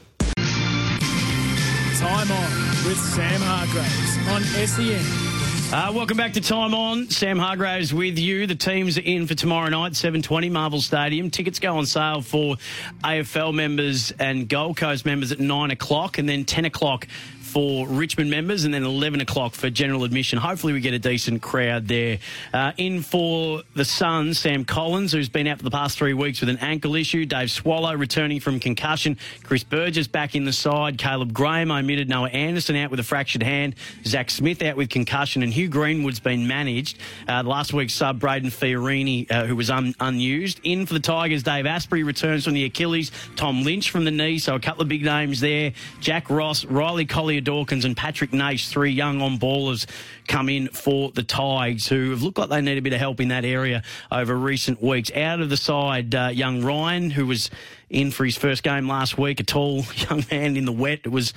Time 1.99 2.31
on 2.31 2.51
with 2.87 2.99
Sam 2.99 3.41
Hargraves 3.43 4.29
on 4.29 4.43
SEN. 4.67 5.31
Uh, 5.73 5.93
welcome 5.93 6.17
back 6.17 6.33
to 6.33 6.41
Time 6.41 6.75
On. 6.75 7.09
Sam 7.11 7.39
Hargraves 7.39 7.95
with 7.95 8.19
you. 8.19 8.49
The 8.49 8.57
teams 8.57 8.99
are 8.99 9.03
in 9.03 9.29
for 9.29 9.37
tomorrow 9.37 9.69
night, 9.69 9.93
7.20 9.93 10.51
Marvel 10.51 10.81
Stadium. 10.81 11.31
Tickets 11.31 11.61
go 11.61 11.77
on 11.77 11.87
sale 11.87 12.23
for 12.23 12.57
AFL 13.05 13.55
members 13.55 14.11
and 14.19 14.49
Gold 14.49 14.79
Coast 14.79 15.07
members 15.07 15.31
at 15.31 15.39
9 15.39 15.71
o'clock 15.71 16.19
and 16.19 16.29
then 16.29 16.45
10 16.45 16.65
o'clock 16.65 17.07
for 17.51 17.89
Richmond 17.89 18.31
members 18.31 18.65
and 18.65 18.73
then 18.73 18.85
11 18.85 19.21
o'clock 19.21 19.55
for 19.55 19.69
general 19.71 20.05
admission. 20.05 20.39
Hopefully 20.39 20.73
we 20.73 20.81
get 20.81 20.95
a 20.95 21.01
decent 21.01 21.43
crowd 21.43 21.89
there. 21.89 22.19
Uh, 22.55 22.71
in 22.77 23.03
for 23.03 23.63
the 23.75 23.85
Suns, 23.85 24.39
Sam 24.39 24.65
Collins, 24.65 25.11
who's 25.11 25.29
been 25.29 25.49
out 25.49 25.59
for 25.59 25.65
the 25.65 25.71
past 25.71 25.99
three 25.99 26.15
weeks 26.15 26.41
with 26.41 26.49
an 26.49 26.59
ankle 26.59 26.95
issue. 26.95 27.27
Dave 27.27 27.51
Swallow 27.51 27.93
returning 27.97 28.39
from 28.39 28.61
concussion. 28.61 29.19
Chris 29.43 29.65
Burgess 29.65 30.07
back 30.07 30.37
in 30.37 30.45
the 30.45 30.53
side. 30.53 30.97
Caleb 30.97 31.33
Graham 31.33 31.73
omitted. 31.73 32.09
Noah 32.09 32.29
Anderson 32.29 32.77
out 32.77 32.93
with 32.93 33.01
a 33.01 33.05
fractured 33.05 33.43
hand. 33.43 33.75
Zach 34.05 34.31
Smith 34.31 34.63
out 34.63 34.77
with 34.77 34.89
concussion. 34.89 35.43
And 35.43 35.53
Hugh 35.53 35.69
Greenwood's 35.69 36.21
been 36.21 36.47
managed. 36.47 36.99
Uh, 37.29 37.43
last 37.43 37.73
week's 37.73 37.95
sub, 37.95 38.21
Brayden 38.21 38.47
Fiorini, 38.47 39.29
uh, 39.29 39.47
who 39.47 39.57
was 39.57 39.71
un- 39.71 39.95
unused. 39.99 40.61
In 40.63 40.87
for 40.87 40.95
the 40.95 41.01
Tigers, 41.01 41.43
Dave 41.43 41.65
Astbury 41.65 42.05
returns 42.05 42.45
from 42.45 42.55
the 42.55 42.65
Achilles. 42.65 43.11
Tom 43.35 43.65
Lynch 43.65 43.91
from 43.91 44.05
the 44.05 44.13
knee. 44.13 44.39
So 44.39 44.55
a 44.55 44.61
couple 44.61 44.83
of 44.83 44.89
big 44.89 45.05
names 45.05 45.41
there. 45.41 45.73
Jack 46.01 46.31
Ross, 46.31 46.65
Riley 46.65 47.07
Collier 47.07 47.40
Dawkins, 47.41 47.85
and 47.85 47.97
Patrick 47.97 48.31
Naish, 48.31 48.69
three 48.69 48.91
young 48.91 49.21
on 49.21 49.39
ballers, 49.39 49.87
come 50.29 50.49
in 50.49 50.69
for 50.69 51.11
the 51.11 51.23
Tigers, 51.23 51.89
who 51.89 52.11
have 52.11 52.23
looked 52.23 52.39
like 52.39 52.49
they 52.49 52.61
need 52.61 52.79
a 52.79 52.83
bit 52.83 52.93
of 52.93 52.99
help 52.99 53.21
in 53.21 53.29
that 53.29 53.45
area 53.45 53.83
over 54.11 54.37
recent 54.37 54.83
weeks. 54.83 55.11
Out 55.15 55.41
of 55.41 55.51
the 55.51 55.57
side, 55.57 56.15
uh, 56.15 56.31
young 56.33 56.63
Ryan, 56.63 57.11
who 57.11 57.27
was 57.27 57.51
in 57.89 58.11
for 58.11 58.25
his 58.25 58.37
first 58.37 58.63
game 58.63 58.89
last 58.89 59.19
week, 59.19 59.41
a 59.41 59.45
tall 59.45 59.85
young 59.97 60.25
man 60.31 60.57
in 60.57 60.65
the 60.65 60.73
wet. 60.73 61.01
It 61.05 61.13
was 61.13 61.33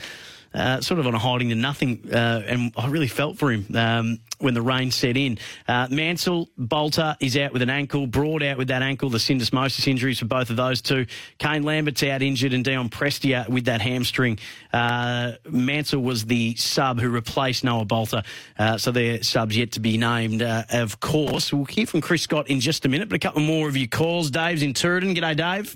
uh, 0.54 0.82
sort 0.82 1.00
of 1.00 1.08
on 1.08 1.16
a 1.16 1.20
hiding 1.20 1.50
to 1.50 1.56
nothing, 1.56 2.02
uh, 2.12 2.44
and 2.46 2.74
I 2.78 2.88
really 2.88 3.08
felt 3.08 3.38
for 3.38 3.52
him 3.52 3.66
um, 3.76 4.20
when 4.40 4.54
the 4.54 4.62
rain 4.62 4.92
set 4.92 5.18
in. 5.18 5.38
Uh, 5.68 5.88
Mansell 5.90 6.50
Balta 6.58 7.18
is 7.20 7.36
out 7.38 7.54
with 7.54 7.62
an 7.62 7.70
ankle, 7.70 8.08
Broad 8.08 8.44
out 8.44 8.58
with 8.58 8.68
that 8.68 8.82
ankle, 8.82 9.10
the 9.10 9.18
syndesmosis 9.18 9.88
injuries 9.88 10.20
for 10.20 10.26
both 10.26 10.50
of 10.50 10.58
those 10.58 10.82
two. 10.82 11.06
Kane 11.40 11.64
Lambert's 11.64 12.04
out 12.04 12.22
injured, 12.22 12.54
and 12.54 12.64
Dion 12.64 12.90
Prestia 12.90 13.48
with 13.50 13.66
that 13.66 13.82
hamstring. 13.82 14.40
Uh, 14.72 15.34
Mansell 15.50 16.02
was 16.02 16.26
the 16.26 16.56
sub 16.56 17.00
who 17.00 17.10
replaced 17.10 17.64
Noah 17.64 17.86
Balta, 17.86 18.24
uh, 18.60 18.78
so 18.78 18.92
their 18.92 19.24
subs 19.24 19.58
yet 19.58 19.72
to 19.74 19.80
be 19.80 19.98
named. 19.98 20.42
Uh, 20.42 20.64
of 20.70 21.00
course, 21.00 21.52
we'll 21.52 21.66
hear 21.66 21.86
from 21.86 22.02
Chris 22.02 22.24
Scott 22.24 22.50
in 22.50 22.60
just 22.60 22.86
a 22.86 22.90
minute, 22.90 23.10
but 23.10 23.16
a 23.16 23.20
couple 23.20 23.42
more 23.42 23.68
of 23.68 23.78
your 23.78 23.88
calls. 23.88 24.30
Dave's 24.30 24.62
in 24.62 24.74
Turin. 24.74 25.16
G'day, 25.16 25.36
Dave. 25.36 25.76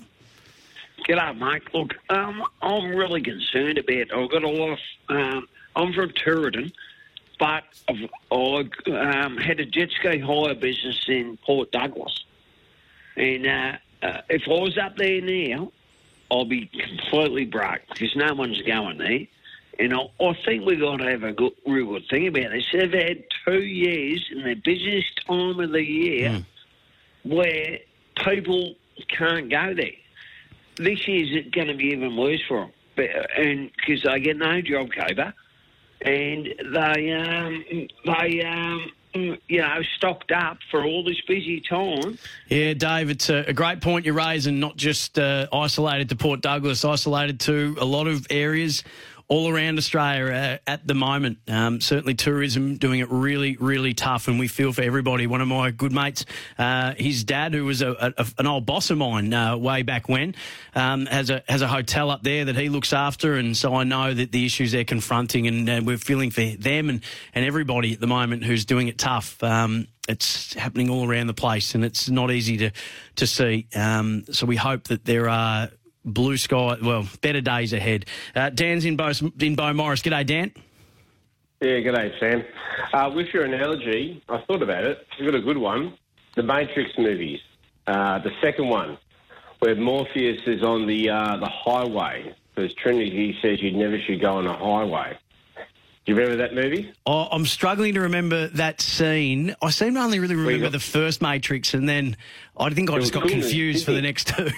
G'day, 1.08 1.38
mate. 1.38 1.62
Look, 1.72 1.94
um, 2.10 2.44
I'm 2.60 2.90
really 2.94 3.22
concerned 3.22 3.78
about. 3.78 4.12
I've 4.14 4.30
got 4.30 4.44
a 4.44 4.48
lot 4.48 4.72
of. 4.72 4.78
Um, 5.08 5.48
I'm 5.74 5.94
from 5.94 6.10
Turin, 6.10 6.70
but 7.38 7.64
I've, 7.88 8.10
I 8.30 8.68
um, 9.22 9.38
had 9.38 9.58
a 9.58 9.64
jet 9.64 9.88
ski 9.98 10.18
hire 10.18 10.54
business 10.54 11.02
in 11.08 11.38
Port 11.46 11.72
Douglas, 11.72 12.24
and 13.16 13.46
uh, 13.46 13.72
uh, 14.02 14.20
if 14.28 14.42
I 14.46 14.50
was 14.50 14.76
up 14.76 14.96
there 14.98 15.22
now, 15.22 15.72
I'll 16.30 16.44
be 16.44 16.66
completely 16.66 17.46
broke 17.46 17.80
because 17.88 18.14
no 18.14 18.34
one's 18.34 18.60
going 18.60 18.98
there. 18.98 19.26
And 19.78 19.94
I, 19.94 20.10
I 20.20 20.38
think 20.44 20.66
we've 20.66 20.80
got 20.80 20.98
to 20.98 21.10
have 21.10 21.22
a 21.22 21.32
good, 21.32 21.52
real 21.66 21.86
good 21.86 22.08
thing 22.10 22.26
about 22.26 22.50
this. 22.50 22.66
They've 22.70 22.92
had 22.92 23.24
two 23.46 23.62
years 23.62 24.28
in 24.30 24.42
the 24.42 24.54
busiest 24.54 25.24
time 25.26 25.58
of 25.58 25.70
the 25.70 25.84
year 25.84 26.44
where 27.22 27.78
people 28.16 28.74
can't 29.08 29.48
go 29.48 29.72
there. 29.72 29.92
This 30.78 31.06
year's 31.08 31.46
going 31.52 31.68
to 31.68 31.74
be 31.74 31.86
even 31.86 32.16
worse 32.16 32.42
for 32.46 32.60
them, 32.60 32.72
but, 32.96 33.06
and 33.36 33.70
because 33.76 34.02
they 34.04 34.20
get 34.20 34.36
no 34.36 34.60
job 34.60 34.88
cover, 34.92 35.34
and 36.02 36.46
they 36.72 37.12
um, 37.12 37.64
they 38.04 38.42
um, 38.42 38.90
you 39.14 39.60
know 39.60 39.82
stocked 39.96 40.32
up 40.32 40.58
for 40.70 40.84
all 40.84 41.02
this 41.02 41.20
busy 41.26 41.60
time. 41.60 42.18
Yeah, 42.48 42.74
Dave, 42.74 43.10
it's 43.10 43.28
a, 43.28 43.52
great 43.52 43.80
point 43.80 44.06
you 44.06 44.12
raise, 44.12 44.46
and 44.46 44.60
not 44.60 44.76
just 44.76 45.18
uh, 45.18 45.48
isolated 45.52 46.08
to 46.10 46.16
Port 46.16 46.40
Douglas, 46.40 46.84
isolated 46.84 47.40
to 47.40 47.76
a 47.80 47.84
lot 47.84 48.06
of 48.06 48.26
areas 48.30 48.84
all 49.28 49.48
around 49.48 49.76
Australia 49.76 50.32
uh, 50.32 50.70
at 50.70 50.86
the 50.86 50.94
moment. 50.94 51.38
Um, 51.48 51.80
certainly, 51.80 52.14
tourism 52.14 52.76
doing 52.76 53.00
it 53.00 53.10
really, 53.10 53.56
really 53.60 53.94
tough, 53.94 54.26
and 54.26 54.38
we 54.38 54.48
feel 54.48 54.72
for 54.72 54.82
everybody. 54.82 55.26
One 55.26 55.42
of 55.42 55.48
my 55.48 55.70
good 55.70 55.92
mates, 55.92 56.24
uh, 56.58 56.94
his 56.94 57.24
dad, 57.24 57.52
who 57.54 57.64
was 57.64 57.82
a, 57.82 58.14
a, 58.16 58.26
an 58.38 58.46
old 58.46 58.64
boss 58.64 58.90
of 58.90 58.98
mine 58.98 59.32
uh, 59.32 59.56
way 59.56 59.82
back 59.82 60.08
when, 60.08 60.34
um, 60.74 61.06
has 61.06 61.30
a 61.30 61.42
has 61.48 61.62
a 61.62 61.68
hotel 61.68 62.10
up 62.10 62.22
there 62.22 62.46
that 62.46 62.56
he 62.56 62.68
looks 62.70 62.92
after, 62.92 63.34
and 63.34 63.56
so 63.56 63.74
I 63.74 63.84
know 63.84 64.12
that 64.12 64.32
the 64.32 64.46
issues 64.46 64.72
they're 64.72 64.84
confronting, 64.84 65.46
and 65.46 65.68
uh, 65.68 65.80
we're 65.84 65.98
feeling 65.98 66.30
for 66.30 66.44
them 66.44 66.88
and 66.88 67.02
and 67.34 67.44
everybody 67.44 67.92
at 67.92 68.00
the 68.00 68.06
moment 68.06 68.44
who's 68.44 68.64
doing 68.64 68.88
it 68.88 68.98
tough. 68.98 69.42
Um, 69.42 69.88
it's 70.08 70.54
happening 70.54 70.88
all 70.88 71.06
around 71.06 71.26
the 71.26 71.34
place, 71.34 71.74
and 71.74 71.84
it's 71.84 72.08
not 72.08 72.30
easy 72.30 72.56
to 72.56 72.70
to 73.16 73.26
see. 73.26 73.68
Um, 73.74 74.24
so 74.32 74.46
we 74.46 74.56
hope 74.56 74.84
that 74.84 75.04
there 75.04 75.28
are 75.28 75.68
blue 76.08 76.36
sky, 76.36 76.76
well, 76.82 77.06
better 77.20 77.40
days 77.40 77.72
ahead. 77.72 78.06
Uh, 78.34 78.50
Dan's 78.50 78.84
in 78.84 78.96
Bo 78.96 79.08
in 79.08 79.56
Beaumaris. 79.56 80.02
G'day, 80.02 80.26
Dan. 80.26 80.52
Yeah, 81.60 81.80
g'day, 81.80 82.18
Sam. 82.20 82.44
Uh, 82.92 83.10
with 83.14 83.28
your 83.34 83.44
analogy, 83.44 84.22
I 84.28 84.38
thought 84.46 84.62
about 84.62 84.84
it. 84.84 85.06
You've 85.18 85.30
got 85.30 85.38
a 85.38 85.42
good 85.42 85.58
one. 85.58 85.94
The 86.36 86.42
Matrix 86.42 86.90
movies. 86.98 87.40
Uh, 87.86 88.18
the 88.20 88.30
second 88.42 88.68
one, 88.68 88.98
where 89.60 89.74
Morpheus 89.74 90.40
is 90.46 90.62
on 90.62 90.86
the 90.86 91.10
uh, 91.10 91.36
the 91.38 91.48
highway, 91.48 92.34
because 92.54 92.72
Trinity 92.74 93.36
says 93.42 93.60
you 93.62 93.72
never 93.72 93.98
should 94.00 94.20
go 94.20 94.36
on 94.36 94.46
a 94.46 94.56
highway. 94.56 95.18
Do 95.56 96.12
you 96.14 96.18
remember 96.20 96.36
that 96.42 96.54
movie? 96.54 96.92
Oh, 97.06 97.28
I'm 97.30 97.44
struggling 97.44 97.94
to 97.94 98.00
remember 98.00 98.48
that 98.48 98.80
scene. 98.80 99.54
I 99.60 99.70
seem 99.70 99.94
to 99.94 100.00
only 100.00 100.20
really 100.20 100.36
remember 100.36 100.66
got- 100.66 100.72
the 100.72 100.80
first 100.80 101.20
Matrix, 101.20 101.74
and 101.74 101.88
then 101.88 102.16
I 102.56 102.70
think 102.70 102.90
I 102.90 102.98
just 102.98 103.12
got 103.12 103.26
confused 103.28 103.84
for 103.84 103.92
the 103.92 104.00
next 104.02 104.28
two. 104.36 104.48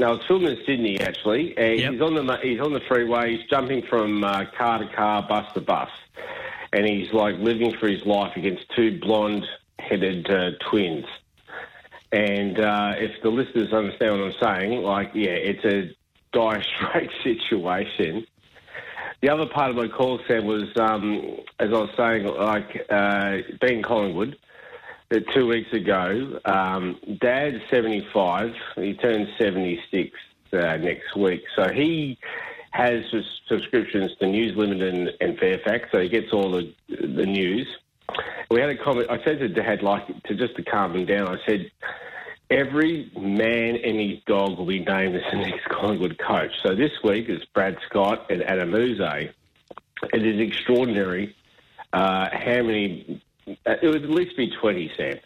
No, 0.00 0.14
it's 0.14 0.26
filmed 0.26 0.48
in 0.48 0.58
Sydney 0.66 1.00
actually. 1.00 1.56
And 1.56 1.94
He's 1.94 2.00
on 2.00 2.14
the 2.14 2.38
he's 2.42 2.60
on 2.60 2.72
the 2.72 2.80
freeway. 2.88 3.36
He's 3.36 3.46
jumping 3.48 3.82
from 3.88 4.24
uh, 4.24 4.46
car 4.56 4.78
to 4.78 4.88
car, 4.94 5.26
bus 5.26 5.52
to 5.54 5.60
bus, 5.60 5.90
and 6.72 6.86
he's 6.86 7.12
like 7.12 7.36
living 7.38 7.76
for 7.78 7.88
his 7.88 8.04
life 8.04 8.36
against 8.36 8.64
two 8.74 8.98
blonde-headed 9.00 10.30
uh, 10.30 10.50
twins. 10.68 11.06
And 12.10 12.58
uh, 12.60 12.94
if 12.96 13.22
the 13.22 13.28
listeners 13.28 13.72
understand 13.72 14.20
what 14.20 14.34
I'm 14.34 14.60
saying, 14.60 14.82
like 14.82 15.12
yeah, 15.14 15.30
it's 15.30 15.64
a 15.64 15.94
dire 16.32 16.62
straits 16.76 17.14
situation. 17.22 18.26
The 19.20 19.30
other 19.30 19.46
part 19.46 19.70
of 19.70 19.76
my 19.76 19.88
call, 19.88 20.20
Sam, 20.28 20.44
was 20.44 20.76
um, 20.76 21.38
as 21.58 21.70
I 21.70 21.78
was 21.78 21.90
saying, 21.96 22.26
like 22.26 22.86
uh, 22.90 23.38
being 23.60 23.82
Collingwood 23.82 24.36
uh, 25.10 25.20
two 25.32 25.46
weeks 25.46 25.72
ago. 25.72 26.40
Um, 26.44 26.98
Dad's 27.20 27.62
seventy-five; 27.70 28.54
he 28.76 28.94
turns 28.94 29.28
seventy-six 29.38 30.16
uh, 30.52 30.76
next 30.76 31.16
week, 31.16 31.42
so 31.56 31.72
he 31.72 32.18
has 32.70 33.04
subscriptions 33.46 34.10
to 34.18 34.26
News 34.26 34.56
Limited 34.56 34.94
and, 34.94 35.10
and 35.20 35.38
Fairfax, 35.38 35.88
so 35.92 36.00
he 36.00 36.08
gets 36.08 36.32
all 36.32 36.50
the 36.50 36.74
the 36.88 37.26
news. 37.26 37.66
We 38.50 38.60
had 38.60 38.70
a 38.70 38.76
comment. 38.76 39.10
I 39.10 39.22
said 39.24 39.38
to 39.38 39.48
Dad, 39.48 39.82
like 39.82 40.22
to 40.24 40.34
just 40.34 40.56
to 40.56 40.62
calm 40.62 40.94
him 40.94 41.06
down. 41.06 41.28
I 41.28 41.38
said, 41.46 41.70
every 42.50 43.10
man 43.18 43.76
and 43.76 43.98
his 43.98 44.20
dog 44.26 44.58
will 44.58 44.66
be 44.66 44.80
named 44.80 45.16
as 45.16 45.22
the 45.30 45.38
next 45.38 45.64
Collingwood 45.66 46.18
coach. 46.18 46.52
So 46.62 46.74
this 46.74 46.92
week 47.02 47.28
is 47.28 47.44
Brad 47.54 47.78
Scott 47.88 48.30
and 48.30 48.42
Adem 48.42 48.74
Yze. 48.74 49.30
It 50.12 50.26
is 50.26 50.40
extraordinary 50.40 51.34
uh, 51.92 52.28
how 52.32 52.62
many. 52.62 53.22
It 53.46 53.82
would 53.82 54.02
at 54.04 54.10
least 54.10 54.36
be 54.36 54.50
twenty, 54.60 54.90
Sam. 54.96 55.18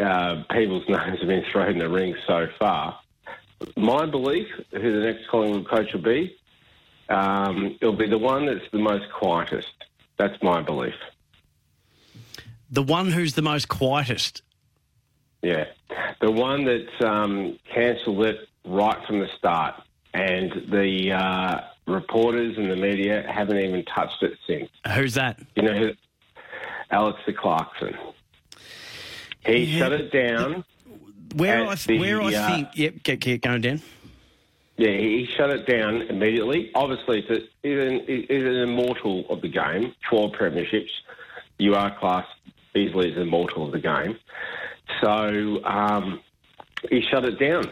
Uh, 0.00 0.42
people's 0.50 0.84
names 0.88 1.18
have 1.18 1.28
been 1.28 1.44
thrown 1.50 1.72
in 1.72 1.78
the 1.78 1.88
ring 1.88 2.14
so 2.26 2.46
far. 2.58 2.98
My 3.76 4.06
belief, 4.06 4.46
who 4.70 5.00
the 5.00 5.06
next 5.06 5.28
Collingwood 5.28 5.68
coach 5.68 5.92
will 5.92 6.02
be, 6.02 6.36
um, 7.08 7.76
it'll 7.80 7.96
be 7.96 8.08
the 8.08 8.18
one 8.18 8.46
that's 8.46 8.70
the 8.70 8.78
most 8.78 9.10
quietest. 9.12 9.72
That's 10.18 10.40
my 10.42 10.62
belief. 10.62 10.94
The 12.70 12.82
one 12.82 13.10
who's 13.10 13.34
the 13.34 13.42
most 13.42 13.68
quietest. 13.68 14.42
Yeah, 15.42 15.66
the 16.20 16.30
one 16.30 16.64
that 16.64 17.06
um, 17.06 17.58
cancelled 17.72 18.24
it 18.24 18.48
right 18.64 18.98
from 19.06 19.20
the 19.20 19.28
start, 19.38 19.74
and 20.12 20.52
the 20.68 21.12
uh, 21.12 21.60
reporters 21.86 22.56
and 22.58 22.70
the 22.70 22.76
media 22.76 23.24
haven't 23.32 23.58
even 23.58 23.84
touched 23.84 24.22
it 24.22 24.32
since. 24.46 24.68
Who's 24.94 25.14
that? 25.14 25.40
You 25.56 25.62
know, 25.62 25.74
who? 25.74 25.92
Alastair 26.90 27.34
Clarkson. 27.34 27.96
He 29.46 29.64
Yeah. 29.64 29.78
shut 29.78 29.92
it 29.92 30.12
down. 30.12 30.64
Where 31.34 31.66
I, 31.66 31.74
the, 31.74 31.98
where 31.98 32.22
I 32.22 32.34
uh, 32.34 32.48
think. 32.48 32.68
Yep, 32.74 33.02
get, 33.02 33.20
get 33.20 33.42
going, 33.42 33.60
Dan. 33.60 33.82
Yeah, 34.78 34.92
he 34.92 35.28
shut 35.36 35.50
it 35.50 35.66
down 35.66 36.02
immediately. 36.02 36.70
Obviously, 36.74 37.24
it's 37.28 37.48
a, 37.64 37.68
an, 37.68 38.68
immortal 38.68 39.24
of 39.28 39.42
the 39.42 39.48
game. 39.48 39.92
12 40.08 40.32
premierships. 40.32 40.90
You 41.58 41.74
are 41.74 41.96
classed 41.98 42.28
easily 42.76 43.10
as 43.10 43.16
an 43.16 43.22
immortal 43.22 43.66
of 43.66 43.72
the 43.72 43.80
game. 43.80 44.16
So 45.02 45.64
um, 45.64 46.20
he 46.90 47.02
shut 47.02 47.24
it 47.24 47.38
down. 47.38 47.64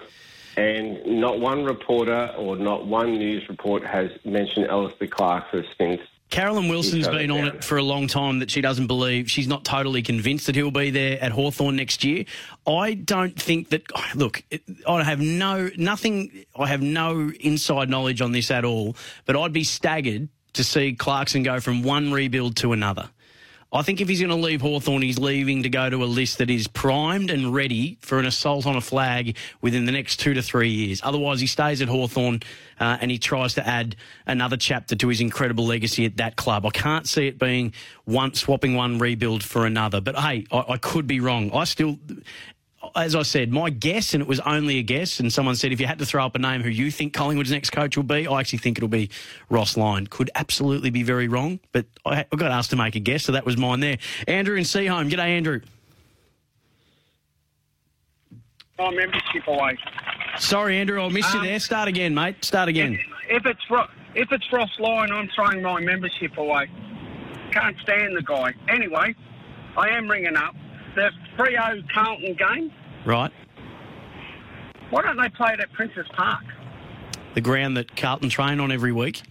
And 0.57 1.21
not 1.21 1.39
one 1.39 1.65
reporter 1.65 2.35
or 2.37 2.57
not 2.57 2.87
one 2.87 3.19
news 3.19 3.49
report 3.49 3.85
has 3.85 4.11
mentioned 4.25 4.67
Alastair 4.67 5.09
Clarkson 5.09 5.65
since. 5.79 6.01
Caroline 6.31 6.69
Wilson's 6.69 7.07
been 7.07 7.31
on 7.31 7.47
it 7.47 7.63
for 7.63 7.79
a 7.79 7.83
long 7.83 8.09
time 8.09 8.41
that 8.41 8.51
she 8.51 8.61
doesn't 8.61 8.89
believe, 8.89 9.31
she's 9.31 9.47
not 9.47 9.65
totally 9.65 10.03
convinced 10.03 10.47
that 10.47 10.57
he'll 10.57 10.73
be 10.73 10.91
there 10.91 11.23
at 11.23 11.33
Hawthorn 11.33 11.77
next 11.77 12.03
year. 12.03 12.25
I 12.67 12.95
don't 12.95 13.41
think 13.41 13.69
that, 13.71 13.85
look, 14.15 14.43
I 14.87 15.03
have 15.05 15.21
no, 15.21 15.71
nothing, 15.77 16.45
I 16.57 16.67
have 16.67 16.83
no 16.83 17.31
inside 17.41 17.89
knowledge 17.89 18.21
on 18.21 18.33
this 18.33 18.51
at 18.51 18.65
all, 18.65 18.97
but 19.25 19.37
I'd 19.37 19.53
be 19.53 19.65
staggered 19.65 20.29
to 20.55 20.65
see 20.65 20.95
Clarkson 20.95 21.43
go 21.43 21.61
from 21.61 21.83
one 21.83 22.13
rebuild 22.13 22.57
to 22.57 22.73
another. 22.73 23.09
I 23.77 23.83
think 23.83 24.01
if 24.01 24.09
he's 24.09 24.21
going 24.21 24.31
to 24.31 24.37
leave 24.37 24.63
Hawthorn, 24.63 25.03
he's 25.03 25.19
leaving 25.19 25.63
to 25.65 25.69
go 25.69 25.91
to 25.91 26.03
a 26.03 26.07
list 26.07 26.39
that 26.39 26.49
is 26.49 26.67
primed 26.67 27.31
and 27.31 27.55
ready 27.55 27.99
for 28.01 28.19
an 28.19 28.25
assault 28.25 28.67
on 28.67 28.75
a 28.75 28.81
flag 28.81 29.37
within 29.61 29.85
the 29.85 29.93
next 29.93 30.17
two 30.17 30.33
to 30.33 30.41
three 30.41 30.71
years. 30.71 31.03
Otherwise, 31.05 31.41
he 31.41 31.47
stays 31.47 31.83
at 31.83 31.89
Hawthorn 31.89 32.41
uh, 32.81 32.97
and 33.01 33.11
he 33.11 33.19
tries 33.19 33.53
to 33.55 33.67
add 33.67 33.95
another 34.27 34.57
chapter 34.57 34.97
to 34.97 35.09
his 35.09 35.21
incredible 35.21 35.67
legacy 35.67 36.07
at 36.07 36.17
that 36.17 36.37
club. 36.37 36.65
I 36.65 36.71
can't 36.71 37.07
see 37.07 37.27
it 37.27 37.39
being 37.39 37.75
one 38.07 38.33
swapping 38.33 38.75
one 38.75 38.99
rebuild 38.99 39.45
for 39.45 39.67
another. 39.67 40.01
But 40.01 40.17
hey, 40.17 40.47
I, 40.51 40.65
I 40.71 40.77
could 40.79 41.07
be 41.07 41.21
wrong. 41.21 41.53
I 41.53 41.65
still. 41.65 41.99
As 42.95 43.15
I 43.15 43.23
said, 43.23 43.51
my 43.53 43.71
guess, 43.71 44.15
and 44.15 44.23
it 44.23 44.29
was 44.29 44.41
only 44.41 44.79
a 44.79 44.83
guess, 44.83 45.21
and 45.21 45.33
someone 45.33 45.57
said 45.57 45.73
if 45.73 45.81
you 45.81 45.87
had 45.87 45.99
to 45.99 46.07
throw 46.07 46.25
up 46.25 46.35
a 46.35 46.39
name 46.39 46.63
who 46.63 46.69
you 46.71 46.91
think 46.91 47.13
Collingwood's 47.13 47.51
next 47.51 47.71
coach 47.71 47.97
will 47.97 48.05
be, 48.05 48.27
I 48.27 48.41
actually 48.41 48.59
think 48.61 48.79
it'll 48.79 48.89
be 48.89 49.11
Ross 49.51 49.77
Lyon. 49.77 50.07
Could 50.07 50.31
absolutely 50.35 50.91
be 50.91 51.03
very 51.03 51.29
wrong, 51.29 51.61
but 51.73 51.87
I, 52.05 52.25
I 52.33 52.37
got 52.37 52.51
asked 52.51 52.71
to 52.71 52.77
make 52.77 52.95
a 52.97 53.01
guess, 53.01 53.25
so 53.25 53.33
that 53.33 53.45
was 53.47 53.57
mine 53.57 53.81
there. 53.81 53.99
Andrew 54.29 54.57
in 54.57 54.65
Seaholme. 54.65 55.11
G'day, 55.11 55.19
Andrew. 55.37 55.61
Oh, 58.79 58.91
membership 58.91 59.47
away. 59.47 59.79
Sorry, 60.39 60.77
Andrew, 60.79 61.03
I 61.03 61.09
missed 61.09 61.33
you 61.33 61.41
Um, 61.41 61.47
there. 61.47 61.59
Start 61.61 61.89
again, 61.89 62.15
mate. 62.15 62.45
Start 62.45 62.69
again. 62.69 62.99
If 63.29 63.47
it's 63.47 63.61
if 64.15 64.31
it's 64.33 64.53
Ross 64.53 64.71
Lyon, 64.79 65.11
I'm 65.13 65.29
throwing 65.35 65.63
my 65.63 65.81
membership 65.81 66.37
away. 66.37 66.69
Can't 67.53 67.77
stand 67.83 68.17
the 68.17 68.23
guy. 68.23 68.53
Anyway, 68.69 69.15
I 69.77 69.89
am 69.89 70.09
ringing 70.09 70.37
up 70.37 70.55
the 70.97 71.11
Freo 71.37 71.89
Carlton 71.93 72.35
game. 72.35 72.73
Right. 73.05 73.31
Why 74.91 75.03
don't 75.03 75.17
they 75.17 75.29
play 75.29 75.53
it 75.53 75.61
at 75.61 75.73
Princes 75.73 76.07
Park? 76.15 76.45
The 77.35 77.41
ground 77.41 77.77
that 77.77 77.95
Carlton 77.97 78.29
train 78.29 78.59
on 78.61 78.73
every 78.73 78.93
week. 78.93 79.23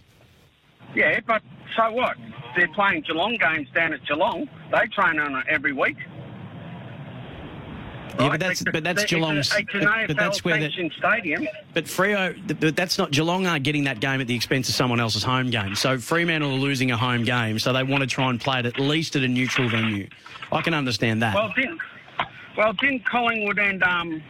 Yeah, 0.94 1.20
but 1.26 1.42
so 1.76 1.90
what? 1.92 2.16
They're 2.56 2.72
playing 2.72 3.02
Geelong 3.02 3.36
games 3.36 3.68
down 3.74 3.92
at 3.92 4.06
Geelong. 4.06 4.48
They 4.72 4.86
train 4.86 5.18
on 5.18 5.34
it 5.34 5.44
every 5.48 5.72
week. 5.72 5.96
Yeah, 8.18 8.28
but 8.30 8.40
that's 8.40 8.62
but 8.62 8.84
that's 8.84 9.04
Geelong's. 9.04 9.52
It's 9.54 9.74
an 9.74 10.06
But, 10.06 10.16
that's 10.16 10.44
where 10.44 10.58
the, 10.58 10.70
stadium. 10.98 11.46
But 11.74 11.84
Freo, 11.84 12.60
but 12.60 12.74
that's 12.74 12.98
not 12.98 13.10
Geelong 13.10 13.46
aren't 13.46 13.64
getting 13.64 13.84
that 13.84 14.00
game 14.00 14.20
at 14.20 14.26
the 14.26 14.34
expense 14.34 14.68
of 14.68 14.74
someone 14.74 15.00
else's 15.00 15.22
home 15.22 15.50
game. 15.50 15.74
So 15.74 15.98
Fremantle 15.98 16.52
are 16.52 16.58
losing 16.58 16.90
a 16.90 16.96
home 16.96 17.24
game, 17.24 17.58
so 17.58 17.72
they 17.72 17.82
want 17.82 18.02
to 18.02 18.06
try 18.06 18.30
and 18.30 18.40
play 18.40 18.60
it 18.60 18.66
at 18.66 18.78
least 18.78 19.16
at 19.16 19.22
a 19.22 19.28
neutral 19.28 19.68
venue. 19.68 20.08
I 20.50 20.62
can 20.62 20.72
understand 20.72 21.22
that. 21.22 21.34
Well, 21.34 21.52
didn't 21.54 21.80
well 22.56 22.72
didn't 22.72 23.04
Collingwood 23.04 23.58
and 23.58 23.82
um 23.82 24.22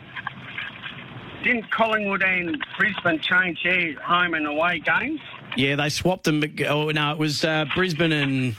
didn't 1.45 1.70
Collingwood 1.70 2.22
and 2.22 2.59
Brisbane 2.77 3.20
change 3.20 3.62
their 3.62 3.95
home 4.01 4.35
and 4.35 4.47
away 4.47 4.81
games? 4.81 5.20
Yeah, 5.57 5.77
they 5.77 5.89
swapped 5.89 6.24
them. 6.24 6.43
Oh 6.68 6.91
no, 6.91 7.12
it 7.12 7.18
was 7.18 7.45
uh, 7.45 7.66
Brisbane 7.74 8.12
and 8.12 8.57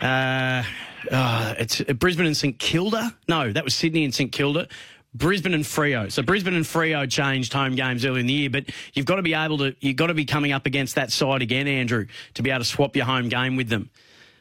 uh, 0.00 0.62
uh, 1.10 1.54
it's 1.58 1.80
uh, 1.80 1.92
Brisbane 1.92 2.26
and 2.26 2.36
St 2.36 2.58
Kilda. 2.58 3.14
No, 3.28 3.52
that 3.52 3.64
was 3.64 3.74
Sydney 3.74 4.04
and 4.04 4.14
St 4.14 4.32
Kilda. 4.32 4.68
Brisbane 5.14 5.54
and 5.54 5.64
Freo. 5.64 6.12
So 6.12 6.22
Brisbane 6.22 6.54
and 6.54 6.64
Freo 6.64 7.10
changed 7.10 7.52
home 7.52 7.74
games 7.74 8.04
early 8.04 8.20
in 8.20 8.26
the 8.26 8.32
year, 8.32 8.50
but 8.50 8.64
you've 8.92 9.06
got 9.06 9.16
to 9.16 9.22
be 9.22 9.34
able 9.34 9.58
to. 9.58 9.74
You've 9.80 9.96
got 9.96 10.08
to 10.08 10.14
be 10.14 10.26
coming 10.26 10.52
up 10.52 10.66
against 10.66 10.96
that 10.96 11.10
side 11.10 11.42
again, 11.42 11.66
Andrew, 11.66 12.06
to 12.34 12.42
be 12.42 12.50
able 12.50 12.60
to 12.60 12.64
swap 12.64 12.96
your 12.96 13.06
home 13.06 13.28
game 13.28 13.56
with 13.56 13.68
them. 13.68 13.90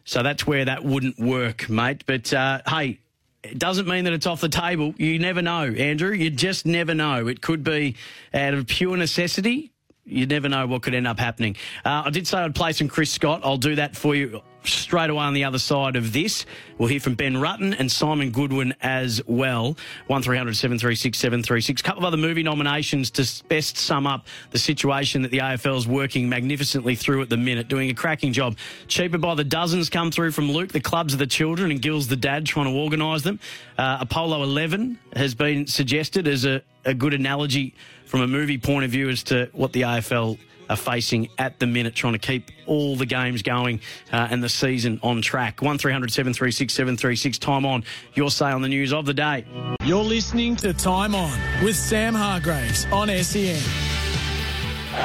So 0.03 0.21
that's 0.21 0.45
where 0.45 0.65
that 0.65 0.83
wouldn't 0.83 1.17
work, 1.17 1.69
mate. 1.69 2.03
But 2.05 2.33
uh, 2.33 2.61
hey. 2.67 2.99
It 3.43 3.59
doesn't 3.59 3.87
mean 3.87 4.05
that 4.05 4.13
it's 4.13 4.25
off 4.25 4.41
the 4.41 4.49
table. 4.49 4.95
You 4.97 5.19
never 5.19 5.43
know, 5.43 5.65
Andrew. 5.65 6.11
You 6.11 6.31
just 6.31 6.65
never 6.65 6.95
know. 6.95 7.27
It 7.27 7.41
could 7.41 7.63
be 7.63 7.95
out 8.33 8.55
of 8.55 8.65
pure 8.65 8.97
necessity. 8.97 9.71
You 10.03 10.25
never 10.25 10.49
know 10.49 10.65
what 10.65 10.81
could 10.81 10.95
end 10.95 11.05
up 11.05 11.19
happening. 11.19 11.55
Uh, 11.85 12.03
I 12.05 12.09
did 12.09 12.25
say 12.27 12.39
I'd 12.39 12.55
play 12.55 12.71
some 12.73 12.87
Chris 12.87 13.11
Scott. 13.11 13.41
I'll 13.43 13.57
do 13.57 13.75
that 13.75 13.95
for 13.95 14.15
you 14.15 14.41
straight 14.73 15.09
away 15.09 15.23
on 15.23 15.33
the 15.33 15.43
other 15.43 15.59
side 15.59 15.95
of 15.95 16.13
this. 16.13 16.45
We'll 16.77 16.89
hear 16.89 16.99
from 16.99 17.15
Ben 17.15 17.35
Rutten 17.35 17.77
and 17.79 17.91
Simon 17.91 18.31
Goodwin 18.31 18.73
as 18.81 19.21
well. 19.27 19.77
1300 20.07 20.55
736 20.55 21.17
736. 21.17 21.81
A 21.81 21.83
couple 21.83 21.99
of 21.99 22.05
other 22.05 22.17
movie 22.17 22.43
nominations 22.43 23.09
to 23.11 23.43
best 23.47 23.77
sum 23.77 24.05
up 24.05 24.27
the 24.51 24.57
situation 24.57 25.21
that 25.21 25.31
the 25.31 25.39
AFL 25.39 25.77
is 25.77 25.87
working 25.87 26.27
magnificently 26.27 26.95
through 26.95 27.21
at 27.21 27.29
the 27.29 27.37
minute, 27.37 27.67
doing 27.67 27.89
a 27.89 27.93
cracking 27.93 28.33
job. 28.33 28.57
Cheaper 28.87 29.17
by 29.17 29.35
the 29.35 29.43
dozens 29.43 29.89
come 29.89 30.11
through 30.11 30.31
from 30.31 30.51
Luke. 30.51 30.71
The 30.71 30.81
clubs 30.81 31.13
are 31.13 31.17
the 31.17 31.27
children 31.27 31.71
and 31.71 31.81
Gil's 31.81 32.07
the 32.07 32.15
dad 32.15 32.45
trying 32.45 32.73
to 32.73 32.79
organise 32.79 33.23
them. 33.23 33.39
Uh, 33.77 33.97
Apollo 34.01 34.43
11 34.43 34.99
has 35.15 35.33
been 35.33 35.67
suggested 35.67 36.27
as 36.27 36.45
a, 36.45 36.61
a 36.83 36.93
good 36.93 37.13
analogy 37.13 37.73
from 38.05 38.21
a 38.21 38.27
movie 38.27 38.57
point 38.57 38.85
of 38.85 38.91
view 38.91 39.09
as 39.09 39.23
to 39.23 39.49
what 39.53 39.73
the 39.73 39.81
AFL 39.81 40.37
are 40.69 40.75
facing 40.75 41.29
at 41.37 41.59
the 41.59 41.67
minute, 41.67 41.95
trying 41.95 42.13
to 42.13 42.19
keep 42.19 42.51
all 42.65 42.95
the 42.95 43.05
games 43.05 43.41
going 43.41 43.79
uh, 44.11 44.27
and 44.29 44.43
the 44.43 44.49
season 44.49 44.99
on 45.03 45.21
track. 45.21 45.61
1300 45.61 46.11
736 46.11 46.73
736. 46.73 47.37
Time 47.37 47.65
on. 47.65 47.83
Your 48.13 48.31
say 48.31 48.51
on 48.51 48.61
the 48.61 48.69
news 48.69 48.93
of 48.93 49.05
the 49.05 49.13
day. 49.13 49.45
You're 49.83 50.03
listening 50.03 50.55
to 50.57 50.73
Time 50.73 51.13
On 51.15 51.37
with 51.63 51.75
Sam 51.75 52.13
Hargraves 52.13 52.85
on 52.91 53.09
E 53.09 53.21
SEN. 53.23 53.61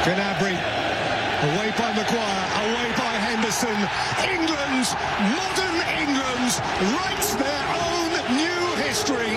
Canabry, 0.05 0.55
away 0.55 1.69
by 1.77 1.93
Maguire, 1.93 2.47
away 2.65 2.89
by 2.97 3.13
Henderson. 3.27 3.77
England, 4.25 4.87
modern 5.37 5.79
England, 6.01 6.51
writes 6.95 7.35
their 7.35 7.67
own 7.85 8.11
new 8.37 8.83
history. 8.83 9.37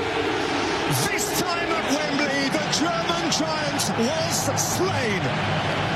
This 1.09 1.39
time 1.41 1.69
at 1.69 1.85
Wembley, 1.91 2.49
the 2.49 2.65
German 2.71 3.31
giant 3.31 3.83
was 3.99 4.61
slain. 4.61 5.92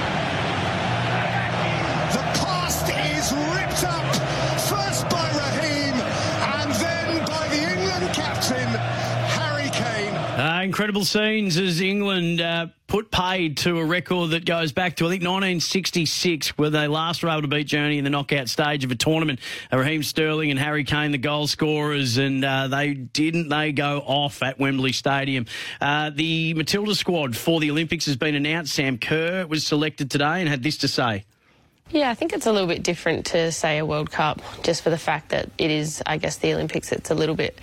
Is 2.89 3.33
ripped 3.33 3.83
up, 3.83 4.15
first 4.61 5.09
by 5.09 5.29
Raheem, 5.29 5.93
and 5.93 6.71
then 6.75 7.25
by 7.25 7.47
the 7.49 7.73
England 7.73 8.13
captain, 8.13 8.67
Harry 9.27 9.69
Kane. 9.71 10.15
Uh, 10.15 10.61
incredible 10.63 11.03
scenes 11.03 11.57
as 11.57 11.81
England 11.81 12.39
uh, 12.39 12.67
put 12.87 13.11
paid 13.11 13.57
to 13.57 13.79
a 13.79 13.85
record 13.85 14.29
that 14.29 14.45
goes 14.45 14.71
back 14.71 14.95
to, 14.95 15.05
I 15.05 15.09
think, 15.09 15.21
1966, 15.23 16.57
where 16.57 16.69
they 16.69 16.87
last 16.87 17.23
were 17.23 17.29
able 17.29 17.41
to 17.41 17.49
beat 17.49 17.67
Germany 17.67 17.97
in 17.97 18.05
the 18.05 18.09
knockout 18.09 18.47
stage 18.47 18.85
of 18.85 18.91
a 18.91 18.95
tournament. 18.95 19.41
Uh, 19.73 19.79
Raheem 19.79 20.01
Sterling 20.01 20.49
and 20.49 20.59
Harry 20.59 20.85
Kane, 20.85 21.11
the 21.11 21.17
goal 21.17 21.47
scorers, 21.47 22.17
and 22.17 22.45
uh, 22.45 22.69
they 22.69 22.93
didn't 22.93 23.49
they 23.49 23.73
go 23.73 23.99
off 24.05 24.41
at 24.41 24.59
Wembley 24.59 24.93
Stadium. 24.93 25.45
Uh, 25.81 26.09
the 26.09 26.53
Matilda 26.53 26.95
squad 26.95 27.35
for 27.35 27.59
the 27.59 27.69
Olympics 27.69 28.05
has 28.05 28.15
been 28.15 28.35
announced. 28.35 28.73
Sam 28.73 28.97
Kerr 28.97 29.45
was 29.45 29.67
selected 29.67 30.09
today 30.09 30.39
and 30.39 30.47
had 30.47 30.63
this 30.63 30.77
to 30.77 30.87
say. 30.87 31.25
Yeah, 31.89 32.09
I 32.09 32.15
think 32.15 32.33
it's 32.33 32.45
a 32.45 32.51
little 32.51 32.67
bit 32.67 32.83
different 32.83 33.27
to, 33.27 33.51
say, 33.51 33.77
a 33.77 33.85
World 33.85 34.11
Cup, 34.11 34.41
just 34.61 34.83
for 34.83 34.89
the 34.89 34.97
fact 34.97 35.29
that 35.29 35.49
it 35.57 35.71
is, 35.71 36.03
I 36.05 36.17
guess, 36.17 36.37
the 36.37 36.53
Olympics. 36.53 36.91
It's 36.91 37.11
a 37.11 37.15
little 37.15 37.35
bit 37.35 37.57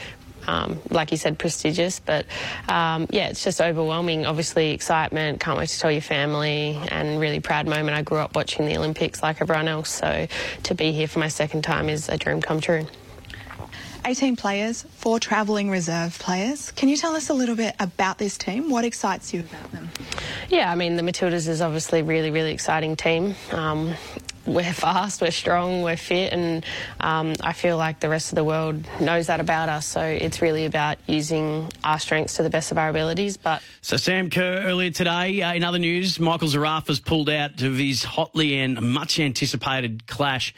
um, 0.47 0.81
like 0.91 1.11
you 1.11 1.17
said, 1.17 1.39
prestigious. 1.39 2.01
But 2.01 2.27
um, 2.69 3.07
yeah, 3.11 3.29
it's 3.29 3.45
just 3.45 3.61
overwhelming. 3.61 4.27
Obviously, 4.27 4.71
excitement. 4.71 5.41
Can't 5.41 5.59
wait 5.59 5.69
to 5.69 5.79
tell 5.79 5.91
your 5.91 6.03
family, 6.03 6.79
and 6.89 7.21
really 7.21 7.41
proud 7.41 7.67
moment. 7.67 7.97
I 7.97 8.03
grew 8.03 8.19
up 8.19 8.35
watching 8.35 8.67
the 8.67 8.77
Olympics 8.77 9.23
like 9.23 9.41
everyone 9.41 9.69
else, 9.69 9.91
so 9.91 10.27
to 10.65 10.75
be 10.75 10.93
here 10.93 11.09
for 11.09 11.19
my 11.19 11.29
second 11.29 11.63
time 11.63 11.89
is 11.89 12.09
a 12.09 12.17
dream 12.17 12.41
come 12.41 12.61
true. 12.61 12.87
18 14.07 14.37
players, 14.37 14.83
four 14.83 15.19
travelling 15.19 15.71
reserve 15.71 16.19
players. 16.19 16.71
Can 16.73 16.89
you 16.89 16.97
tell 16.97 17.17
us 17.17 17.31
a 17.31 17.35
little 17.35 17.57
bit 17.57 17.75
about 17.81 18.19
this 18.19 18.37
team? 18.37 18.71
What 18.71 18.85
excites 18.85 19.33
you 19.33 19.41
about 19.41 19.73
them? 19.73 19.89
Yeah, 20.49 20.71
I 20.71 20.75
mean, 20.75 20.97
the 20.97 21.03
Matildas 21.03 21.49
is 21.49 21.63
obviously 21.63 22.01
a 22.01 22.05
really, 22.05 22.31
really 22.31 22.53
exciting 22.53 22.97
team. 22.97 23.35
Um, 23.51 23.95
we're 24.47 24.73
fast, 24.75 25.23
we're 25.23 25.31
strong, 25.31 25.83
we're 25.83 25.97
fit, 25.97 26.33
and 26.35 26.65
um, 27.01 27.35
I 27.41 27.55
feel 27.55 27.79
like 27.79 28.01
the 28.01 28.11
rest 28.11 28.31
of 28.31 28.37
the 28.37 28.45
world 28.45 28.87
knows 29.01 29.29
that 29.29 29.41
about 29.41 29.71
us. 29.71 29.87
So 29.87 30.03
it's 30.03 30.43
really 30.43 30.67
about 30.67 30.99
using 31.07 31.71
our 31.83 31.99
strengths 31.99 32.35
to 32.35 32.43
the 32.43 32.51
best 32.51 32.71
of 32.71 32.77
our 32.77 32.91
abilities. 32.91 33.39
But 33.39 33.63
so 33.81 33.97
Sam 33.97 34.29
Kerr 34.29 34.63
earlier 34.65 34.91
today, 34.91 35.41
uh, 35.41 35.55
in 35.55 35.65
other 35.65 35.79
news, 35.79 36.21
Michael 36.21 36.49
Zerafa's 36.49 37.01
pulled 37.01 37.31
out 37.31 37.63
of 37.63 37.79
his 37.79 38.05
hotly 38.05 38.59
and 38.59 38.81
much 38.83 39.19
anticipated 39.19 40.07
clash 40.07 40.55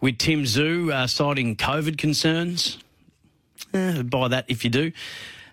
with 0.00 0.18
Tim 0.18 0.44
Tszyu, 0.44 0.92
uh, 0.92 1.06
citing 1.06 1.56
COVID 1.56 1.98
concerns. 1.98 2.78
Eh, 3.72 4.02
buy 4.02 4.28
that 4.28 4.44
if 4.48 4.64
you 4.64 4.70
do. 4.70 4.92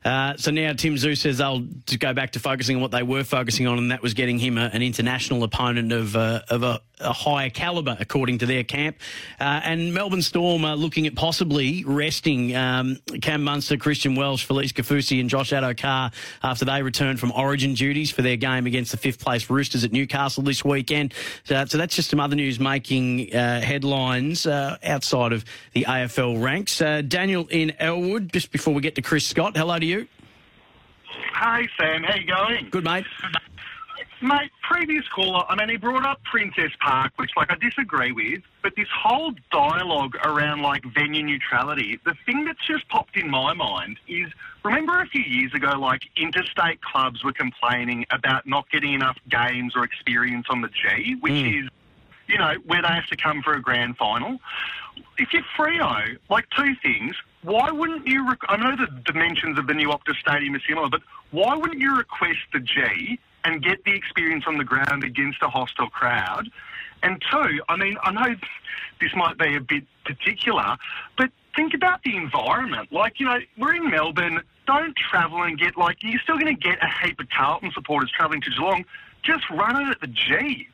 Uh, 0.03 0.35
so 0.35 0.49
now 0.49 0.73
Tim 0.73 0.95
Tszyu 0.95 1.15
says 1.15 1.37
they'll 1.37 1.59
go 1.99 2.13
back 2.13 2.31
to 2.31 2.39
focusing 2.39 2.77
on 2.77 2.81
what 2.81 2.91
they 2.91 3.03
were 3.03 3.23
focusing 3.23 3.67
on, 3.67 3.77
and 3.77 3.91
that 3.91 4.01
was 4.01 4.15
getting 4.15 4.39
him 4.39 4.57
a, 4.57 4.65
an 4.73 4.81
international 4.81 5.43
opponent 5.43 5.91
of, 5.91 6.15
uh, 6.15 6.41
of 6.49 6.63
a, 6.63 6.81
a, 6.99 7.13
higher 7.13 7.51
calibre, 7.51 7.95
according 7.99 8.39
to 8.39 8.47
their 8.47 8.63
camp. 8.63 8.97
Uh, 9.39 9.61
and 9.63 9.93
Melbourne 9.93 10.23
Storm 10.23 10.65
are 10.65 10.75
looking 10.75 11.05
at 11.05 11.13
possibly 11.13 11.83
resting 11.85 12.55
um, 12.55 12.97
Cam 13.21 13.43
Munster, 13.43 13.77
Christian 13.77 14.15
Welch, 14.15 14.47
Felise 14.47 14.73
Kaufusi, 14.73 15.19
and 15.19 15.29
Josh 15.29 15.51
Addo-Carr 15.51 16.11
after 16.41 16.65
they 16.65 16.81
return 16.81 17.17
from 17.17 17.31
Origin 17.33 17.75
duties 17.75 18.09
for 18.09 18.23
their 18.23 18.37
game 18.37 18.65
against 18.65 18.89
the 18.89 18.97
fifth 18.97 19.19
place 19.19 19.51
Roosters 19.51 19.83
at 19.83 19.91
Newcastle 19.91 20.41
this 20.41 20.65
weekend. 20.65 21.13
So, 21.43 21.63
so 21.65 21.77
that's 21.77 21.95
just 21.95 22.09
some 22.09 22.19
other 22.19 22.35
news 22.35 22.59
making 22.59 23.35
uh, 23.35 23.61
headlines 23.61 24.47
uh, 24.47 24.77
outside 24.83 25.31
of 25.31 25.45
the 25.73 25.85
AFL 25.87 26.41
ranks. 26.41 26.79
Daniel 26.79 27.47
in 27.51 27.73
Elwood, 27.79 28.33
just 28.33 28.51
before 28.51 28.73
we 28.73 28.81
get 28.81 28.95
to 28.95 29.03
Chris 29.03 29.27
Scott, 29.27 29.55
hello 29.55 29.77
to 29.77 29.85
you. 29.85 29.90
Hey, 31.39 31.67
Sam. 31.79 32.03
How 32.03 32.15
you 32.15 32.27
going? 32.27 32.69
Good, 32.69 32.83
mate. 32.83 33.05
Mate, 34.21 34.51
previous 34.61 35.07
caller, 35.07 35.43
I 35.49 35.55
mean, 35.55 35.69
he 35.69 35.77
brought 35.77 36.05
up 36.05 36.21
Princes 36.23 36.71
Park, 36.79 37.11
which, 37.15 37.31
like, 37.35 37.51
I 37.51 37.55
disagree 37.55 38.11
with, 38.11 38.41
but 38.61 38.73
this 38.75 38.87
whole 38.95 39.33
dialogue 39.51 40.15
around, 40.23 40.61
like, 40.61 40.83
venue 40.93 41.23
neutrality, 41.23 41.99
the 42.05 42.13
thing 42.25 42.45
that's 42.45 42.63
just 42.67 42.87
popped 42.89 43.17
in 43.17 43.29
my 43.31 43.53
mind 43.53 43.97
is 44.07 44.31
remember 44.63 45.01
a 45.01 45.07
few 45.07 45.23
years 45.23 45.51
ago, 45.55 45.71
like, 45.79 46.03
interstate 46.15 46.81
clubs 46.81 47.23
were 47.23 47.33
complaining 47.33 48.05
about 48.11 48.45
not 48.45 48.69
getting 48.69 48.93
enough 48.93 49.17
games 49.27 49.73
or 49.75 49.83
experience 49.83 50.45
on 50.49 50.61
the 50.61 50.69
G, 50.69 51.15
which 51.19 51.33
Mm. 51.33 51.63
is, 51.63 51.69
you 52.27 52.37
know, 52.37 52.53
where 52.65 52.83
they 52.83 52.89
have 52.89 53.07
to 53.07 53.17
come 53.17 53.41
for 53.41 53.53
a 53.53 53.61
grand 53.61 53.97
final. 53.97 54.39
If 55.17 55.33
you're 55.33 55.43
Freo, 55.57 56.17
like, 56.29 56.47
two 56.51 56.75
things. 56.75 57.15
Why 57.43 57.71
wouldn't 57.71 58.05
you? 58.05 58.27
I 58.49 58.57
know 58.57 58.75
the 58.75 58.87
dimensions 59.11 59.57
of 59.57 59.67
the 59.67 59.73
new 59.73 59.89
Optus 59.89 60.17
Stadium 60.19 60.55
are 60.55 60.61
similar, 60.67 60.89
but 60.89 61.01
why 61.31 61.55
wouldn't 61.55 61.79
you 61.79 61.97
request 61.97 62.39
the 62.53 62.59
G 62.59 63.19
and 63.43 63.63
get 63.63 63.83
the 63.83 63.93
experience 63.95 64.43
on 64.47 64.57
the 64.57 64.63
ground 64.63 65.03
against 65.03 65.39
a 65.41 65.47
hostile 65.47 65.89
crowd? 65.89 66.49
And 67.03 67.21
two, 67.31 67.61
I 67.67 67.75
mean, 67.77 67.97
I 68.03 68.11
know 68.11 68.35
this 68.99 69.11
might 69.15 69.37
be 69.39 69.55
a 69.55 69.59
bit 69.59 69.83
particular, 70.05 70.77
but 71.17 71.31
think 71.55 71.73
about 71.73 72.03
the 72.03 72.15
environment. 72.15 72.91
Like, 72.91 73.19
you 73.19 73.25
know, 73.25 73.39
we're 73.57 73.75
in 73.75 73.89
Melbourne. 73.89 74.41
Don't 74.67 74.95
travel 74.95 75.41
and 75.41 75.57
get 75.57 75.75
like 75.77 75.97
you're 76.03 76.21
still 76.21 76.37
going 76.37 76.55
to 76.55 76.61
get 76.61 76.77
a 76.83 76.87
heap 77.03 77.19
of 77.19 77.27
Carlton 77.29 77.71
supporters 77.73 78.11
travelling 78.11 78.41
to 78.41 78.51
Geelong. 78.51 78.85
Just 79.23 79.49
run 79.49 79.81
it 79.81 79.89
at 79.89 79.99
the 79.99 80.07
G. 80.07 80.67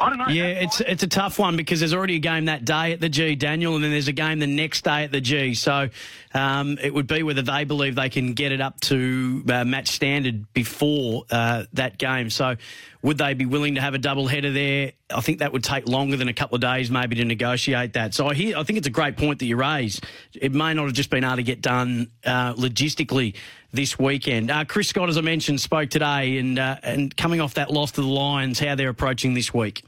I 0.00 0.08
don't 0.08 0.18
know. 0.18 0.28
Yeah, 0.28 0.44
it's 0.44 0.80
it's 0.80 1.02
a 1.02 1.08
tough 1.08 1.38
one 1.38 1.56
because 1.56 1.80
there's 1.80 1.94
already 1.94 2.16
a 2.16 2.20
game 2.20 2.46
that 2.46 2.64
day 2.64 2.92
at 2.92 3.00
the 3.00 3.08
G, 3.08 3.34
Daniel, 3.34 3.74
and 3.74 3.82
then 3.82 3.90
there's 3.90 4.08
a 4.08 4.12
game 4.12 4.38
the 4.38 4.46
next 4.46 4.84
day 4.84 5.04
at 5.04 5.12
the 5.12 5.20
G. 5.20 5.54
So 5.54 5.88
um, 6.34 6.78
it 6.82 6.92
would 6.92 7.06
be 7.06 7.22
whether 7.22 7.42
they 7.42 7.64
believe 7.64 7.94
they 7.94 8.08
can 8.08 8.34
get 8.34 8.52
it 8.52 8.60
up 8.60 8.80
to 8.82 9.44
uh, 9.48 9.64
match 9.64 9.88
standard 9.88 10.52
before 10.52 11.24
uh, 11.30 11.64
that 11.72 11.98
game. 11.98 12.30
So 12.30 12.56
would 13.02 13.18
they 13.18 13.34
be 13.34 13.46
willing 13.46 13.76
to 13.76 13.80
have 13.80 13.94
a 13.94 13.98
double 13.98 14.26
header 14.26 14.52
there? 14.52 14.92
I 15.10 15.20
think 15.20 15.38
that 15.38 15.52
would 15.52 15.64
take 15.64 15.88
longer 15.88 16.16
than 16.16 16.28
a 16.28 16.34
couple 16.34 16.56
of 16.56 16.60
days 16.60 16.90
maybe 16.90 17.16
to 17.16 17.24
negotiate 17.24 17.94
that. 17.94 18.12
So 18.14 18.28
I 18.28 18.34
hear, 18.34 18.56
I 18.58 18.64
think 18.64 18.78
it's 18.78 18.88
a 18.88 18.90
great 18.90 19.16
point 19.16 19.38
that 19.38 19.46
you 19.46 19.56
raise. 19.56 20.00
It 20.34 20.52
may 20.52 20.74
not 20.74 20.84
have 20.86 20.94
just 20.94 21.10
been 21.10 21.24
able 21.24 21.36
to 21.36 21.42
get 21.42 21.62
done 21.62 22.10
uh, 22.24 22.54
logistically 22.54 23.34
this 23.72 23.98
weekend. 23.98 24.50
Uh, 24.50 24.64
Chris 24.64 24.88
Scott, 24.88 25.08
as 25.08 25.16
I 25.16 25.20
mentioned, 25.20 25.60
spoke 25.60 25.90
today 25.90 26.38
and 26.38 26.58
uh, 26.58 26.76
and 26.82 27.16
coming 27.16 27.40
off 27.40 27.54
that 27.54 27.70
loss 27.70 27.92
to 27.92 28.00
the 28.00 28.06
Lions, 28.06 28.58
how 28.58 28.74
they're 28.74 28.88
approaching 28.88 29.34
this 29.34 29.52
week. 29.52 29.84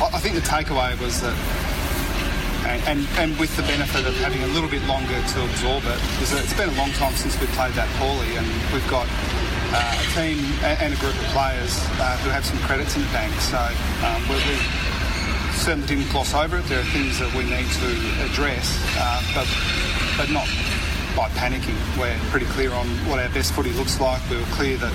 I 0.00 0.18
think 0.18 0.34
the 0.34 0.40
takeaway 0.40 0.96
was 0.96 1.20
that, 1.20 1.36
and, 2.64 2.80
and, 2.88 3.00
and 3.20 3.38
with 3.38 3.52
the 3.56 3.62
benefit 3.68 4.08
of 4.08 4.16
having 4.16 4.40
a 4.42 4.50
little 4.56 4.68
bit 4.68 4.80
longer 4.88 5.12
to 5.12 5.38
absorb 5.44 5.84
it, 5.84 6.00
is 6.24 6.32
that 6.32 6.40
it's 6.40 6.56
been 6.56 6.72
a 6.72 6.78
long 6.80 6.88
time 6.96 7.12
since 7.12 7.36
we've 7.36 7.52
played 7.52 7.76
that 7.76 7.88
poorly, 8.00 8.32
and 8.40 8.48
we've 8.72 8.88
got 8.88 9.04
uh, 9.76 10.00
a 10.00 10.06
team 10.16 10.40
and, 10.64 10.96
a 10.96 11.00
group 11.04 11.12
of 11.12 11.28
players 11.36 11.76
uh, 12.00 12.16
who 12.24 12.32
have 12.32 12.48
some 12.48 12.56
credits 12.64 12.96
in 12.96 13.04
the 13.04 13.12
bank. 13.12 13.28
So 13.44 13.60
um, 14.00 14.24
we, 14.24 14.40
we 14.48 14.56
certainly 15.52 15.86
didn't 15.86 16.08
gloss 16.08 16.32
over 16.32 16.56
it. 16.56 16.64
There 16.64 16.80
are 16.80 16.90
things 16.96 17.20
that 17.20 17.28
we 17.36 17.44
need 17.44 17.68
to 17.84 17.88
address, 18.24 18.80
uh, 18.96 19.20
but 19.36 19.48
but 20.16 20.32
not 20.32 20.48
by 21.12 21.28
panicking. 21.36 21.76
We're 22.00 22.16
pretty 22.32 22.48
clear 22.56 22.72
on 22.72 22.88
what 23.04 23.20
our 23.20 23.28
best 23.36 23.52
footy 23.52 23.76
looks 23.76 24.00
like. 24.00 24.24
We 24.32 24.40
were 24.40 24.52
clear 24.56 24.80
that 24.80 24.94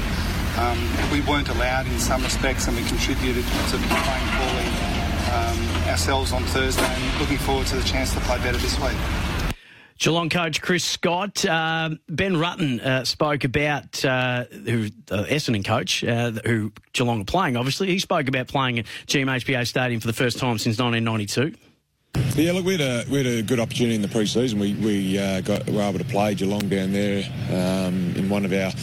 um, 0.58 0.82
we 1.14 1.22
weren't 1.30 1.49
allowed 1.53 1.86
in 1.86 1.99
some 2.01 2.26
respects, 2.26 2.66
and 2.66 2.76
we 2.76 2.84
contributed 2.89 3.45
to 3.45 3.78
playing 3.78 4.28
poorly 4.34 4.95
um, 5.34 5.88
ourselves 5.88 6.32
on 6.32 6.44
Thursday. 6.46 6.84
And 6.84 7.20
looking 7.20 7.38
forward 7.38 7.68
to 7.68 7.76
the 7.76 7.84
chance 7.84 8.14
to 8.14 8.20
play 8.22 8.38
better 8.38 8.58
this 8.58 8.80
week. 8.80 8.98
Geelong 9.98 10.30
coach 10.30 10.62
Chris 10.62 10.84
Scott, 10.84 11.46
uh, 11.46 11.90
Ben 12.10 12.34
Rutten 12.34 12.82
uh, 12.82 13.06
spoke 13.06 13.46
about 13.46 14.04
uh, 14.04 14.44
who 14.44 14.88
uh, 15.10 15.24
Essendon 15.24 15.64
coach 15.64 16.04
uh, 16.04 16.32
who 16.46 16.74
Geelong 16.92 17.22
are 17.22 17.26
playing. 17.26 17.56
Obviously, 17.56 17.88
he 17.88 18.00
spoke 18.00 18.28
about 18.28 18.48
playing 18.48 18.80
at 18.80 18.86
GMHBA 19.08 19.66
Stadium 19.66 20.02
for 20.02 20.08
the 20.08 20.14
first 20.14 20.38
time 20.38 20.58
since 20.58 20.78
1992. 20.78 21.56
Yeah, 22.36 22.52
look, 22.52 22.66
we 22.66 22.78
had 22.78 22.82
a 22.82 23.10
we 23.10 23.18
had 23.18 23.28
a 23.28 23.42
good 23.42 23.60
opportunity 23.60 23.96
in 23.96 24.02
the 24.02 24.10
pre-season. 24.10 24.60
We 24.60 24.74
we 24.74 25.18
uh, 25.18 25.40
got 25.42 25.70
were 25.70 25.82
able 25.82 26.00
to 26.00 26.06
play 26.06 26.36
Geelong 26.36 26.68
down 26.68 26.92
there 26.92 27.24
um, 27.50 28.14
in 28.18 28.28
one 28.28 28.44
of 28.44 28.52
our 28.52 28.74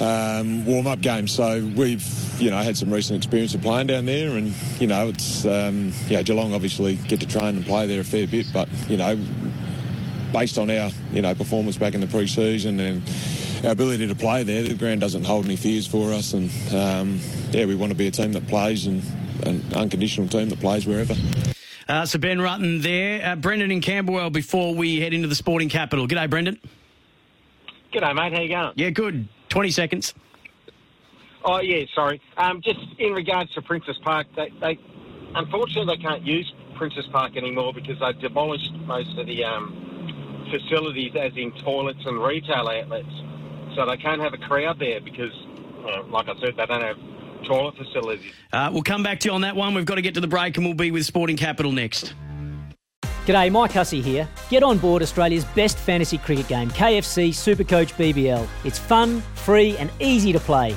um, 0.00 0.66
warm-up 0.66 1.00
games. 1.00 1.32
So 1.32 1.70
we've 1.76 2.04
you 2.38 2.50
know 2.50 2.56
I 2.56 2.62
had 2.62 2.76
some 2.76 2.92
recent 2.92 3.16
experience 3.16 3.54
of 3.54 3.62
playing 3.62 3.88
down 3.88 4.06
there, 4.06 4.36
and 4.36 4.52
you 4.80 4.86
know 4.86 5.08
it's 5.08 5.44
um, 5.44 5.92
yeah 6.08 6.22
Geelong 6.22 6.54
obviously 6.54 6.96
get 6.96 7.20
to 7.20 7.26
train 7.26 7.56
and 7.56 7.64
play 7.64 7.86
there 7.86 8.00
a 8.00 8.04
fair 8.04 8.26
bit, 8.26 8.46
but 8.52 8.68
you 8.88 8.96
know 8.96 9.18
based 10.32 10.58
on 10.58 10.70
our 10.70 10.90
you 11.12 11.22
know 11.22 11.34
performance 11.34 11.76
back 11.76 11.94
in 11.94 12.00
the 12.00 12.06
pre-season 12.06 12.80
and 12.80 13.02
our 13.64 13.72
ability 13.72 14.06
to 14.06 14.14
play 14.14 14.42
there, 14.42 14.62
the 14.62 14.74
ground 14.74 15.00
doesn't 15.00 15.24
hold 15.24 15.44
any 15.46 15.56
fears 15.56 15.86
for 15.86 16.12
us, 16.12 16.32
and 16.32 16.50
um, 16.74 17.20
yeah 17.50 17.64
we 17.64 17.74
want 17.74 17.90
to 17.90 17.96
be 17.96 18.06
a 18.06 18.10
team 18.10 18.32
that 18.32 18.46
plays 18.48 18.86
and 18.86 19.02
an 19.44 19.62
unconditional 19.74 20.28
team 20.28 20.48
that 20.48 20.60
plays 20.60 20.86
wherever. 20.86 21.14
Uh, 21.88 22.04
so 22.04 22.18
Ben 22.18 22.38
Rutten 22.38 22.82
there, 22.82 23.24
uh, 23.24 23.36
Brendan 23.36 23.70
in 23.70 23.80
Camberwell. 23.80 24.30
Before 24.30 24.74
we 24.74 25.00
head 25.00 25.14
into 25.14 25.28
the 25.28 25.36
sporting 25.36 25.68
capital, 25.68 26.08
g'day 26.08 26.28
Brendan. 26.28 26.58
G'day, 27.92 28.14
mate. 28.14 28.32
How 28.32 28.40
you 28.40 28.48
going? 28.48 28.72
Yeah, 28.74 28.90
good. 28.90 29.28
20 29.48 29.70
seconds. 29.70 30.12
Oh, 31.46 31.60
yeah, 31.60 31.84
sorry. 31.94 32.20
Um, 32.36 32.60
just 32.60 32.80
in 32.98 33.12
regards 33.12 33.52
to 33.54 33.62
Princes 33.62 33.96
Park, 34.02 34.26
they, 34.34 34.50
they 34.60 34.78
unfortunately 35.36 35.96
they 35.96 36.02
can't 36.02 36.26
use 36.26 36.52
Princes 36.76 37.06
Park 37.12 37.36
anymore 37.36 37.72
because 37.72 37.98
they've 38.00 38.20
demolished 38.20 38.72
most 38.84 39.16
of 39.16 39.26
the 39.26 39.44
um, 39.44 40.48
facilities, 40.50 41.12
as 41.14 41.32
in 41.36 41.52
toilets 41.62 42.00
and 42.04 42.20
retail 42.20 42.68
outlets. 42.68 43.08
So 43.76 43.86
they 43.86 43.96
can't 43.96 44.20
have 44.20 44.34
a 44.34 44.38
crowd 44.38 44.80
there 44.80 45.00
because, 45.00 45.32
uh, 45.88 46.02
like 46.08 46.28
I 46.28 46.34
said, 46.40 46.56
they 46.56 46.66
don't 46.66 46.82
have 46.82 46.96
toilet 47.44 47.76
facilities. 47.76 48.32
Uh, 48.52 48.70
we'll 48.72 48.82
come 48.82 49.04
back 49.04 49.20
to 49.20 49.28
you 49.28 49.34
on 49.34 49.42
that 49.42 49.54
one. 49.54 49.74
We've 49.74 49.84
got 49.84 49.96
to 49.96 50.02
get 50.02 50.14
to 50.14 50.20
the 50.20 50.26
break, 50.26 50.56
and 50.56 50.66
we'll 50.66 50.74
be 50.74 50.90
with 50.90 51.04
Sporting 51.04 51.36
Capital 51.36 51.70
next. 51.70 52.14
G'day, 53.26 53.52
Mike 53.52 53.72
Hussey 53.72 54.00
here. 54.00 54.28
Get 54.50 54.62
on 54.62 54.78
board 54.78 55.02
Australia's 55.02 55.44
best 55.44 55.78
fantasy 55.78 56.18
cricket 56.18 56.48
game, 56.48 56.70
KFC 56.70 57.28
Supercoach 57.30 57.92
BBL. 57.94 58.46
It's 58.64 58.78
fun, 58.78 59.20
free, 59.34 59.76
and 59.78 59.90
easy 60.00 60.32
to 60.32 60.40
play. 60.40 60.76